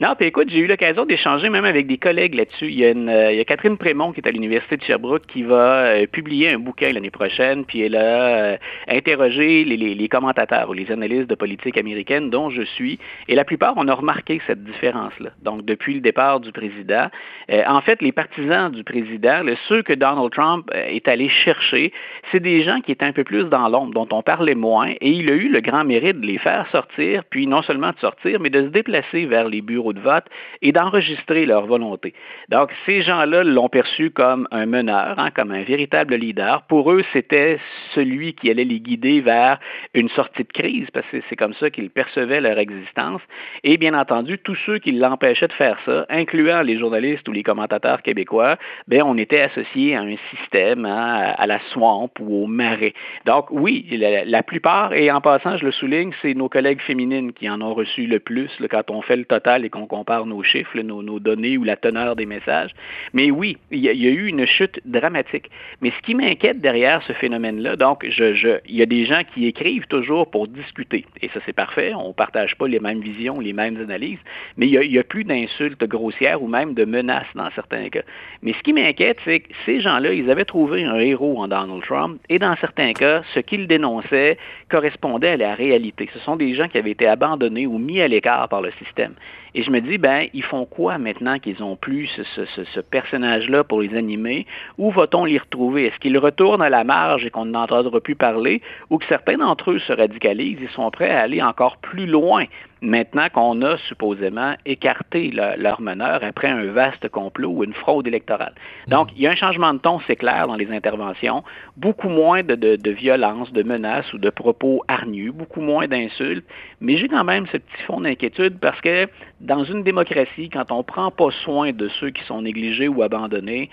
Non, 0.00 0.16
puis 0.18 0.26
écoute, 0.26 0.48
j'ai 0.50 0.58
eu 0.58 0.66
l'occasion 0.66 1.06
d'échanger 1.06 1.48
même 1.50 1.64
avec 1.64 1.86
des 1.86 1.98
collègues 1.98 2.34
là-dessus. 2.34 2.66
Il 2.66 2.80
y 2.80 2.84
a, 2.84 2.90
une, 2.90 3.08
euh, 3.08 3.30
il 3.30 3.38
y 3.38 3.40
a 3.40 3.44
Catherine 3.44 3.78
Prémont 3.78 4.10
qui 4.10 4.20
est 4.20 4.26
à 4.26 4.32
l'Université 4.32 4.76
de 4.76 4.82
Sherbrooke 4.82 5.24
qui 5.26 5.44
va 5.44 5.84
euh, 5.84 6.06
publier 6.08 6.50
un 6.50 6.58
bouquin 6.58 6.90
l'année 6.92 7.12
prochaine, 7.12 7.64
puis 7.64 7.82
elle 7.82 7.94
a 7.94 8.00
euh, 8.00 8.56
interrogé 8.88 9.62
les, 9.62 9.76
les, 9.76 9.94
les, 9.94 10.08
commentateurs 10.08 10.68
ou 10.68 10.72
les 10.72 10.90
analystes 10.90 11.30
de 11.30 11.36
politique 11.36 11.78
américaine 11.78 12.28
dont 12.28 12.50
je 12.50 12.62
suis, 12.62 12.98
et 13.28 13.36
la 13.36 13.44
plupart, 13.44 13.74
on 13.76 13.86
a 13.86 13.94
remarqué 13.94 14.40
cette 14.48 14.64
différence-là. 14.64 15.30
Donc, 15.42 15.64
depuis 15.64 15.94
le 15.94 16.00
départ 16.00 16.40
du 16.40 16.50
président, 16.50 17.06
en 17.48 17.80
fait, 17.80 18.02
les 18.02 18.12
partisans 18.12 18.72
du 18.72 18.82
président, 18.82 19.42
ceux 19.68 19.82
que 19.82 19.92
Donald 19.92 20.32
Trump 20.32 20.68
est 20.74 21.06
allé 21.06 21.28
chercher, 21.28 21.92
c'est 22.32 22.40
des 22.40 22.62
gens 22.62 22.80
qui 22.80 22.90
étaient 22.90 23.04
un 23.04 23.12
peu 23.12 23.24
plus 23.24 23.44
dans 23.44 23.68
l'ombre, 23.68 23.94
dont 23.94 24.08
on 24.10 24.22
parlait 24.22 24.54
moins, 24.54 24.90
et 25.00 25.10
il 25.10 25.30
a 25.30 25.34
eu 25.34 25.48
le 25.48 25.60
grand 25.60 25.84
mérite 25.84 26.20
de 26.20 26.26
les 26.26 26.38
faire 26.38 26.66
sortir, 26.72 27.22
puis 27.30 27.46
non 27.46 27.62
seulement 27.62 27.90
de 27.90 27.98
sortir, 28.00 28.40
mais 28.40 28.50
de 28.50 28.62
se 28.62 28.68
déplacer 28.68 29.26
vers 29.26 29.48
les 29.48 29.60
bureaux 29.60 29.83
de 29.92 30.00
vote 30.00 30.24
et 30.62 30.72
d'enregistrer 30.72 31.46
leur 31.46 31.66
volonté. 31.66 32.14
Donc, 32.48 32.70
ces 32.86 33.02
gens-là 33.02 33.44
l'ont 33.44 33.68
perçu 33.68 34.10
comme 34.10 34.48
un 34.50 34.66
meneur, 34.66 35.18
hein, 35.18 35.30
comme 35.30 35.50
un 35.50 35.62
véritable 35.62 36.14
leader. 36.14 36.62
Pour 36.62 36.90
eux, 36.92 37.04
c'était 37.12 37.58
celui 37.94 38.34
qui 38.34 38.50
allait 38.50 38.64
les 38.64 38.80
guider 38.80 39.20
vers 39.20 39.58
une 39.94 40.08
sortie 40.10 40.44
de 40.44 40.52
crise, 40.52 40.88
parce 40.92 41.06
que 41.08 41.18
c'est 41.28 41.36
comme 41.36 41.54
ça 41.54 41.70
qu'ils 41.70 41.90
percevaient 41.90 42.40
leur 42.40 42.58
existence. 42.58 43.20
Et 43.62 43.76
bien 43.76 43.94
entendu, 43.94 44.38
tous 44.38 44.56
ceux 44.66 44.78
qui 44.78 44.92
l'empêchaient 44.92 45.48
de 45.48 45.52
faire 45.52 45.78
ça, 45.84 46.06
incluant 46.08 46.62
les 46.62 46.78
journalistes 46.78 47.28
ou 47.28 47.32
les 47.32 47.42
commentateurs 47.42 48.02
québécois, 48.02 48.56
ben, 48.88 49.02
on 49.04 49.16
était 49.18 49.40
associés 49.40 49.96
à 49.96 50.00
un 50.00 50.16
système, 50.30 50.84
hein, 50.84 51.34
à 51.36 51.46
la 51.46 51.60
swamp 51.72 52.10
ou 52.20 52.44
au 52.44 52.46
marais. 52.46 52.94
Donc, 53.26 53.46
oui, 53.50 53.86
la, 54.26 54.42
plupart, 54.42 54.92
et 54.92 55.10
en 55.10 55.20
passant, 55.20 55.56
je 55.56 55.64
le 55.64 55.72
souligne, 55.72 56.12
c'est 56.22 56.34
nos 56.34 56.48
collègues 56.48 56.80
féminines 56.80 57.32
qui 57.32 57.48
en 57.48 57.60
ont 57.60 57.74
reçu 57.74 58.06
le 58.06 58.20
plus 58.20 58.50
quand 58.70 58.90
on 58.90 59.02
fait 59.02 59.16
le 59.16 59.24
total 59.24 59.64
et 59.64 59.70
qu'on 59.74 59.86
compare 59.86 60.24
nos 60.24 60.42
chiffres, 60.42 60.78
nos, 60.80 61.18
données 61.18 61.58
ou 61.58 61.64
la 61.64 61.76
teneur 61.76 62.14
des 62.14 62.26
messages. 62.26 62.70
Mais 63.12 63.30
oui, 63.30 63.58
il 63.70 63.80
y, 63.80 63.88
a, 63.88 63.92
eu 63.92 64.26
une 64.28 64.46
chute 64.46 64.80
dramatique. 64.84 65.50
Mais 65.80 65.90
ce 65.90 66.00
qui 66.02 66.14
m'inquiète 66.14 66.60
derrière 66.60 67.02
ce 67.02 67.12
phénomène-là, 67.12 67.76
donc, 67.76 68.06
je, 68.08 68.58
il 68.68 68.76
y 68.76 68.82
a 68.82 68.86
des 68.86 69.04
gens 69.04 69.22
qui 69.34 69.46
écrivent 69.46 69.86
toujours 69.88 70.30
pour 70.30 70.46
discuter. 70.46 71.04
Et 71.20 71.28
ça, 71.28 71.40
c'est 71.44 71.52
parfait. 71.52 71.92
On 71.94 72.08
ne 72.08 72.12
partage 72.12 72.56
pas 72.56 72.68
les 72.68 72.78
mêmes 72.78 73.00
visions, 73.00 73.40
les 73.40 73.52
mêmes 73.52 73.80
analyses. 73.80 74.20
Mais 74.56 74.68
il 74.68 74.90
n'y 74.90 74.98
a, 74.98 75.04
plus 75.04 75.24
d'insultes 75.24 75.84
grossières 75.84 76.42
ou 76.42 76.46
même 76.46 76.74
de 76.74 76.84
menaces 76.84 77.26
dans 77.34 77.50
certains 77.54 77.88
cas. 77.88 78.02
Mais 78.42 78.52
ce 78.52 78.62
qui 78.62 78.72
m'inquiète, 78.72 79.18
c'est 79.24 79.40
que 79.40 79.52
ces 79.66 79.80
gens-là, 79.80 80.12
ils 80.12 80.30
avaient 80.30 80.44
trouvé 80.44 80.84
un 80.84 80.98
héros 80.98 81.40
en 81.40 81.48
Donald 81.48 81.82
Trump. 81.82 82.20
Et 82.28 82.38
dans 82.38 82.54
certains 82.56 82.92
cas, 82.92 83.22
ce 83.34 83.40
qu'ils 83.40 83.66
dénonçaient 83.66 84.38
correspondait 84.70 85.30
à 85.30 85.36
la 85.36 85.54
réalité. 85.54 86.08
Ce 86.14 86.20
sont 86.20 86.36
des 86.36 86.54
gens 86.54 86.68
qui 86.68 86.78
avaient 86.78 86.92
été 86.92 87.06
abandonnés 87.06 87.66
ou 87.66 87.78
mis 87.78 88.00
à 88.00 88.08
l'écart 88.08 88.48
par 88.48 88.62
le 88.62 88.70
système. 88.72 89.14
Et 89.56 89.62
je 89.62 89.70
me 89.70 89.80
dis, 89.80 89.98
ben, 89.98 90.26
ils 90.34 90.42
font 90.42 90.64
quoi 90.64 90.98
maintenant 90.98 91.38
qu'ils 91.38 91.62
ont 91.62 91.76
plus 91.76 92.08
ce, 92.34 92.80
personnage-là 92.80 93.62
pour 93.62 93.82
les 93.82 93.96
animer? 93.96 94.46
Où 94.78 94.90
va-t-on 94.90 95.24
les 95.24 95.38
retrouver? 95.38 95.86
Est-ce 95.86 95.98
qu'ils 96.00 96.18
retournent 96.18 96.62
à 96.62 96.70
la 96.70 96.82
marge 96.82 97.24
et 97.24 97.30
qu'on 97.30 97.44
n'entendra 97.44 98.00
plus 98.00 98.16
parler? 98.16 98.62
Ou 98.90 98.98
que 98.98 99.06
certains 99.06 99.38
d'entre 99.38 99.70
eux 99.70 99.78
se 99.78 99.92
radicalisent 99.92 100.62
et 100.62 100.68
sont 100.74 100.90
prêts 100.90 101.10
à 101.10 101.20
aller 101.20 101.40
encore 101.40 101.76
plus 101.76 102.06
loin? 102.06 102.46
Maintenant 102.84 103.28
qu'on 103.32 103.60
a 103.62 103.76
supposément 103.78 104.54
écarté 104.66 105.30
le, 105.30 105.60
leur 105.60 105.80
meneur 105.80 106.22
après 106.22 106.48
un 106.48 106.64
vaste 106.66 107.08
complot 107.08 107.50
ou 107.50 107.64
une 107.64 107.72
fraude 107.72 108.06
électorale. 108.06 108.54
Donc, 108.88 109.08
il 109.16 109.22
y 109.22 109.26
a 109.26 109.30
un 109.30 109.36
changement 109.36 109.74
de 109.74 109.78
ton, 109.78 110.00
c'est 110.06 110.16
clair, 110.16 110.46
dans 110.46 110.56
les 110.56 110.70
interventions, 110.70 111.42
beaucoup 111.76 112.08
moins 112.08 112.42
de, 112.42 112.54
de, 112.54 112.76
de 112.76 112.90
violence, 112.90 113.52
de 113.52 113.62
menaces 113.62 114.12
ou 114.12 114.18
de 114.18 114.30
propos 114.30 114.82
hargneux, 114.88 115.32
beaucoup 115.32 115.60
moins 115.60 115.88
d'insultes, 115.88 116.46
mais 116.80 116.96
j'ai 116.96 117.08
quand 117.08 117.24
même 117.24 117.46
ce 117.46 117.56
petit 117.56 117.82
fond 117.86 118.00
d'inquiétude 118.00 118.58
parce 118.60 118.80
que 118.80 119.08
dans 119.40 119.64
une 119.64 119.82
démocratie, 119.82 120.48
quand 120.48 120.70
on 120.70 120.78
ne 120.78 120.82
prend 120.82 121.10
pas 121.10 121.30
soin 121.44 121.72
de 121.72 121.88
ceux 122.00 122.10
qui 122.10 122.22
sont 122.24 122.42
négligés 122.42 122.88
ou 122.88 123.02
abandonnés, 123.02 123.70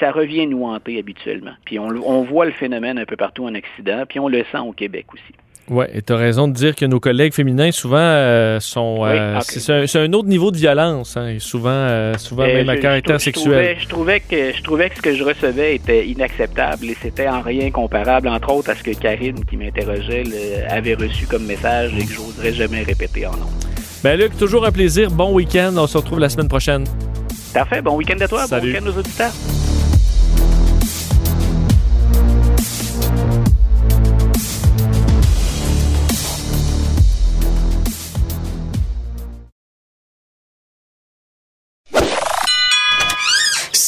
ça 0.00 0.10
revient 0.10 0.46
nous 0.46 0.64
hanter 0.64 0.98
habituellement. 0.98 1.54
Puis 1.64 1.78
on, 1.78 1.88
on 1.88 2.22
voit 2.22 2.46
le 2.46 2.52
phénomène 2.52 2.98
un 2.98 3.04
peu 3.04 3.16
partout 3.16 3.44
en 3.44 3.54
Occident, 3.54 4.04
puis 4.08 4.20
on 4.20 4.28
le 4.28 4.44
sent 4.52 4.58
au 4.58 4.72
Québec 4.72 5.06
aussi. 5.12 5.34
Oui, 5.70 5.84
et 5.92 6.02
tu 6.02 6.12
as 6.12 6.16
raison 6.16 6.48
de 6.48 6.52
dire 6.54 6.74
que 6.74 6.86
nos 6.86 7.00
collègues 7.00 7.34
féminins, 7.34 7.70
souvent, 7.70 7.98
euh, 7.98 8.58
sont. 8.60 9.04
Euh, 9.04 9.38
okay. 9.38 9.60
C'est 9.60 9.98
un, 9.98 10.02
un, 10.02 10.12
autre 10.12 10.28
niveau 10.28 10.50
de 10.50 10.56
violence, 10.56 11.16
hein, 11.16 11.28
et 11.28 11.38
souvent, 11.38 11.70
euh, 11.70 12.14
souvent 12.16 12.46
même 12.46 12.68
à 12.68 12.76
caractère 12.76 13.18
je, 13.18 13.24
sexuel. 13.24 13.76
Je 13.78 13.86
trouvais, 13.86 14.20
je, 14.20 14.22
trouvais 14.28 14.52
que, 14.52 14.56
je 14.56 14.62
trouvais 14.62 14.90
que 14.90 14.96
ce 14.96 15.02
que 15.02 15.14
je 15.14 15.24
recevais 15.24 15.74
était 15.74 16.06
inacceptable 16.06 16.86
et 16.86 16.96
c'était 17.00 17.28
en 17.28 17.42
rien 17.42 17.70
comparable, 17.70 18.28
entre 18.28 18.50
autres, 18.50 18.70
à 18.70 18.74
ce 18.74 18.82
que 18.82 18.92
Karine, 18.92 19.44
qui 19.44 19.56
m'interrogeait, 19.56 20.24
avait 20.70 20.94
reçu 20.94 21.26
comme 21.26 21.44
message 21.44 21.92
et 21.98 22.04
que 22.04 22.12
j'oserais 22.12 22.54
jamais 22.54 22.82
répéter 22.82 23.26
en 23.26 23.32
nom. 23.32 23.48
Ben 24.02 24.18
Luc, 24.18 24.36
toujours 24.38 24.64
un 24.64 24.72
plaisir. 24.72 25.10
Bon 25.10 25.32
week-end. 25.32 25.74
On 25.76 25.86
se 25.86 25.98
retrouve 25.98 26.20
la 26.20 26.28
semaine 26.28 26.48
prochaine. 26.48 26.84
Parfait. 27.52 27.82
Bon 27.82 27.96
week-end 27.96 28.18
à 28.20 28.28
toi. 28.28 28.46
Salut. 28.46 28.72
Bon 28.72 28.78
week-end 28.78 28.90
aux 28.90 28.98
auditeurs. 28.98 29.32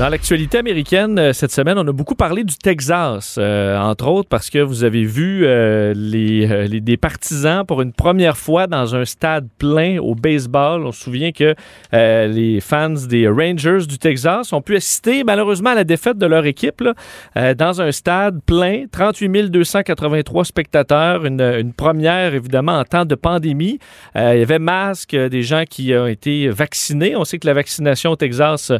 Dans 0.00 0.08
l'actualité 0.08 0.56
américaine, 0.56 1.34
cette 1.34 1.52
semaine, 1.52 1.76
on 1.76 1.86
a 1.86 1.92
beaucoup 1.92 2.14
parlé 2.14 2.42
du 2.42 2.56
Texas, 2.56 3.36
euh, 3.38 3.78
entre 3.78 4.08
autres 4.08 4.30
parce 4.30 4.48
que 4.48 4.58
vous 4.58 4.82
avez 4.82 5.04
vu 5.04 5.42
euh, 5.44 5.92
les, 5.94 6.50
euh, 6.50 6.66
les, 6.66 6.80
des 6.80 6.96
partisans 6.96 7.66
pour 7.66 7.82
une 7.82 7.92
première 7.92 8.38
fois 8.38 8.66
dans 8.66 8.96
un 8.96 9.04
stade 9.04 9.46
plein 9.58 9.98
au 9.98 10.14
baseball. 10.14 10.86
On 10.86 10.92
se 10.92 11.02
souvient 11.02 11.32
que 11.32 11.54
euh, 11.92 12.26
les 12.28 12.62
fans 12.62 12.88
des 12.88 13.28
Rangers 13.28 13.84
du 13.86 13.98
Texas 13.98 14.54
ont 14.54 14.62
pu 14.62 14.74
assister 14.74 15.22
malheureusement 15.22 15.68
à 15.68 15.74
la 15.74 15.84
défaite 15.84 16.16
de 16.16 16.24
leur 16.24 16.46
équipe 16.46 16.82
euh, 17.36 17.52
dans 17.52 17.82
un 17.82 17.92
stade 17.92 18.40
plein, 18.46 18.86
38 18.90 19.50
283 19.50 20.46
spectateurs, 20.46 21.26
une, 21.26 21.42
une, 21.42 21.74
première 21.74 22.32
évidemment 22.32 22.78
en 22.78 22.84
temps 22.84 23.04
de 23.04 23.16
pandémie. 23.16 23.78
Euh, 24.16 24.32
il 24.34 24.38
y 24.38 24.42
avait 24.42 24.58
masque, 24.58 25.14
des 25.14 25.42
gens 25.42 25.64
qui 25.68 25.92
ont 25.94 26.06
été 26.06 26.48
vaccinés. 26.48 27.16
On 27.16 27.26
sait 27.26 27.38
que 27.38 27.46
la 27.46 27.52
vaccination 27.52 28.12
au 28.12 28.16
Texas, 28.16 28.72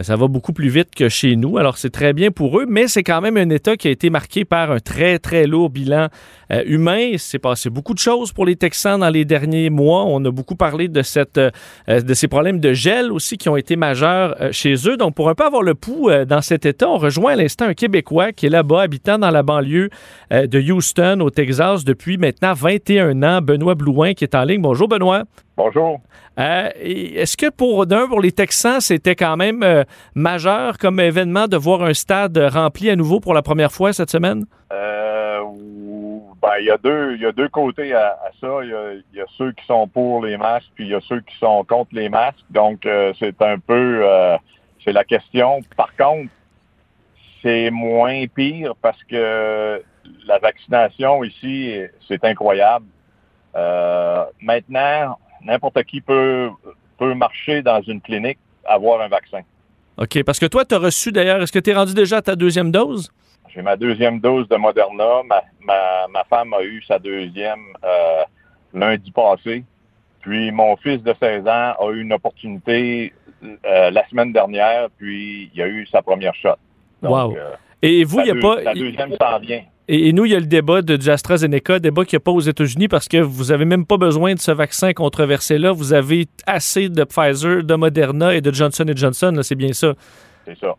ça 0.00 0.16
va 0.16 0.26
beaucoup 0.26 0.52
plus 0.52 0.63
vite 0.68 0.94
que 0.94 1.08
chez 1.08 1.36
nous. 1.36 1.58
Alors, 1.58 1.78
c'est 1.78 1.90
très 1.90 2.12
bien 2.12 2.30
pour 2.30 2.58
eux, 2.60 2.66
mais 2.68 2.88
c'est 2.88 3.02
quand 3.02 3.20
même 3.20 3.36
un 3.36 3.50
État 3.50 3.76
qui 3.76 3.88
a 3.88 3.90
été 3.90 4.10
marqué 4.10 4.44
par 4.44 4.70
un 4.70 4.80
très, 4.80 5.18
très 5.18 5.46
lourd 5.46 5.70
bilan 5.70 6.08
euh, 6.54 6.62
humain. 6.66 6.98
Il 6.98 7.18
s'est 7.18 7.38
passé 7.38 7.70
beaucoup 7.70 7.94
de 7.94 7.98
choses 7.98 8.32
pour 8.32 8.46
les 8.46 8.56
Texans 8.56 9.00
dans 9.00 9.10
les 9.10 9.24
derniers 9.24 9.70
mois. 9.70 10.04
On 10.06 10.24
a 10.24 10.30
beaucoup 10.30 10.54
parlé 10.54 10.88
de, 10.88 11.02
cette, 11.02 11.38
euh, 11.38 11.50
de 11.88 12.14
ces 12.14 12.28
problèmes 12.28 12.60
de 12.60 12.72
gel 12.72 13.10
aussi 13.12 13.36
qui 13.36 13.48
ont 13.48 13.56
été 13.56 13.76
majeurs 13.76 14.36
euh, 14.40 14.52
chez 14.52 14.74
eux. 14.88 14.96
Donc, 14.96 15.14
pour 15.14 15.28
un 15.28 15.34
peu 15.34 15.44
avoir 15.44 15.62
le 15.62 15.74
pouls 15.74 16.10
dans 16.26 16.40
cet 16.40 16.66
État, 16.66 16.88
on 16.88 16.98
rejoint 16.98 17.32
à 17.32 17.36
l'instant 17.36 17.66
un 17.66 17.74
Québécois 17.74 18.32
qui 18.32 18.46
est 18.46 18.50
là-bas, 18.50 18.82
habitant 18.82 19.18
dans 19.18 19.30
la 19.30 19.42
banlieue 19.42 19.90
de 20.30 20.72
Houston, 20.72 21.20
au 21.20 21.30
Texas, 21.30 21.84
depuis 21.84 22.18
maintenant 22.18 22.54
21 22.54 23.22
ans. 23.22 23.40
Benoît 23.42 23.74
Blouin 23.74 24.14
qui 24.14 24.24
est 24.24 24.34
en 24.34 24.44
ligne. 24.44 24.62
Bonjour, 24.62 24.88
Benoît. 24.88 25.24
Bonjour. 25.56 26.00
Euh, 26.38 26.68
Est-ce 26.80 27.36
que 27.36 27.48
pour 27.48 27.86
d'un, 27.86 28.08
pour 28.08 28.20
les 28.20 28.32
Texans, 28.32 28.80
c'était 28.80 29.14
quand 29.14 29.36
même 29.36 29.62
euh, 29.62 29.84
majeur 30.14 30.78
comme 30.78 30.98
événement 30.98 31.46
de 31.46 31.56
voir 31.56 31.82
un 31.82 31.94
stade 31.94 32.36
rempli 32.36 32.90
à 32.90 32.96
nouveau 32.96 33.20
pour 33.20 33.34
la 33.34 33.42
première 33.42 33.70
fois 33.70 33.92
cette 33.92 34.10
semaine? 34.10 34.44
Euh, 34.72 34.93
ben, 36.44 36.58
il 36.60 36.66
y 36.66 36.70
a 36.70 36.76
deux, 36.76 37.14
il 37.14 37.22
y 37.22 37.26
a 37.26 37.32
deux 37.32 37.48
côtés 37.48 37.94
à, 37.94 38.18
ça. 38.38 38.58
Il 38.62 38.68
y, 38.68 38.74
a, 38.74 38.92
il 38.92 39.18
y, 39.18 39.20
a, 39.20 39.24
ceux 39.38 39.52
qui 39.52 39.64
sont 39.64 39.88
pour 39.88 40.22
les 40.22 40.36
masques, 40.36 40.68
puis 40.74 40.84
il 40.84 40.90
y 40.90 40.94
a 40.94 41.00
ceux 41.00 41.20
qui 41.20 41.34
sont 41.38 41.64
contre 41.64 41.94
les 41.94 42.10
masques. 42.10 42.44
Donc, 42.50 42.84
euh, 42.84 43.14
c'est 43.18 43.40
un 43.40 43.58
peu, 43.58 44.00
euh, 44.04 44.36
c'est 44.84 44.92
la 44.92 45.04
question. 45.04 45.62
Par 45.74 45.96
contre, 45.96 46.30
c'est 47.40 47.70
moins 47.70 48.26
pire 48.26 48.74
parce 48.82 49.02
que 49.04 49.82
la 50.26 50.38
vaccination 50.38 51.24
ici, 51.24 51.80
c'est 52.06 52.22
incroyable. 52.24 52.86
Euh, 53.56 54.24
maintenant, 54.42 55.18
n'importe 55.42 55.82
qui 55.84 56.02
peut, 56.02 56.50
peut 56.98 57.14
marcher 57.14 57.62
dans 57.62 57.80
une 57.80 58.02
clinique, 58.02 58.38
avoir 58.66 59.00
un 59.00 59.08
vaccin. 59.08 59.40
OK. 59.96 60.22
Parce 60.24 60.38
que 60.38 60.46
toi, 60.46 60.66
tu 60.66 60.74
as 60.74 60.78
reçu 60.78 61.10
d'ailleurs, 61.10 61.40
est-ce 61.40 61.52
que 61.52 61.58
tu 61.58 61.70
es 61.70 61.74
rendu 61.74 61.94
déjà 61.94 62.18
à 62.18 62.22
ta 62.22 62.36
deuxième 62.36 62.70
dose? 62.70 63.10
J'ai 63.54 63.62
ma 63.62 63.76
deuxième 63.76 64.20
dose 64.20 64.48
de 64.48 64.56
Moderna. 64.56 65.22
Ma, 65.24 65.42
ma, 65.60 66.08
ma 66.10 66.24
femme 66.24 66.52
a 66.54 66.62
eu 66.62 66.82
sa 66.82 66.98
deuxième 66.98 67.60
euh, 67.84 68.22
lundi 68.72 69.10
passé. 69.12 69.64
Puis 70.20 70.50
mon 70.50 70.76
fils 70.76 71.02
de 71.02 71.14
16 71.20 71.46
ans 71.46 71.74
a 71.78 71.90
eu 71.92 72.00
une 72.00 72.12
opportunité 72.12 73.12
euh, 73.44 73.90
la 73.90 74.08
semaine 74.08 74.32
dernière, 74.32 74.88
puis 74.98 75.50
il 75.54 75.62
a 75.62 75.68
eu 75.68 75.86
sa 75.86 76.02
première 76.02 76.34
shot. 76.34 76.56
Donc, 77.02 77.12
wow. 77.12 77.36
Euh, 77.36 77.54
Et 77.82 78.04
vous, 78.04 78.20
il 78.20 78.24
n'y 78.24 78.30
a 78.30 78.34
deux, 78.34 78.40
pas. 78.40 78.62
La 78.62 78.74
deuxième 78.74 79.14
s'en 79.20 79.38
vient. 79.38 79.62
Et, 79.86 80.08
et, 80.08 80.12
nous, 80.14 80.24
il 80.24 80.32
y 80.32 80.34
a 80.34 80.40
le 80.40 80.46
débat 80.46 80.80
de, 80.80 80.96
du 80.96 81.10
AstraZeneca, 81.10 81.78
débat 81.78 82.06
qu'il 82.06 82.16
n'y 82.16 82.22
a 82.22 82.24
pas 82.24 82.30
aux 82.30 82.40
États-Unis 82.40 82.88
parce 82.88 83.06
que 83.06 83.18
vous 83.18 83.46
n'avez 83.46 83.66
même 83.66 83.84
pas 83.84 83.98
besoin 83.98 84.32
de 84.32 84.40
ce 84.40 84.50
vaccin 84.50 84.94
controversé-là. 84.94 85.72
Vous 85.72 85.92
avez 85.92 86.26
assez 86.46 86.88
de 86.88 87.04
Pfizer, 87.04 87.62
de 87.62 87.74
Moderna 87.74 88.34
et 88.34 88.40
de 88.40 88.50
Johnson 88.50 88.86
Johnson, 88.96 89.38
c'est 89.42 89.54
bien 89.54 89.74
ça? 89.74 89.92
C'est 90.46 90.58
ça. 90.58 90.74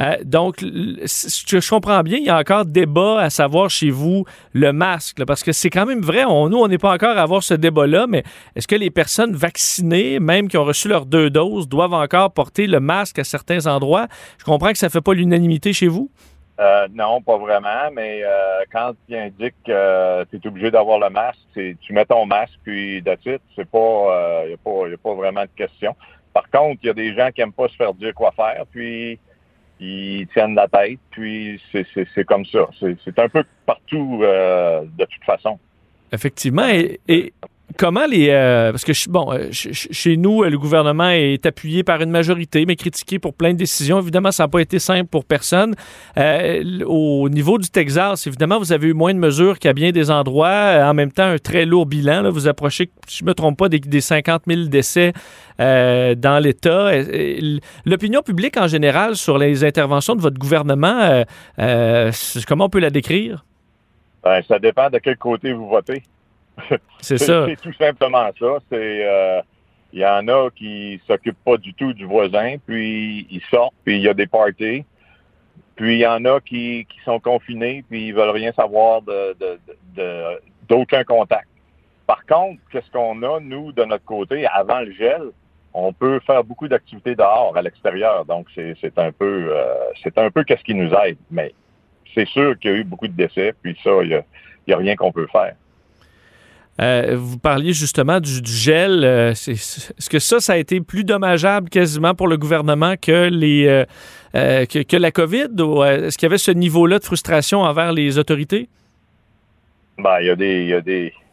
Euh, 0.00 0.16
donc, 0.24 0.60
je, 0.60 1.68
comprends 1.68 2.02
bien, 2.02 2.18
il 2.18 2.24
y 2.24 2.30
a 2.30 2.38
encore 2.38 2.64
débat 2.64 3.20
à 3.20 3.30
savoir 3.30 3.68
chez 3.68 3.90
vous 3.90 4.24
le 4.54 4.72
masque, 4.72 5.24
parce 5.26 5.42
que 5.42 5.52
c'est 5.52 5.70
quand 5.70 5.84
même 5.84 6.00
vrai, 6.00 6.24
on, 6.24 6.48
nous, 6.48 6.58
on 6.58 6.68
n'est 6.68 6.78
pas 6.78 6.92
encore 6.92 7.16
à 7.16 7.22
avoir 7.22 7.42
ce 7.42 7.54
débat-là, 7.54 8.06
mais 8.08 8.22
est-ce 8.56 8.66
que 8.66 8.74
les 8.74 8.90
personnes 8.90 9.34
vaccinées, 9.34 10.18
même 10.18 10.48
qui 10.48 10.56
ont 10.56 10.64
reçu 10.64 10.88
leurs 10.88 11.04
deux 11.04 11.28
doses, 11.28 11.68
doivent 11.68 11.92
encore 11.92 12.32
porter 12.32 12.66
le 12.66 12.80
masque 12.80 13.18
à 13.18 13.24
certains 13.24 13.66
endroits? 13.66 14.06
Je 14.38 14.44
comprends 14.44 14.72
que 14.72 14.78
ça 14.78 14.86
ne 14.86 14.92
fait 14.92 15.02
pas 15.02 15.12
l'unanimité 15.12 15.72
chez 15.72 15.88
vous. 15.88 16.10
Euh, 16.60 16.86
non, 16.92 17.20
pas 17.20 17.38
vraiment, 17.38 17.90
mais 17.92 18.22
euh, 18.22 18.62
quand 18.70 18.92
il 19.08 19.16
indique 19.16 19.54
que 19.66 20.24
tu 20.24 20.36
es 20.36 20.46
obligé 20.46 20.70
d'avoir 20.70 20.98
le 20.98 21.10
masque, 21.10 21.40
tu 21.54 21.92
mets 21.92 22.04
ton 22.04 22.24
masque, 22.24 22.58
puis 22.62 22.98
it. 22.98 23.42
C'est 23.56 23.68
pas, 23.68 24.44
il 24.44 24.48
n'y 24.48 24.54
a, 24.54 24.94
a 24.94 24.96
pas 25.02 25.14
vraiment 25.14 25.42
de 25.42 25.50
question. 25.56 25.94
Par 26.32 26.48
contre, 26.50 26.78
il 26.82 26.86
y 26.86 26.90
a 26.90 26.94
des 26.94 27.14
gens 27.14 27.30
qui 27.30 27.40
n'aiment 27.40 27.52
pas 27.52 27.68
se 27.68 27.76
faire 27.76 27.92
dire 27.92 28.14
quoi 28.14 28.32
faire, 28.32 28.64
puis 28.70 29.18
ils 29.82 30.28
tiennent 30.28 30.54
la 30.54 30.68
tête, 30.68 31.00
puis 31.10 31.60
c'est 31.72 32.24
comme 32.24 32.44
ça. 32.46 32.68
C'est 32.78 33.18
un 33.18 33.28
peu 33.28 33.44
partout 33.66 34.20
euh, 34.22 34.82
de 34.96 35.04
toute 35.04 35.24
façon. 35.24 35.58
Effectivement. 36.12 36.68
Et, 36.68 37.32
comment 37.76 38.06
les. 38.06 38.28
Euh, 38.30 38.70
parce 38.70 38.84
que, 38.84 38.92
bon, 39.10 39.32
euh, 39.32 39.48
chez 39.50 40.16
nous, 40.16 40.42
le 40.42 40.58
gouvernement 40.58 41.10
est 41.10 41.44
appuyé 41.46 41.82
par 41.82 42.00
une 42.00 42.10
majorité, 42.10 42.64
mais 42.66 42.76
critiqué 42.76 43.18
pour 43.18 43.34
plein 43.34 43.52
de 43.52 43.58
décisions. 43.58 44.00
Évidemment, 44.00 44.30
ça 44.30 44.44
n'a 44.44 44.48
pas 44.48 44.60
été 44.60 44.78
simple 44.78 45.08
pour 45.08 45.24
personne. 45.24 45.74
au 46.16 47.28
niveau 47.28 47.58
du 47.58 47.70
Texas, 47.70 48.26
évidemment, 48.26 48.58
vous 48.58 48.72
avez 48.72 48.88
eu 48.88 48.94
moins 48.94 49.14
de 49.14 49.18
mesures 49.18 49.58
qu'à 49.58 49.72
bien 49.72 49.90
des 49.90 50.10
endroits. 50.10 50.78
En 50.82 50.94
même 50.94 51.12
temps, 51.12 51.24
un 51.24 51.38
très 51.38 51.64
lourd 51.66 51.86
bilan. 51.86 52.30
Vous 52.30 52.48
approchez, 52.48 52.90
si 53.06 53.18
je 53.18 53.24
ne 53.24 53.28
me 53.28 53.34
trompe 53.34 53.58
pas, 53.58 53.68
des, 53.68 53.78
des 53.78 54.00
50 54.00 54.42
000 54.46 54.62
décès 54.64 55.12
euh, 55.60 56.14
dans 56.14 56.38
l'État. 56.38 56.90
L'opinion 57.84 58.22
publique 58.22 58.56
en 58.56 58.66
général 58.66 59.16
sur 59.16 59.38
les 59.38 59.64
interventions 59.64 60.16
de 60.16 60.20
votre 60.20 60.38
gouvernement, 60.38 61.00
euh, 61.00 61.24
euh, 61.58 62.10
comment 62.48 62.64
on 62.64 62.68
peut 62.68 62.80
la 62.80 62.90
décrire? 62.90 63.44
Ben, 64.24 64.40
ça 64.48 64.58
dépend 64.58 64.88
de 64.88 64.98
quel 64.98 65.16
côté 65.16 65.52
vous 65.52 65.68
votez. 65.68 66.02
C'est 67.00 67.18
ça. 67.18 67.46
C'est 67.48 67.60
tout 67.60 67.72
simplement 67.72 68.30
ça. 68.38 68.58
C'est 68.70 69.42
il 69.92 70.00
y 70.00 70.06
en 70.06 70.26
a 70.28 70.48
qui 70.50 71.00
s'occupent 71.06 71.44
pas 71.44 71.58
du 71.58 71.74
tout 71.74 71.92
du 71.92 72.06
voisin, 72.06 72.56
puis 72.66 73.26
ils 73.30 73.42
sortent, 73.50 73.74
puis 73.84 73.96
il 73.96 74.02
y 74.02 74.08
a 74.08 74.14
des 74.14 74.26
parties. 74.26 74.84
Puis 75.76 75.96
il 75.96 76.00
y 76.00 76.06
en 76.06 76.24
a 76.24 76.40
qui, 76.40 76.86
sont 77.04 77.20
confinés, 77.20 77.84
puis 77.88 78.08
ils 78.08 78.14
veulent 78.14 78.30
rien 78.30 78.52
savoir 78.52 79.02
de, 79.02 79.36
d'aucun 80.66 81.04
contact. 81.04 81.48
Par 82.06 82.24
contre, 82.24 82.60
qu'est-ce 82.70 82.90
qu'on 82.90 83.22
a, 83.22 83.40
nous, 83.40 83.72
de 83.72 83.84
notre 83.84 84.04
côté, 84.04 84.46
avant 84.46 84.80
le 84.80 84.92
gel? 84.92 85.30
on 85.74 85.92
peut 85.92 86.20
faire 86.20 86.44
beaucoup 86.44 86.68
d'activités 86.68 87.14
dehors, 87.14 87.56
à 87.56 87.62
l'extérieur. 87.62 88.24
Donc, 88.24 88.46
c'est 88.54 88.98
un 88.98 89.12
peu, 89.12 89.48
euh, 89.50 89.74
c'est 90.02 90.18
un 90.18 90.30
peu 90.30 90.44
qu'est-ce 90.44 90.64
qui 90.64 90.74
nous 90.74 90.92
aide. 90.92 91.16
Mais 91.30 91.54
c'est 92.14 92.28
sûr 92.28 92.58
qu'il 92.58 92.70
y 92.70 92.74
a 92.74 92.76
eu 92.78 92.84
beaucoup 92.84 93.08
de 93.08 93.16
décès, 93.16 93.54
puis 93.62 93.76
ça, 93.82 93.90
il 94.02 94.22
n'y 94.68 94.74
a, 94.74 94.76
rien 94.76 94.96
qu'on 94.96 95.12
peut 95.12 95.26
faire. 95.28 95.54
Euh, 96.80 97.16
vous 97.16 97.38
parliez 97.38 97.72
justement 97.72 98.18
du, 98.18 98.40
gel. 98.44 99.04
Euh, 99.04 99.30
est-ce 99.32 100.08
que 100.08 100.18
ça, 100.18 100.40
ça 100.40 100.54
a 100.54 100.56
été 100.56 100.80
plus 100.80 101.04
dommageable 101.04 101.68
quasiment 101.68 102.14
pour 102.14 102.28
le 102.28 102.38
gouvernement 102.38 102.94
que, 102.96 103.28
les, 103.28 103.84
que, 104.32 104.96
la 104.96 105.10
COVID? 105.10 105.48
Est-ce 105.84 106.16
qu'il 106.16 106.26
y 106.26 106.30
avait 106.30 106.38
ce 106.38 106.50
niveau-là 106.50 106.98
de 106.98 107.04
frustration 107.04 107.60
envers 107.60 107.92
les 107.92 108.18
autorités? 108.18 108.68
Ben, 109.98 110.18
il 110.20 110.26
y 110.26 110.30
a 110.30 110.36
des, 110.36 110.62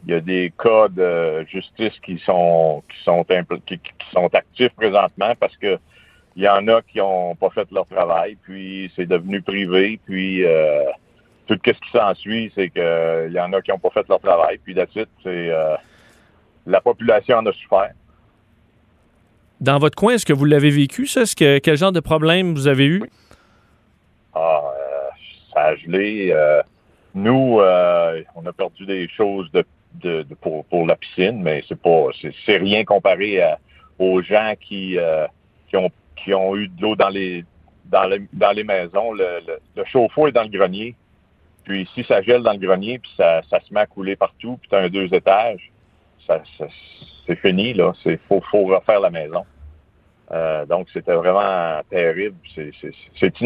il 0.06 0.10
y 0.10 0.14
a 0.14 0.20
des, 0.20 0.52
cas 0.62 0.88
de 0.88 1.44
justice 1.50 1.98
qui 2.04 2.18
sont 2.24 2.82
qui 2.88 3.76
qui, 3.78 3.80
sont 4.12 4.34
actifs 4.34 4.72
présentement 4.76 5.34
parce 5.38 5.56
que 5.56 5.78
il 6.36 6.44
y 6.44 6.48
en 6.48 6.66
a 6.68 6.80
qui 6.82 7.00
ont 7.00 7.34
pas 7.34 7.50
fait 7.50 7.70
leur 7.72 7.86
travail, 7.86 8.36
puis 8.42 8.90
c'est 8.94 9.06
devenu 9.06 9.42
privé, 9.42 9.98
puis 10.06 10.44
euh, 10.44 10.84
tout 11.56 11.70
ce 11.72 11.80
qui 11.80 11.90
s'ensuit, 11.92 12.52
c'est 12.54 12.70
que 12.70 13.26
il 13.28 13.32
y 13.32 13.40
en 13.40 13.52
a 13.52 13.60
qui 13.60 13.72
ont 13.72 13.78
pas 13.78 13.90
fait 13.90 14.06
leur 14.08 14.20
travail, 14.20 14.58
puis 14.58 14.74
la 14.74 14.86
suite, 14.86 15.08
c'est 15.22 15.50
euh, 15.50 15.76
la 16.66 16.80
population 16.80 17.38
en 17.38 17.46
a 17.46 17.52
souffert. 17.52 17.92
Dans 19.60 19.78
votre 19.78 19.96
coin, 19.96 20.14
est-ce 20.14 20.24
que 20.24 20.32
vous 20.32 20.46
l'avez 20.46 20.70
vécu, 20.70 21.06
ça? 21.06 21.22
Est-ce 21.22 21.36
que 21.36 21.58
quel 21.58 21.76
genre 21.76 21.92
de 21.92 22.00
problème 22.00 22.54
vous 22.54 22.66
avez 22.66 22.86
eu? 22.86 23.02
Ah, 24.34 24.62
euh, 24.64 25.08
ça 25.52 25.60
a 25.62 25.76
gelé. 25.76 26.30
Euh, 26.32 26.62
nous, 27.14 27.60
euh, 27.60 28.22
on 28.36 28.46
a 28.46 28.52
perdu 28.52 28.86
des 28.86 29.08
choses 29.08 29.50
de, 29.52 29.64
de, 29.94 30.24
pour, 30.40 30.64
pour, 30.66 30.86
la 30.86 30.96
piscine, 30.96 31.42
mais 31.42 31.62
c'est 31.68 31.80
pas 31.80 32.06
c'est 32.46 32.56
rien 32.56 32.84
comparé 32.84 33.42
à, 33.42 33.58
aux 33.98 34.22
gens 34.22 34.54
qui, 34.60 34.96
euh, 34.98 35.26
qui, 35.68 35.76
ont, 35.76 35.90
qui 36.16 36.32
ont 36.32 36.56
eu 36.56 36.68
de 36.68 36.82
l'eau 36.82 36.96
dans 36.96 37.08
les, 37.08 37.44
dans, 37.86 38.04
les, 38.04 38.22
dans 38.32 38.52
les 38.52 38.64
maisons. 38.64 39.12
Le, 39.12 39.40
le, 39.76 39.84
chauffe-eau 39.84 40.28
est 40.28 40.32
dans 40.32 40.44
le 40.44 40.48
grenier. 40.48 40.94
Puis 41.70 41.88
si 41.94 42.02
ça 42.02 42.20
gèle 42.20 42.42
dans 42.42 42.50
le 42.50 42.58
grenier, 42.58 42.98
puis 42.98 43.12
ça, 43.16 43.42
ça 43.48 43.60
se 43.60 43.72
met 43.72 43.78
à 43.78 43.86
couler 43.86 44.16
partout, 44.16 44.58
puis 44.60 44.68
tu 44.68 44.74
as 44.74 44.80
un 44.80 44.88
deux 44.88 45.06
étages, 45.14 45.70
ça, 46.26 46.42
c'est 47.26 47.36
fini, 47.36 47.74
là. 47.74 47.92
Il 48.04 48.18
faut, 48.28 48.42
faut 48.50 48.64
refaire 48.64 48.98
la 48.98 49.10
maison. 49.10 49.44
Euh, 50.32 50.66
donc, 50.66 50.88
c'était 50.92 51.14
vraiment 51.14 51.80
terrible. 51.88 52.36
C'est 52.56 53.40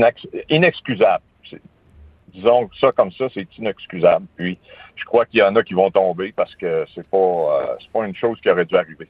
inexcusable 0.48 1.22
disons 2.34 2.68
ça 2.80 2.90
comme 2.90 3.12
ça, 3.12 3.26
c'est 3.32 3.46
inexcusable. 3.58 4.26
Puis, 4.36 4.58
je 4.96 5.04
crois 5.04 5.24
qu'il 5.24 5.38
y 5.38 5.42
en 5.42 5.54
a 5.54 5.62
qui 5.62 5.74
vont 5.74 5.90
tomber 5.92 6.32
parce 6.32 6.52
que 6.56 6.84
c'est 6.92 7.06
pas, 7.06 7.16
euh, 7.16 7.76
pas 7.92 8.06
une 8.06 8.16
chose 8.16 8.38
qui 8.42 8.50
aurait 8.50 8.64
dû 8.64 8.76
arriver. 8.76 9.08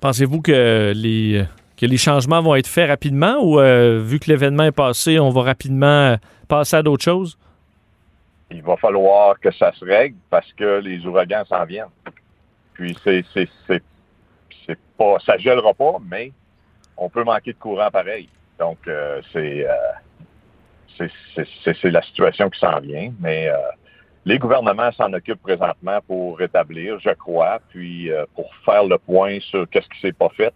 Pensez-vous 0.00 0.40
que 0.40 0.92
les, 0.94 1.44
que 1.76 1.84
les 1.84 1.96
changements 1.96 2.40
vont 2.40 2.54
être 2.54 2.68
faits 2.68 2.90
rapidement 2.90 3.38
ou, 3.42 3.58
euh, 3.58 3.98
vu 4.00 4.20
que 4.20 4.30
l'événement 4.30 4.62
est 4.62 4.70
passé, 4.70 5.18
on 5.18 5.30
va 5.30 5.42
rapidement 5.42 6.16
passer 6.46 6.76
à 6.76 6.82
d'autres 6.84 7.02
choses? 7.02 7.36
Il 8.50 8.62
va 8.62 8.76
falloir 8.76 9.38
que 9.40 9.50
ça 9.50 9.72
se 9.72 9.84
règle 9.84 10.16
parce 10.30 10.52
que 10.54 10.80
les 10.80 11.04
ouragans 11.06 11.44
s'en 11.46 11.64
viennent. 11.64 11.86
Puis, 12.74 12.96
c'est, 13.04 13.24
c'est, 13.34 13.48
c'est, 13.66 13.82
c'est 14.66 14.78
pas, 14.96 15.18
ça 15.24 15.36
gèlera 15.36 15.74
pas, 15.74 15.96
mais 16.04 16.32
on 16.96 17.08
peut 17.08 17.24
manquer 17.24 17.52
de 17.52 17.58
courant 17.58 17.90
pareil. 17.90 18.28
Donc, 18.58 18.78
euh, 18.88 19.20
c'est, 19.32 19.66
c'est 21.64 21.90
la 21.90 22.02
situation 22.02 22.50
qui 22.50 22.58
s'en 22.58 22.80
vient. 22.80 23.12
Mais 23.20 23.48
euh, 23.48 23.56
les 24.24 24.38
gouvernements 24.38 24.92
s'en 24.92 25.12
occupent 25.12 25.42
présentement 25.42 26.00
pour 26.06 26.38
rétablir, 26.38 26.98
je 27.00 27.10
crois, 27.10 27.60
puis 27.70 28.10
euh, 28.10 28.26
pour 28.34 28.54
faire 28.64 28.84
le 28.84 28.98
point 28.98 29.38
sur 29.40 29.68
qu'est-ce 29.70 29.88
qui 29.88 30.00
s'est 30.00 30.12
pas 30.12 30.28
fait. 30.30 30.52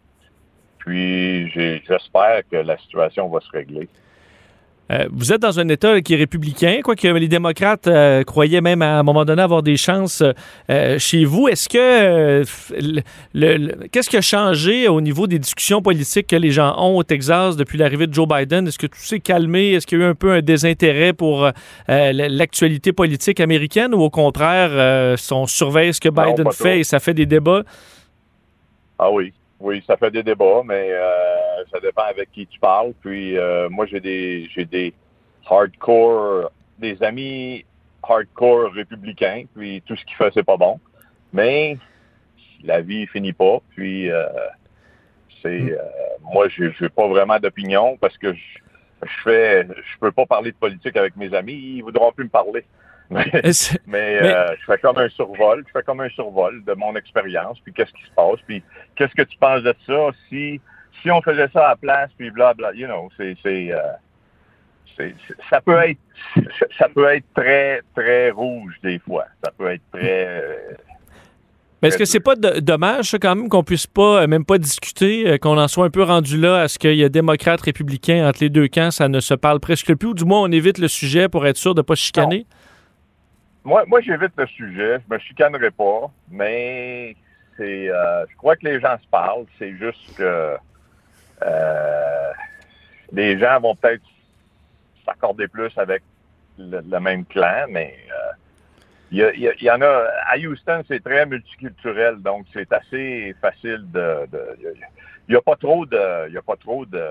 Puis 0.79 1.49
j'espère 1.51 2.43
que 2.51 2.57
la 2.57 2.77
situation 2.79 3.29
va 3.29 3.41
se 3.41 3.51
régler. 3.51 3.89
Euh, 4.93 5.09
vous 5.11 5.33
êtes 5.33 5.41
dans 5.41 5.59
un 5.59 5.69
État 5.69 6.01
qui 6.01 6.15
est 6.15 6.17
républicain, 6.17 6.81
quoique 6.83 7.07
les 7.07 7.29
démocrates 7.29 7.87
euh, 7.87 8.25
croyaient 8.25 8.61
même 8.61 8.83
à 8.83 8.99
un 8.99 9.03
moment 9.03 9.25
donné 9.25 9.41
avoir 9.41 9.63
des 9.63 9.77
chances 9.77 10.23
euh, 10.71 10.99
chez 10.99 11.25
vous. 11.25 11.49
Est-ce 11.49 11.69
que 11.69 12.45
le, 13.35 13.89
qu'est-ce 13.89 14.11
qui 14.11 14.17
a 14.17 14.21
changé 14.21 14.89
au 14.89 15.01
niveau 15.01 15.27
des 15.27 15.39
discussions 15.39 15.81
politiques 15.83 16.27
que 16.27 16.37
les 16.37 16.51
gens 16.51 16.75
ont 16.79 16.97
au 16.97 17.03
Texas 17.03 17.57
depuis 17.57 17.79
l'arrivée 17.79 18.07
de 18.07 18.13
Joe 18.13 18.29
Biden? 18.29 18.67
Est-ce 18.69 18.79
que 18.79 18.87
tout 18.87 18.99
s'est 18.99 19.21
calmé? 19.21 19.73
Est-ce 19.73 19.87
qu'il 19.87 19.99
y 19.99 20.03
a 20.03 20.07
eu 20.07 20.09
un 20.09 20.15
peu 20.15 20.33
un 20.33 20.43
désintérêt 20.43 21.13
pour 21.13 21.51
l'actualité 21.89 22.93
politique 22.93 23.41
américaine 23.41 23.95
ou 23.95 24.03
au 24.03 24.11
contraire, 24.11 25.17
on 25.31 25.47
surveille 25.47 25.95
ce 25.95 26.01
que 26.01 26.09
Biden 26.09 26.51
fait 26.53 26.81
et 26.81 26.85
ça 26.85 27.01
fait 27.01 27.15
des 27.15 27.27
débats? 27.27 27.63
Ah 28.99 29.11
oui, 29.11 29.33
oui, 29.63 29.83
ça 29.87 29.97
fait 29.97 30.11
des 30.11 30.25
débats, 30.25 30.63
mais 30.65 30.89
euh, 30.91 31.65
ça 31.71 31.79
dépend 31.79 32.03
avec 32.03 32.33
qui 32.33 32.47
tu 32.49 32.59
parles. 32.59 32.93
Puis 33.01 33.39
euh, 33.39 33.69
moi, 33.71 33.87
j'ai 33.87 34.01
des 34.01 34.49
j'ai 34.53 34.65
des 34.65 34.93
hardcore, 35.49 36.51
des 36.79 37.01
amis 37.03 37.65
hardcore 38.03 38.73
républicains. 38.73 39.45
Puis 39.55 39.81
tout 39.87 39.95
ce 39.95 40.05
qu'il 40.05 40.17
fait, 40.17 40.33
c'est 40.35 40.43
pas 40.43 40.57
bon. 40.57 40.81
Mais 41.33 41.79
la 42.65 42.81
vie 42.81 43.07
finit 43.07 43.33
pas. 43.33 43.59
Puis 43.71 44.11
euh, 44.11 44.27
c'est 45.43 45.61
hmm. 45.61 45.77
moi, 46.33 46.49
je 46.49 46.65
n'ai 46.65 46.89
pas 46.89 47.07
vraiment 47.07 47.39
d'opinion 47.39 47.97
parce 48.01 48.19
que 48.19 48.35
je, 48.35 48.59
je 49.05 49.23
fais, 49.23 49.65
je 49.65 49.99
peux 50.01 50.11
pas 50.11 50.27
parler 50.27 50.51
de 50.51 50.57
politique 50.57 50.97
avec 50.97 51.17
mes 51.17 51.33
amis. 51.35 51.77
Ils 51.77 51.83
voudront 51.83 52.11
plus 52.11 52.25
me 52.25 52.31
parler. 52.31 52.65
Mais, 53.87 54.23
euh, 54.23 54.55
je 54.59 54.65
fais 54.65 54.79
comme 54.79 54.99
un 54.99 55.09
survol, 55.11 55.65
je 55.67 55.73
fais 55.73 55.83
comme 55.83 56.01
un 56.01 56.09
survol 56.11 56.65
de 56.65 56.73
mon 56.75 56.97
expérience, 56.97 57.59
puis 57.61 57.73
qu'est-ce 57.73 57.93
qui 57.93 58.05
se 58.05 58.15
passe, 58.15 58.41
puis 58.47 58.63
qu'est-ce 58.97 59.15
que 59.15 59.23
tu 59.23 59.37
penses 59.39 59.63
de 59.63 59.75
ça 59.87 60.11
si 60.29 60.61
si 61.03 61.11
on 61.11 61.21
faisait 61.21 61.49
ça 61.53 61.67
à 61.67 61.69
la 61.71 61.77
place, 61.77 62.11
puis 62.17 62.31
bla 62.31 62.55
bla, 62.55 62.73
you 62.75 62.87
know, 62.87 63.11
c'est 63.17 63.37
c'est 63.43 63.73
euh, 63.73 65.11
ça 65.51 65.61
peut 65.61 65.79
être 65.83 65.99
ça 66.79 66.89
peut 66.89 67.07
être 67.07 67.27
très 67.35 67.83
très 67.95 68.31
rouge 68.31 68.75
des 68.83 68.99
fois, 69.01 69.27
ça 69.45 69.51
peut 69.57 69.71
être 69.71 69.83
très 69.93 70.43
euh, 70.43 70.75
mais 71.81 71.89
est-ce 71.89 71.99
que 71.99 72.05
c'est 72.05 72.21
pas 72.21 72.37
dommage, 72.37 73.17
quand 73.21 73.35
même, 73.35 73.49
qu'on 73.49 73.65
puisse 73.65 73.89
pas, 73.89 74.29
même 74.29 74.45
pas 74.45 74.57
discuter, 74.57 75.37
qu'on 75.41 75.59
en 75.59 75.67
soit 75.67 75.87
un 75.87 75.91
peu 75.91 76.05
rendu 76.05 76.39
là 76.39 76.61
à 76.61 76.69
ce 76.69 76.79
qu'il 76.79 76.95
y 76.95 77.03
a 77.03 77.09
démocrates, 77.09 77.61
républicains 77.61 78.25
entre 78.29 78.39
les 78.41 78.51
deux 78.51 78.69
camps, 78.69 78.93
ça 78.93 79.09
ne 79.09 79.19
se 79.19 79.35
parle 79.35 79.59
presque 79.59 79.93
plus, 79.97 80.11
ou 80.11 80.15
du 80.15 80.25
moins 80.25 80.43
on 80.43 80.53
évite 80.53 80.79
le 80.79 80.87
sujet 80.87 81.29
pour 81.29 81.45
être 81.45 81.57
sûr 81.57 81.75
de 81.75 81.81
ne 81.81 81.83
pas 81.83 81.97
chicaner? 81.97 82.47
Moi, 83.65 83.85
moi 83.87 84.01
j'évite 84.01 84.33
le 84.37 84.47
sujet. 84.47 84.99
Je 85.07 85.15
me 85.15 85.19
chicanerai 85.19 85.71
pas, 85.71 86.11
mais 86.31 87.17
c'est, 87.57 87.91
euh, 87.91 88.27
je 88.29 88.37
crois 88.37 88.57
que 88.57 88.67
les 88.67 88.81
gens 88.81 88.97
se 89.01 89.07
parlent. 89.09 89.47
C'est 89.59 89.75
juste 89.77 90.17
que 90.17 90.57
euh, 91.43 92.33
les 93.13 93.39
gens 93.39 93.61
vont 93.61 93.77
peut-être 93.77 94.03
s'accorder 95.05 95.49
plus 95.49 95.77
avec 95.77 96.03
le, 96.59 96.99
même 96.99 97.25
clan, 97.25 97.67
mais 97.69 97.97
euh, 98.11 98.33
il 99.11 99.55
y, 99.61 99.71
en 99.71 99.81
a. 99.81 100.09
À 100.27 100.39
Houston, 100.39 100.83
c'est 100.89 101.03
très 101.03 101.27
multiculturel, 101.27 102.17
donc 102.23 102.47
c'est 102.53 102.73
assez 102.73 103.35
facile 103.41 103.85
de. 103.93 104.27
Il 105.29 105.33
n'y 105.33 105.37
a 105.37 105.43
pas 105.43 105.57
trop 105.57 105.85
de. 105.87 106.29
Il 106.29 106.35
y 106.35 106.39
a 106.39 106.43
pas 106.43 106.57
trop 106.57 106.87
de. 106.87 107.09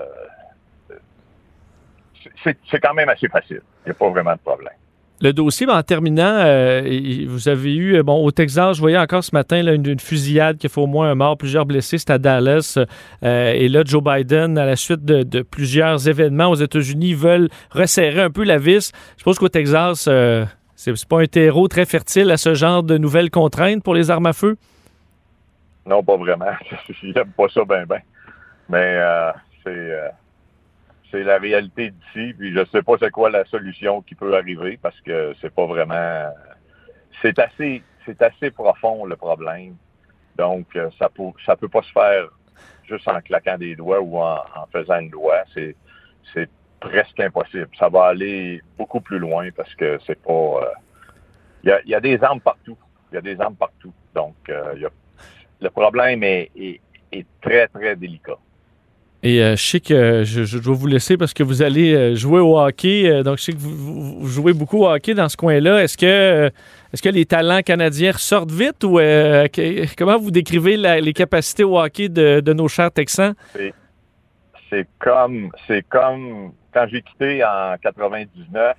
c'est 2.44 2.80
quand 2.80 2.94
même 2.94 3.08
assez 3.08 3.28
facile. 3.28 3.62
Il 3.84 3.88
n'y 3.88 3.90
a 3.92 3.94
pas 3.94 4.10
vraiment 4.10 4.32
de 4.32 4.40
problème. 4.40 4.74
Le 5.22 5.32
dossier, 5.32 5.66
ben, 5.66 5.78
en 5.78 5.82
terminant, 5.84 6.34
euh, 6.40 6.82
vous 7.28 7.48
avez 7.48 7.72
eu, 7.72 7.96
euh, 7.96 8.02
bon, 8.02 8.24
au 8.24 8.32
Texas, 8.32 8.76
je 8.76 8.80
voyais 8.80 8.98
encore 8.98 9.22
ce 9.22 9.32
matin 9.32 9.64
une, 9.64 10.00
fusillade 10.00 10.58
qui 10.58 10.68
fait 10.68 10.80
au 10.80 10.88
moins 10.88 11.10
un 11.10 11.14
mort, 11.14 11.38
plusieurs 11.38 11.64
blessés, 11.64 11.96
c'est 11.98 12.10
à 12.10 12.18
Dallas. 12.18 12.76
Euh, 13.22 13.52
et 13.52 13.68
là, 13.68 13.82
Joe 13.84 14.02
Biden, 14.02 14.58
à 14.58 14.66
la 14.66 14.74
suite 14.74 15.04
de, 15.04 15.42
plusieurs 15.42 16.08
événements 16.08 16.48
aux 16.48 16.56
États-Unis, 16.56 17.14
veulent 17.14 17.48
resserrer 17.70 18.20
un 18.20 18.30
peu 18.30 18.42
la 18.42 18.58
vis. 18.58 18.90
Je 19.16 19.22
pense 19.22 19.38
qu'au 19.38 19.48
Texas, 19.48 20.08
c'est 20.74 21.08
pas 21.08 21.20
un 21.20 21.26
terreau 21.26 21.68
très 21.68 21.84
fertile 21.84 22.28
à 22.32 22.36
ce 22.36 22.54
genre 22.54 22.82
de 22.82 22.98
nouvelles 22.98 23.30
contraintes 23.30 23.84
pour 23.84 23.94
les 23.94 24.10
armes 24.10 24.26
à 24.26 24.32
feu? 24.32 24.56
Non, 25.86 26.02
pas 26.02 26.16
vraiment. 26.16 26.50
J'aime 27.02 27.30
pas 27.36 27.48
ça 27.48 27.64
ben 27.64 27.86
ben. 27.86 28.00
Mais 28.68 28.98
c'est 29.62 29.92
c'est 31.12 31.22
la 31.22 31.38
réalité 31.38 31.90
d'ici, 31.90 32.34
puis 32.34 32.52
je 32.52 32.64
sais 32.72 32.82
pas 32.82 32.94
c'est 32.98 33.10
quoi 33.10 33.30
la 33.30 33.44
solution 33.44 34.02
qui 34.02 34.16
peut 34.16 34.34
arriver 34.34 34.78
parce 34.82 34.98
que 35.02 35.34
c'est 35.40 35.54
pas 35.54 35.66
vraiment 35.66 36.32
c'est 37.22 38.20
assez 38.22 38.50
profond 38.50 39.04
le 39.04 39.14
problème. 39.14 39.76
Donc 40.36 40.74
euh, 40.74 40.90
ça 40.98 41.08
peut 41.08 41.30
peut 41.60 41.68
pas 41.68 41.82
se 41.82 41.92
faire 41.92 42.28
juste 42.84 43.06
en 43.06 43.20
claquant 43.20 43.58
des 43.58 43.76
doigts 43.76 44.00
ou 44.00 44.18
en, 44.18 44.38
faisant 44.72 44.98
une 44.98 45.10
loi, 45.10 45.44
c'est 45.54 45.76
presque 46.80 47.20
impossible. 47.20 47.68
Ça 47.78 47.88
va 47.88 48.06
aller 48.06 48.60
beaucoup 48.76 49.00
plus 49.00 49.20
loin 49.20 49.48
parce 49.54 49.72
que 49.76 50.00
c'est 50.04 50.20
pas 50.20 50.32
euh, 50.32 50.66
il 51.62 51.80
y, 51.86 51.94
a, 51.94 52.00
des 52.00 52.20
armes 52.24 52.40
partout. 52.40 52.76
Il 53.12 53.14
y 53.14 53.18
a 53.18 53.20
des 53.20 53.40
armes 53.40 53.54
partout. 53.54 53.92
Donc 54.16 54.34
euh, 54.48 54.74
le 55.60 55.70
problème 55.70 56.24
est 56.24 56.80
très 57.40 57.68
très 57.68 57.94
délicat. 57.94 58.38
Et 59.24 59.40
euh, 59.40 59.54
je 59.54 59.62
sais 59.64 59.80
que 59.80 60.24
je, 60.24 60.58
dois 60.58 60.74
vous 60.74 60.88
laisser 60.88 61.16
parce 61.16 61.32
que 61.32 61.44
vous 61.44 61.62
allez 61.62 61.94
euh, 61.94 62.14
jouer 62.16 62.40
au 62.40 62.58
hockey. 62.58 63.08
Euh, 63.08 63.22
donc, 63.22 63.38
je 63.38 63.44
sais 63.44 63.52
que 63.52 63.58
vous, 63.58 64.26
jouez 64.26 64.52
beaucoup 64.52 64.78
au 64.78 64.88
hockey 64.88 65.14
dans 65.14 65.28
ce 65.28 65.36
coin-là. 65.36 65.80
Est-ce 65.80 65.96
que, 65.96 66.50
est-ce 66.92 67.00
que 67.00 67.08
les 67.08 67.24
talents 67.24 67.62
canadiens 67.62 68.12
sortent 68.14 68.50
vite 68.50 68.82
ou 68.82 68.98
comment 69.96 70.18
vous 70.18 70.32
décrivez 70.32 70.76
les 70.76 71.12
capacités 71.12 71.62
au 71.62 71.78
hockey 71.78 72.08
de, 72.08 72.52
nos 72.52 72.66
chers 72.66 72.90
Texans? 72.90 73.34
C'est 74.68 74.88
comme, 74.98 75.50
c'est 75.68 75.86
comme 75.88 76.52
quand 76.72 76.86
j'ai 76.90 77.02
quitté 77.02 77.44
en 77.44 77.76
99, 77.80 78.74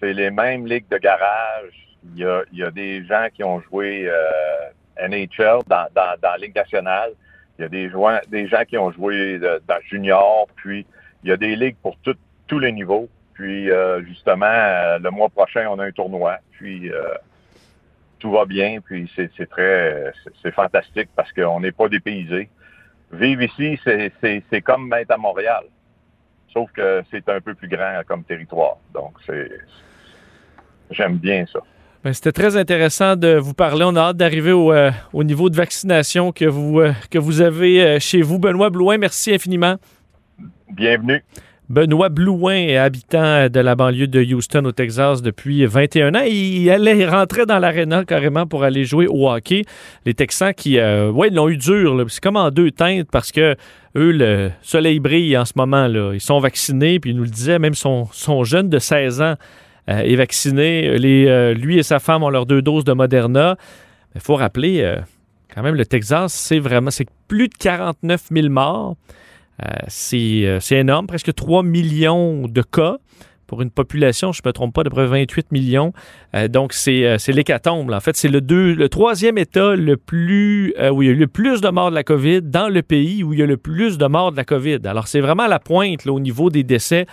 c'est 0.00 0.12
les 0.12 0.30
mêmes 0.30 0.66
ligues 0.66 0.88
de 0.90 0.96
garage. 0.96 1.88
Il 2.14 2.22
y 2.22 2.24
a, 2.24 2.42
il 2.52 2.58
y 2.58 2.62
a 2.62 2.70
des 2.70 3.04
gens 3.04 3.26
qui 3.34 3.44
ont 3.44 3.60
joué 3.60 4.08
NHL 4.96 5.58
dans, 5.66 5.86
dans, 5.94 6.14
dans 6.22 6.30
la 6.30 6.38
Ligue 6.38 6.54
nationale 6.54 7.10
il 7.62 7.76
y 7.76 7.84
a 7.84 8.20
des, 8.28 8.48
gens 8.48 8.64
qui 8.64 8.76
ont 8.76 8.90
joué 8.90 9.38
dans 9.38 9.80
junior, 9.88 10.48
puis 10.56 10.86
il 11.22 11.30
y 11.30 11.32
a 11.32 11.36
des 11.36 11.54
ligues 11.54 11.76
pour 11.82 11.96
tous 12.46 12.58
les 12.58 12.72
niveaux. 12.72 13.08
Puis 13.34 13.70
euh, 13.70 14.04
justement, 14.04 14.46
euh, 14.46 14.98
le 14.98 15.10
mois 15.10 15.28
prochain, 15.28 15.66
on 15.70 15.78
a 15.78 15.84
un 15.84 15.92
tournoi. 15.92 16.38
Puis 16.52 16.92
euh, 16.92 17.14
tout 18.18 18.30
va 18.30 18.44
bien. 18.44 18.80
Puis 18.80 19.10
c'est 19.16 19.48
très, 19.48 20.12
c'est 20.42 20.52
fantastique 20.52 21.08
parce 21.14 21.32
qu'on 21.32 21.60
n'est 21.60 21.72
pas 21.72 21.88
dépaysé. 21.88 22.50
Vivre 23.12 23.42
ici, 23.42 23.78
c'est 23.84 24.62
comme 24.62 24.92
être 24.94 25.10
à 25.10 25.16
Montréal. 25.16 25.64
Sauf 26.52 26.70
que 26.72 27.02
c'est 27.10 27.28
un 27.28 27.40
peu 27.40 27.54
plus 27.54 27.68
grand 27.68 28.02
comme 28.06 28.24
territoire. 28.24 28.76
Donc 28.92 29.14
j'aime 30.90 31.16
bien 31.16 31.46
ça. 31.46 31.60
Ben, 32.04 32.12
c'était 32.12 32.32
très 32.32 32.56
intéressant 32.56 33.14
de 33.14 33.36
vous 33.36 33.54
parler. 33.54 33.84
On 33.86 33.94
a 33.94 34.00
hâte 34.00 34.16
d'arriver 34.16 34.50
au, 34.50 34.72
euh, 34.72 34.90
niveau 35.14 35.48
de 35.50 35.54
vaccination 35.54 36.32
que 36.32 36.44
vous, 36.44 36.80
euh, 36.80 36.92
que 37.12 37.18
vous 37.18 37.42
avez 37.42 37.80
euh, 37.80 38.00
chez 38.00 38.22
vous. 38.22 38.40
Benoît 38.40 38.70
Blouin, 38.70 38.98
merci 38.98 39.32
infiniment. 39.32 39.76
Bienvenue. 40.72 41.22
Benoît 41.68 42.08
Blouin 42.08 42.56
est 42.56 42.76
habitant 42.76 43.48
de 43.48 43.60
la 43.60 43.76
banlieue 43.76 44.08
de 44.08 44.20
Houston 44.20 44.64
au 44.64 44.72
Texas 44.72 45.22
depuis 45.22 45.64
21 45.64 46.16
ans. 46.16 46.24
Il 46.26 46.68
allait 46.70 47.08
rentrer 47.08 47.46
dans 47.46 47.60
l'aréna 47.60 48.04
carrément 48.04 48.48
pour 48.48 48.64
aller 48.64 48.84
jouer 48.84 49.06
au 49.06 49.30
hockey. 49.30 49.62
Les 50.04 50.12
Texans 50.12 50.52
qui, 50.52 50.78
ouais, 50.80 51.28
ils 51.28 51.34
l'ont 51.34 51.48
eu 51.48 51.56
dur. 51.56 52.04
C'est 52.08 52.20
comme 52.20 52.36
en 52.36 52.50
deux 52.50 52.72
teintes 52.72 53.08
parce 53.12 53.30
que 53.30 53.54
eux, 53.96 54.10
le 54.10 54.50
soleil 54.60 54.98
brille 54.98 55.38
en 55.38 55.44
ce 55.44 55.52
moment. 55.54 55.86
Là. 55.86 56.12
Ils 56.12 56.20
sont 56.20 56.40
vaccinés, 56.40 56.98
puis 56.98 57.12
ils 57.12 57.16
nous 57.16 57.22
le 57.22 57.30
disaient, 57.30 57.60
même 57.60 57.74
son, 57.74 58.06
son 58.12 58.44
jeune 58.44 58.68
de 58.68 58.78
16 58.78 59.22
ans 59.22 59.36
est 59.88 60.16
vacciné. 60.16 60.88
Euh, 60.88 61.54
lui 61.54 61.78
et 61.78 61.82
sa 61.82 61.98
femme 61.98 62.22
ont 62.22 62.30
leurs 62.30 62.46
deux 62.46 62.62
doses 62.62 62.84
de 62.84 62.92
Moderna. 62.92 63.56
Il 64.14 64.20
faut 64.20 64.36
rappeler, 64.36 64.82
euh, 64.82 64.96
quand 65.54 65.62
même, 65.62 65.74
le 65.74 65.86
Texas, 65.86 66.32
c'est 66.32 66.58
vraiment 66.58 66.90
c'est 66.90 67.08
plus 67.28 67.48
de 67.48 67.54
49 67.54 68.28
000 68.30 68.48
morts. 68.48 68.96
c'est 69.88 70.60
énorme, 70.70 71.06
presque 71.06 71.34
3 71.34 71.62
millions 71.62 72.48
de 72.48 72.62
cas 72.62 72.98
pour 73.52 73.60
une 73.60 73.70
population, 73.70 74.32
je 74.32 74.40
ne 74.42 74.48
me 74.48 74.52
trompe 74.54 74.74
pas, 74.74 74.82
d'à 74.82 74.88
peu 74.88 74.96
près 74.96 75.06
28 75.06 75.52
millions. 75.52 75.92
donc, 76.48 76.72
c'est 76.72 77.18
l'hécatombe. 77.28 77.92
En 77.92 78.00
fait, 78.00 78.16
c'est 78.16 78.28
le, 78.28 78.40
le 78.40 78.88
troisième 78.88 79.36
État 79.36 79.76
le 79.76 79.98
plus, 79.98 80.72
où 80.90 81.02
il 81.02 81.06
y 81.06 81.10
a 81.10 81.12
eu 81.12 81.16
le 81.16 81.26
plus 81.26 81.60
de 81.60 81.68
morts 81.68 81.90
de 81.90 81.94
la 81.94 82.02
COVID 82.02 82.40
dans 82.40 82.70
le 82.70 82.80
pays 82.80 83.22
où 83.22 83.34
il 83.34 83.40
y 83.40 83.42
a 83.42 83.46
le 83.46 83.58
plus 83.58 83.98
de 83.98 84.06
morts 84.06 84.32
de 84.32 84.38
la 84.38 84.46
COVID. 84.46 84.78
Alors, 84.86 85.06
c'est 85.06 85.20
vraiment 85.20 85.46
la 85.48 85.58
pointe 85.58 86.06
au 86.06 86.18
niveau 86.18 86.48
des 86.48 86.62
décès. 86.62 87.04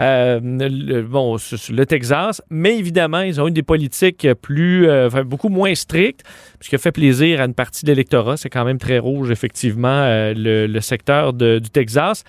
Euh, 0.00 0.38
le, 0.42 1.02
bon, 1.02 1.36
le 1.70 1.84
Texas, 1.86 2.42
mais 2.50 2.78
évidemment, 2.78 3.20
ils 3.22 3.40
ont 3.40 3.48
eu 3.48 3.50
des 3.50 3.62
politiques 3.62 4.28
plus, 4.42 4.88
euh, 4.88 5.08
beaucoup 5.24 5.48
moins 5.48 5.74
strictes, 5.74 6.22
ce 6.60 6.68
qui 6.68 6.74
a 6.74 6.78
fait 6.78 6.92
plaisir 6.92 7.40
à 7.40 7.44
une 7.46 7.54
partie 7.54 7.84
de 7.84 7.90
l'électorat. 7.90 8.36
C'est 8.36 8.50
quand 8.50 8.64
même 8.64 8.78
très 8.78 8.98
rouge, 8.98 9.30
effectivement, 9.30 9.88
euh, 9.88 10.34
le, 10.36 10.80
secteur 10.80 11.32
du 11.32 11.60
Texas. 11.72 12.24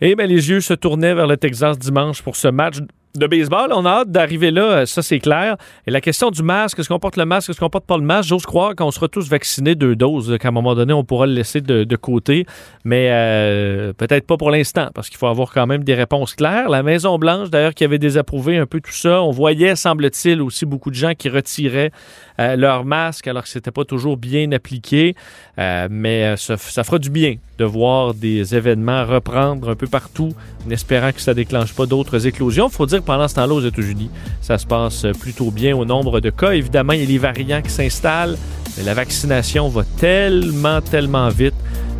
Et 0.00 0.14
bien, 0.14 0.26
les 0.26 0.48
yeux 0.48 0.60
se 0.60 0.74
tournaient 0.74 1.14
vers 1.14 1.26
le 1.26 1.36
Texas 1.36 1.78
dimanche 1.78 2.22
pour 2.22 2.36
ce 2.36 2.48
match 2.48 2.78
de 3.16 3.26
baseball. 3.26 3.72
On 3.72 3.84
a 3.84 3.90
hâte 3.90 4.10
d'arriver 4.10 4.50
là, 4.50 4.62
euh, 4.62 4.86
ça 4.86 5.02
c'est 5.02 5.18
clair. 5.18 5.56
Et 5.86 5.90
la 5.90 6.00
question 6.00 6.30
du 6.30 6.42
masque, 6.42 6.78
est-ce 6.78 6.88
qu'on 6.88 6.98
porte 6.98 7.16
le 7.16 7.24
masque, 7.24 7.50
est-ce 7.50 7.58
qu'on 7.58 7.70
porte 7.70 7.84
pas 7.84 7.96
le 7.96 8.04
masque, 8.04 8.28
j'ose 8.28 8.46
croire 8.46 8.74
qu'on 8.76 8.90
sera 8.90 9.08
tous 9.08 9.28
vaccinés 9.28 9.74
deux 9.74 9.96
doses, 9.96 10.36
qu'à 10.38 10.48
un 10.48 10.52
moment 10.52 10.74
donné, 10.74 10.92
on 10.92 11.04
pourra 11.04 11.26
le 11.26 11.32
laisser 11.32 11.60
de, 11.60 11.96
côté. 11.96 12.46
Mais 12.84 13.08
euh, 13.10 13.92
peut-être 13.92 14.26
pas 14.26 14.36
pour 14.36 14.50
l'instant, 14.50 14.90
parce 14.94 15.08
qu'il 15.08 15.18
faut 15.18 15.26
avoir 15.26 15.52
quand 15.52 15.66
même 15.66 15.84
des 15.84 15.94
réponses 15.94 16.34
claires. 16.34 16.68
La 16.68 16.82
Maison-Blanche, 16.82 17.50
d'ailleurs, 17.50 17.74
qui 17.74 17.84
avait 17.84 17.98
désapprouvé 17.98 18.56
un 18.56 18.66
peu 18.66 18.80
tout 18.80 18.92
ça, 18.92 19.22
on 19.22 19.30
voyait, 19.30 19.74
semble-t-il, 19.74 20.40
aussi 20.40 20.64
beaucoup 20.64 20.90
de 20.90 20.94
gens 20.94 21.14
qui 21.14 21.28
retiraient 21.28 21.90
euh, 22.38 22.56
leur 22.56 22.84
masque 22.84 23.26
alors 23.26 23.42
que 23.42 23.48
c'était 23.48 23.72
pas 23.72 23.84
toujours 23.84 24.16
bien 24.16 24.52
appliqué. 24.52 25.16
mais 25.56 26.36
ça 26.36 26.84
fera 26.84 26.98
du 26.98 27.10
bien 27.10 27.36
de 27.58 27.64
voir 27.64 28.14
des 28.14 28.54
événements 28.54 29.04
reprendre 29.04 29.70
un 29.70 29.74
peu 29.74 29.88
partout, 29.88 30.30
en 30.66 30.70
espérant 30.70 31.12
que 31.12 31.20
ça 31.20 31.34
déclenche 31.34 31.74
pas 31.74 31.86
d'autres 31.86 32.26
éclosions. 32.26 32.68
Faut 32.68 32.86
dire 32.86 33.00
que 33.00 33.04
pendant 33.04 33.26
ce 33.26 33.34
temps-là, 33.34 33.52
aux 33.52 33.66
États-Unis, 33.66 34.10
ça 34.40 34.58
se 34.58 34.66
passe 34.66 35.06
plutôt 35.20 35.50
bien 35.50 35.76
au 35.76 35.84
nombre 35.84 36.20
de 36.20 36.30
cas. 36.30 36.52
Évidemment, 36.52 36.92
il 36.92 37.00
y 37.00 37.02
a 37.02 37.06
les 37.06 37.18
variants 37.18 37.60
qui 37.60 37.70
s'installent, 37.70 38.38
mais 38.76 38.84
la 38.84 38.94
vaccination 38.94 39.68
va 39.68 39.82
tellement, 39.98 40.80
tellement 40.80 41.28
vite 41.28 41.54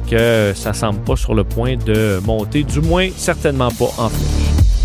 que 0.08 0.52
ça 0.54 0.72
semble 0.72 1.00
pas 1.00 1.16
sur 1.16 1.34
le 1.34 1.44
point 1.44 1.76
de 1.76 2.20
monter, 2.24 2.62
du 2.62 2.80
moins 2.80 3.08
certainement 3.16 3.70
pas 3.70 3.90
en 3.98 4.08
flèche. 4.08 4.77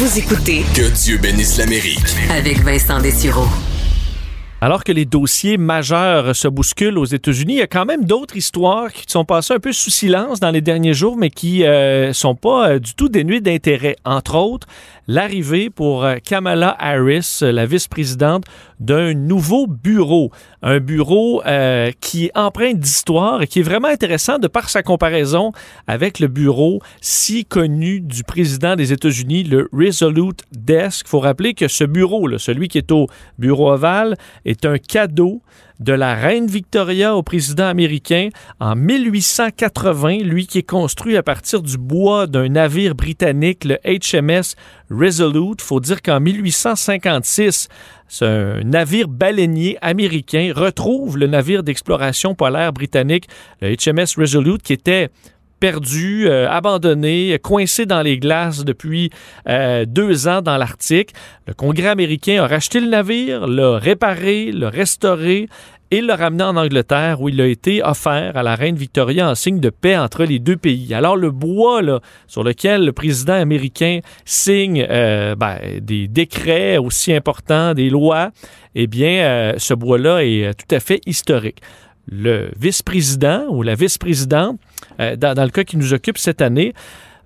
Vous 0.00 0.16
écoutez 0.16 0.62
Que 0.76 0.94
Dieu 0.94 1.18
bénisse 1.18 1.58
l'Amérique 1.58 2.14
avec 2.30 2.58
Vincent 2.60 3.00
Dessureau. 3.00 3.48
Alors 4.60 4.84
que 4.84 4.92
les 4.92 5.04
dossiers 5.04 5.56
majeurs 5.56 6.36
se 6.36 6.46
bousculent 6.46 6.98
aux 6.98 7.04
États-Unis, 7.04 7.54
il 7.54 7.58
y 7.58 7.62
a 7.62 7.66
quand 7.66 7.84
même 7.84 8.04
d'autres 8.04 8.36
histoires 8.36 8.92
qui 8.92 9.02
sont 9.08 9.24
passées 9.24 9.54
un 9.54 9.58
peu 9.58 9.72
sous 9.72 9.90
silence 9.90 10.38
dans 10.38 10.52
les 10.52 10.60
derniers 10.60 10.94
jours, 10.94 11.16
mais 11.16 11.30
qui 11.30 11.64
euh, 11.64 12.12
sont 12.12 12.36
pas 12.36 12.68
euh, 12.68 12.78
du 12.78 12.94
tout 12.94 13.08
dénuées 13.08 13.40
d'intérêt. 13.40 13.96
Entre 14.04 14.36
autres, 14.36 14.68
l'arrivée 15.08 15.70
pour 15.70 16.04
euh, 16.04 16.16
Kamala 16.22 16.76
Harris, 16.78 17.38
la 17.40 17.66
vice-présidente, 17.66 18.44
d'un 18.78 19.14
nouveau 19.14 19.66
bureau. 19.66 20.30
Un 20.62 20.78
bureau 20.78 21.42
euh, 21.46 21.90
qui 22.00 22.26
est 22.26 22.38
empreint 22.38 22.74
d'histoire 22.74 23.42
et 23.42 23.46
qui 23.46 23.60
est 23.60 23.62
vraiment 23.62 23.88
intéressant 23.88 24.38
de 24.38 24.46
par 24.46 24.68
sa 24.68 24.82
comparaison 24.82 25.52
avec 25.86 26.20
le 26.20 26.28
bureau 26.28 26.80
si 27.00 27.44
connu 27.44 28.00
du 28.00 28.22
président 28.22 28.76
des 28.76 28.92
États-Unis, 28.92 29.44
le 29.44 29.68
Resolute 29.72 30.42
Desk. 30.52 31.06
Il 31.06 31.10
faut 31.10 31.20
rappeler 31.20 31.54
que 31.54 31.66
ce 31.66 31.84
bureau, 31.84 32.28
là, 32.28 32.38
celui 32.38 32.68
qui 32.68 32.78
est 32.78 32.92
au 32.92 33.06
bureau 33.38 33.72
ovale, 33.72 34.14
est 34.44 34.66
un 34.66 34.78
cadeau 34.78 35.42
de 35.80 35.92
la 35.92 36.14
reine 36.14 36.46
Victoria 36.46 37.14
au 37.14 37.22
président 37.22 37.66
américain 37.66 38.30
en 38.60 38.74
1880, 38.74 40.18
lui 40.24 40.46
qui 40.46 40.58
est 40.58 40.68
construit 40.68 41.16
à 41.16 41.22
partir 41.22 41.62
du 41.62 41.78
bois 41.78 42.26
d'un 42.26 42.48
navire 42.48 42.94
britannique, 42.94 43.64
le 43.64 43.78
HMS 43.84 44.56
Resolute. 44.90 45.60
Faut 45.60 45.80
dire 45.80 46.02
qu'en 46.02 46.20
1856, 46.20 47.68
ce 48.08 48.62
navire 48.62 49.08
baleinier 49.08 49.78
américain 49.80 50.52
retrouve 50.54 51.18
le 51.18 51.26
navire 51.26 51.62
d'exploration 51.62 52.34
polaire 52.34 52.72
britannique, 52.72 53.28
le 53.60 53.74
HMS 53.74 54.18
Resolute, 54.18 54.62
qui 54.62 54.72
était 54.72 55.10
perdu, 55.58 56.28
euh, 56.28 56.48
abandonné, 56.48 57.38
coincé 57.42 57.86
dans 57.86 58.02
les 58.02 58.18
glaces 58.18 58.64
depuis 58.64 59.10
euh, 59.48 59.84
deux 59.86 60.28
ans 60.28 60.42
dans 60.42 60.56
l'Arctique. 60.56 61.12
Le 61.46 61.54
Congrès 61.54 61.88
américain 61.88 62.42
a 62.42 62.46
racheté 62.46 62.80
le 62.80 62.88
navire, 62.88 63.46
l'a 63.46 63.78
réparé, 63.78 64.52
l'a 64.52 64.70
restauré 64.70 65.48
et 65.90 66.02
l'a 66.02 66.16
ramené 66.16 66.44
en 66.44 66.56
Angleterre 66.56 67.20
où 67.22 67.30
il 67.30 67.40
a 67.40 67.46
été 67.46 67.82
offert 67.82 68.36
à 68.36 68.42
la 68.42 68.54
reine 68.54 68.76
Victoria 68.76 69.30
en 69.30 69.34
signe 69.34 69.58
de 69.58 69.70
paix 69.70 69.96
entre 69.96 70.24
les 70.24 70.38
deux 70.38 70.56
pays. 70.56 70.92
Alors 70.92 71.16
le 71.16 71.30
bois 71.30 71.80
sur 72.26 72.44
lequel 72.44 72.84
le 72.84 72.92
président 72.92 73.32
américain 73.32 74.00
signe 74.26 74.86
euh, 74.90 75.34
ben, 75.34 75.58
des 75.80 76.06
décrets 76.06 76.76
aussi 76.76 77.14
importants, 77.14 77.72
des 77.72 77.88
lois, 77.88 78.32
eh 78.74 78.86
bien 78.86 79.54
ce 79.56 79.72
bois-là 79.72 80.22
est 80.24 80.52
tout 80.54 80.74
à 80.74 80.80
fait 80.80 81.00
historique. 81.06 81.62
Le 82.10 82.50
vice-président 82.58 83.46
ou 83.48 83.62
la 83.62 83.74
vice-présidente, 83.74 84.58
dans, 84.98 85.34
dans, 85.34 85.44
le 85.44 85.50
cas 85.50 85.64
qui 85.64 85.76
nous 85.76 85.92
occupe 85.92 86.18
cette 86.18 86.40
année, 86.40 86.74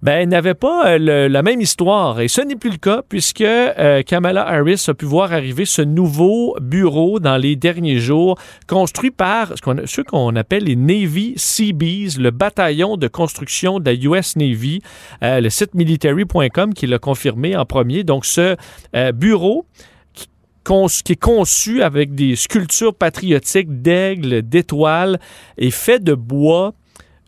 ben, 0.03 0.29
n'avait 0.29 0.55
pas 0.55 0.99
euh, 0.99 1.29
la 1.29 1.43
même 1.43 1.61
histoire. 1.61 2.21
Et 2.21 2.27
ce 2.27 2.41
n'est 2.41 2.57
plus 2.57 2.71
le 2.71 2.77
cas 2.77 3.03
puisque 3.09 3.41
euh, 3.41 4.03
Kamala 4.03 4.47
Harris 4.47 4.85
a 4.89 4.95
pu 4.95 5.05
voir 5.05 5.33
arriver 5.33 5.65
ce 5.65 5.81
nouveau 5.81 6.57
bureau 6.61 7.21
dans 7.21 7.37
les 7.37 7.55
derniers 7.55 7.99
jours, 7.99 8.37
construit 8.67 9.13
par 9.13 9.57
ce 9.57 9.63
qu'on, 9.63 9.77
ceux 9.87 10.03
qu'on 10.03 10.35
appelle 10.35 10.65
les 10.65 10.75
Navy 10.75 11.35
Seabees, 11.37 12.19
le 12.19 12.33
bataillon 12.33 12.97
de 12.97 13.07
construction 13.07 13.79
de 13.79 13.91
la 13.91 13.95
US 13.95 14.35
Navy, 14.35 14.83
euh, 15.23 15.41
le 15.41 15.51
site 15.51 15.75
military.com 15.75 16.75
qui 16.75 16.89
l'a 16.89 16.99
confirmé 16.99 17.57
en 17.57 17.65
premier. 17.65 18.03
Donc, 18.03 18.27
ce 18.27 18.57
euh, 18.97 19.13
bureau 19.13 19.67
qui, 20.65 21.13
est 21.13 21.17
conçu 21.17 21.83
avec 21.83 22.15
des 22.15 22.37
sculptures 22.37 22.95
patriotiques 22.95 23.83
d'aigles, 23.83 24.43
d'étoiles, 24.43 25.19
est 25.59 25.71
fait 25.71 26.03
de 26.03 26.15
bois, 26.15 26.75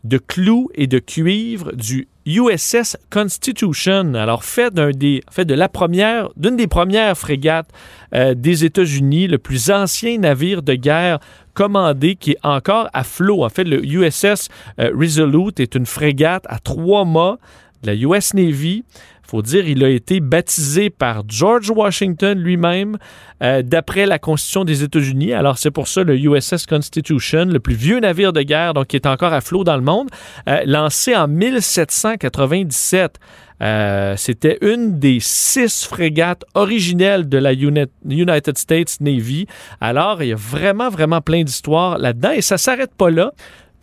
de 0.03 0.17
clous 0.17 0.69
et 0.75 0.87
de 0.87 0.99
cuivre 0.99 1.71
du 1.73 2.07
USS 2.25 2.97
Constitution, 3.11 4.15
alors 4.15 4.43
fait 4.43 4.73
d'un 4.73 4.89
des, 4.89 5.21
fait 5.29 5.45
de 5.45 5.53
la 5.53 5.69
première, 5.69 6.29
d'une 6.37 6.55
des 6.55 6.67
premières 6.67 7.15
frégates 7.15 7.69
euh, 8.15 8.33
des 8.33 8.65
États-Unis, 8.65 9.27
le 9.27 9.37
plus 9.37 9.69
ancien 9.69 10.17
navire 10.17 10.63
de 10.63 10.73
guerre 10.73 11.19
commandé 11.53 12.15
qui 12.15 12.31
est 12.31 12.39
encore 12.43 12.89
à 12.93 13.03
flot. 13.03 13.43
En 13.43 13.49
fait, 13.49 13.63
le 13.63 13.85
USS 13.85 14.49
euh, 14.79 14.91
Resolute 14.95 15.59
est 15.59 15.75
une 15.75 15.85
frégate 15.85 16.45
à 16.47 16.57
trois 16.57 17.05
mâts 17.05 17.37
de 17.83 17.87
la 17.87 17.95
US 17.95 18.33
Navy 18.33 18.83
faut 19.27 19.41
dire, 19.41 19.67
il 19.67 19.83
a 19.83 19.89
été 19.89 20.19
baptisé 20.19 20.89
par 20.89 21.23
George 21.27 21.69
Washington 21.69 22.37
lui-même 22.37 22.97
euh, 23.43 23.61
d'après 23.61 24.05
la 24.05 24.19
Constitution 24.19 24.63
des 24.63 24.83
États-Unis. 24.83 25.33
Alors 25.33 25.57
c'est 25.57 25.71
pour 25.71 25.87
ça 25.87 26.03
le 26.03 26.17
USS 26.17 26.65
Constitution, 26.67 27.45
le 27.45 27.59
plus 27.59 27.75
vieux 27.75 27.99
navire 27.99 28.33
de 28.33 28.41
guerre, 28.41 28.73
qui 28.87 28.95
est 28.95 29.05
encore 29.05 29.33
à 29.33 29.41
flot 29.41 29.63
dans 29.63 29.75
le 29.75 29.83
monde, 29.83 30.09
euh, 30.47 30.61
lancé 30.65 31.15
en 31.15 31.27
1797. 31.27 33.19
Euh, 33.61 34.15
c'était 34.17 34.57
une 34.61 34.99
des 34.99 35.19
six 35.21 35.85
frégates 35.85 36.43
originelles 36.55 37.29
de 37.29 37.37
la 37.37 37.53
United 37.53 38.57
States 38.57 38.97
Navy. 38.99 39.47
Alors, 39.79 40.21
il 40.21 40.29
y 40.29 40.33
a 40.33 40.37
vraiment, 40.37 40.89
vraiment 40.89 41.21
plein 41.21 41.43
d'histoires 41.43 41.97
là-dedans 41.97 42.31
et 42.31 42.41
ça 42.41 42.57
s'arrête 42.57 42.93
pas 42.95 43.09
là 43.09 43.31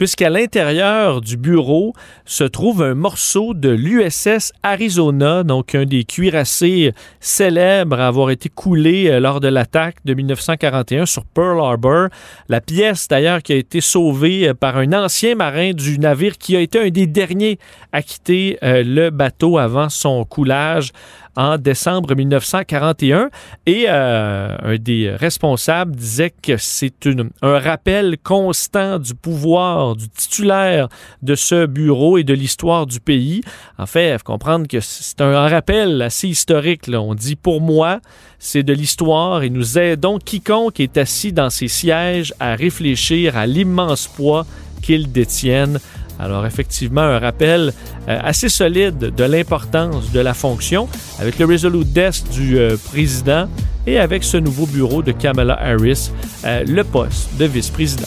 puisqu'à 0.02 0.30
l'intérieur 0.30 1.20
du 1.20 1.36
bureau 1.36 1.92
se 2.24 2.42
trouve 2.42 2.82
un 2.82 2.94
morceau 2.94 3.54
de 3.54 3.68
l'USS 3.68 4.50
Arizona, 4.64 5.44
donc 5.44 5.76
un 5.76 5.84
des 5.84 6.02
cuirassés 6.02 6.92
célèbres 7.20 8.00
à 8.00 8.08
avoir 8.08 8.30
été 8.30 8.48
coulé 8.48 9.08
euh, 9.08 9.20
lors 9.20 9.38
de 9.38 9.46
l'attaque 9.46 9.98
de 10.04 10.14
1941 10.14 11.06
sur 11.06 11.24
Pearl 11.24 11.60
Harbor. 11.60 12.08
La 12.48 12.60
pièce 12.60 13.06
d'ailleurs 13.06 13.44
qui 13.44 13.52
a 13.52 13.56
été 13.56 13.80
sauvée 13.80 14.48
euh, 14.48 14.54
par 14.54 14.76
un 14.76 14.92
ancien 14.92 15.36
marin 15.36 15.70
du 15.70 16.00
navire 16.00 16.36
qui 16.36 16.56
a 16.56 16.60
été 16.60 16.80
un 16.80 16.90
des 16.90 17.06
derniers 17.06 17.60
à 17.92 18.02
quitter 18.02 18.58
euh, 18.64 18.82
le 18.84 19.10
bateau 19.10 19.56
avant 19.56 19.88
son 19.88 20.24
coulage 20.24 20.90
en 21.36 21.58
décembre 21.58 22.14
1941 22.14 23.30
et 23.66 23.86
euh, 23.88 24.56
un 24.62 24.76
des 24.76 25.10
responsables 25.10 25.96
disait 25.96 26.32
que 26.42 26.56
c'est 26.56 27.08
un 27.42 27.58
rappel 27.58 28.16
constant 28.22 28.98
du 28.98 29.14
pouvoir 29.14 29.96
du 29.96 30.08
titulaire 30.08 30.88
de 31.22 31.34
ce 31.34 31.66
bureau 31.66 32.18
et 32.18 32.24
de 32.24 32.34
l'histoire 32.34 32.86
du 32.86 33.00
pays. 33.00 33.42
En 33.78 33.86
fait, 33.86 34.12
il 34.12 34.18
faut 34.18 34.24
comprendre 34.24 34.66
que 34.66 34.80
c'est 34.80 35.20
un 35.20 35.48
rappel 35.48 36.02
assez 36.02 36.28
historique. 36.28 36.90
On 36.92 37.14
dit 37.14 37.36
pour 37.36 37.60
moi, 37.60 38.00
c'est 38.38 38.62
de 38.62 38.72
l'histoire 38.72 39.42
et 39.42 39.50
nous 39.50 39.78
aidons 39.78 40.18
quiconque 40.18 40.80
est 40.80 40.96
assis 40.98 41.32
dans 41.32 41.50
ses 41.50 41.68
sièges 41.68 42.34
à 42.40 42.54
réfléchir 42.54 43.36
à 43.36 43.46
l'immense 43.46 44.08
poids 44.08 44.46
qu'ils 44.82 45.10
détiennent 45.10 45.78
alors 46.22 46.46
effectivement, 46.46 47.00
un 47.00 47.18
rappel 47.18 47.72
euh, 48.08 48.18
assez 48.22 48.48
solide 48.48 48.98
de 48.98 49.24
l'importance 49.24 50.12
de 50.12 50.20
la 50.20 50.34
fonction 50.34 50.88
avec 51.18 51.38
le 51.38 51.46
Resolute 51.46 51.92
Desk 51.92 52.28
du 52.30 52.58
euh, 52.58 52.76
président 52.76 53.48
et 53.86 53.98
avec 53.98 54.22
ce 54.22 54.36
nouveau 54.36 54.66
bureau 54.66 55.02
de 55.02 55.10
Kamala 55.10 55.60
Harris, 55.60 56.12
euh, 56.44 56.62
le 56.64 56.84
poste 56.84 57.36
de 57.38 57.46
vice-président. 57.46 58.06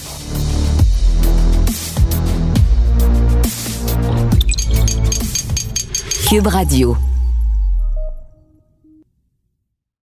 Cube 6.30 6.48
Radio. 6.48 6.98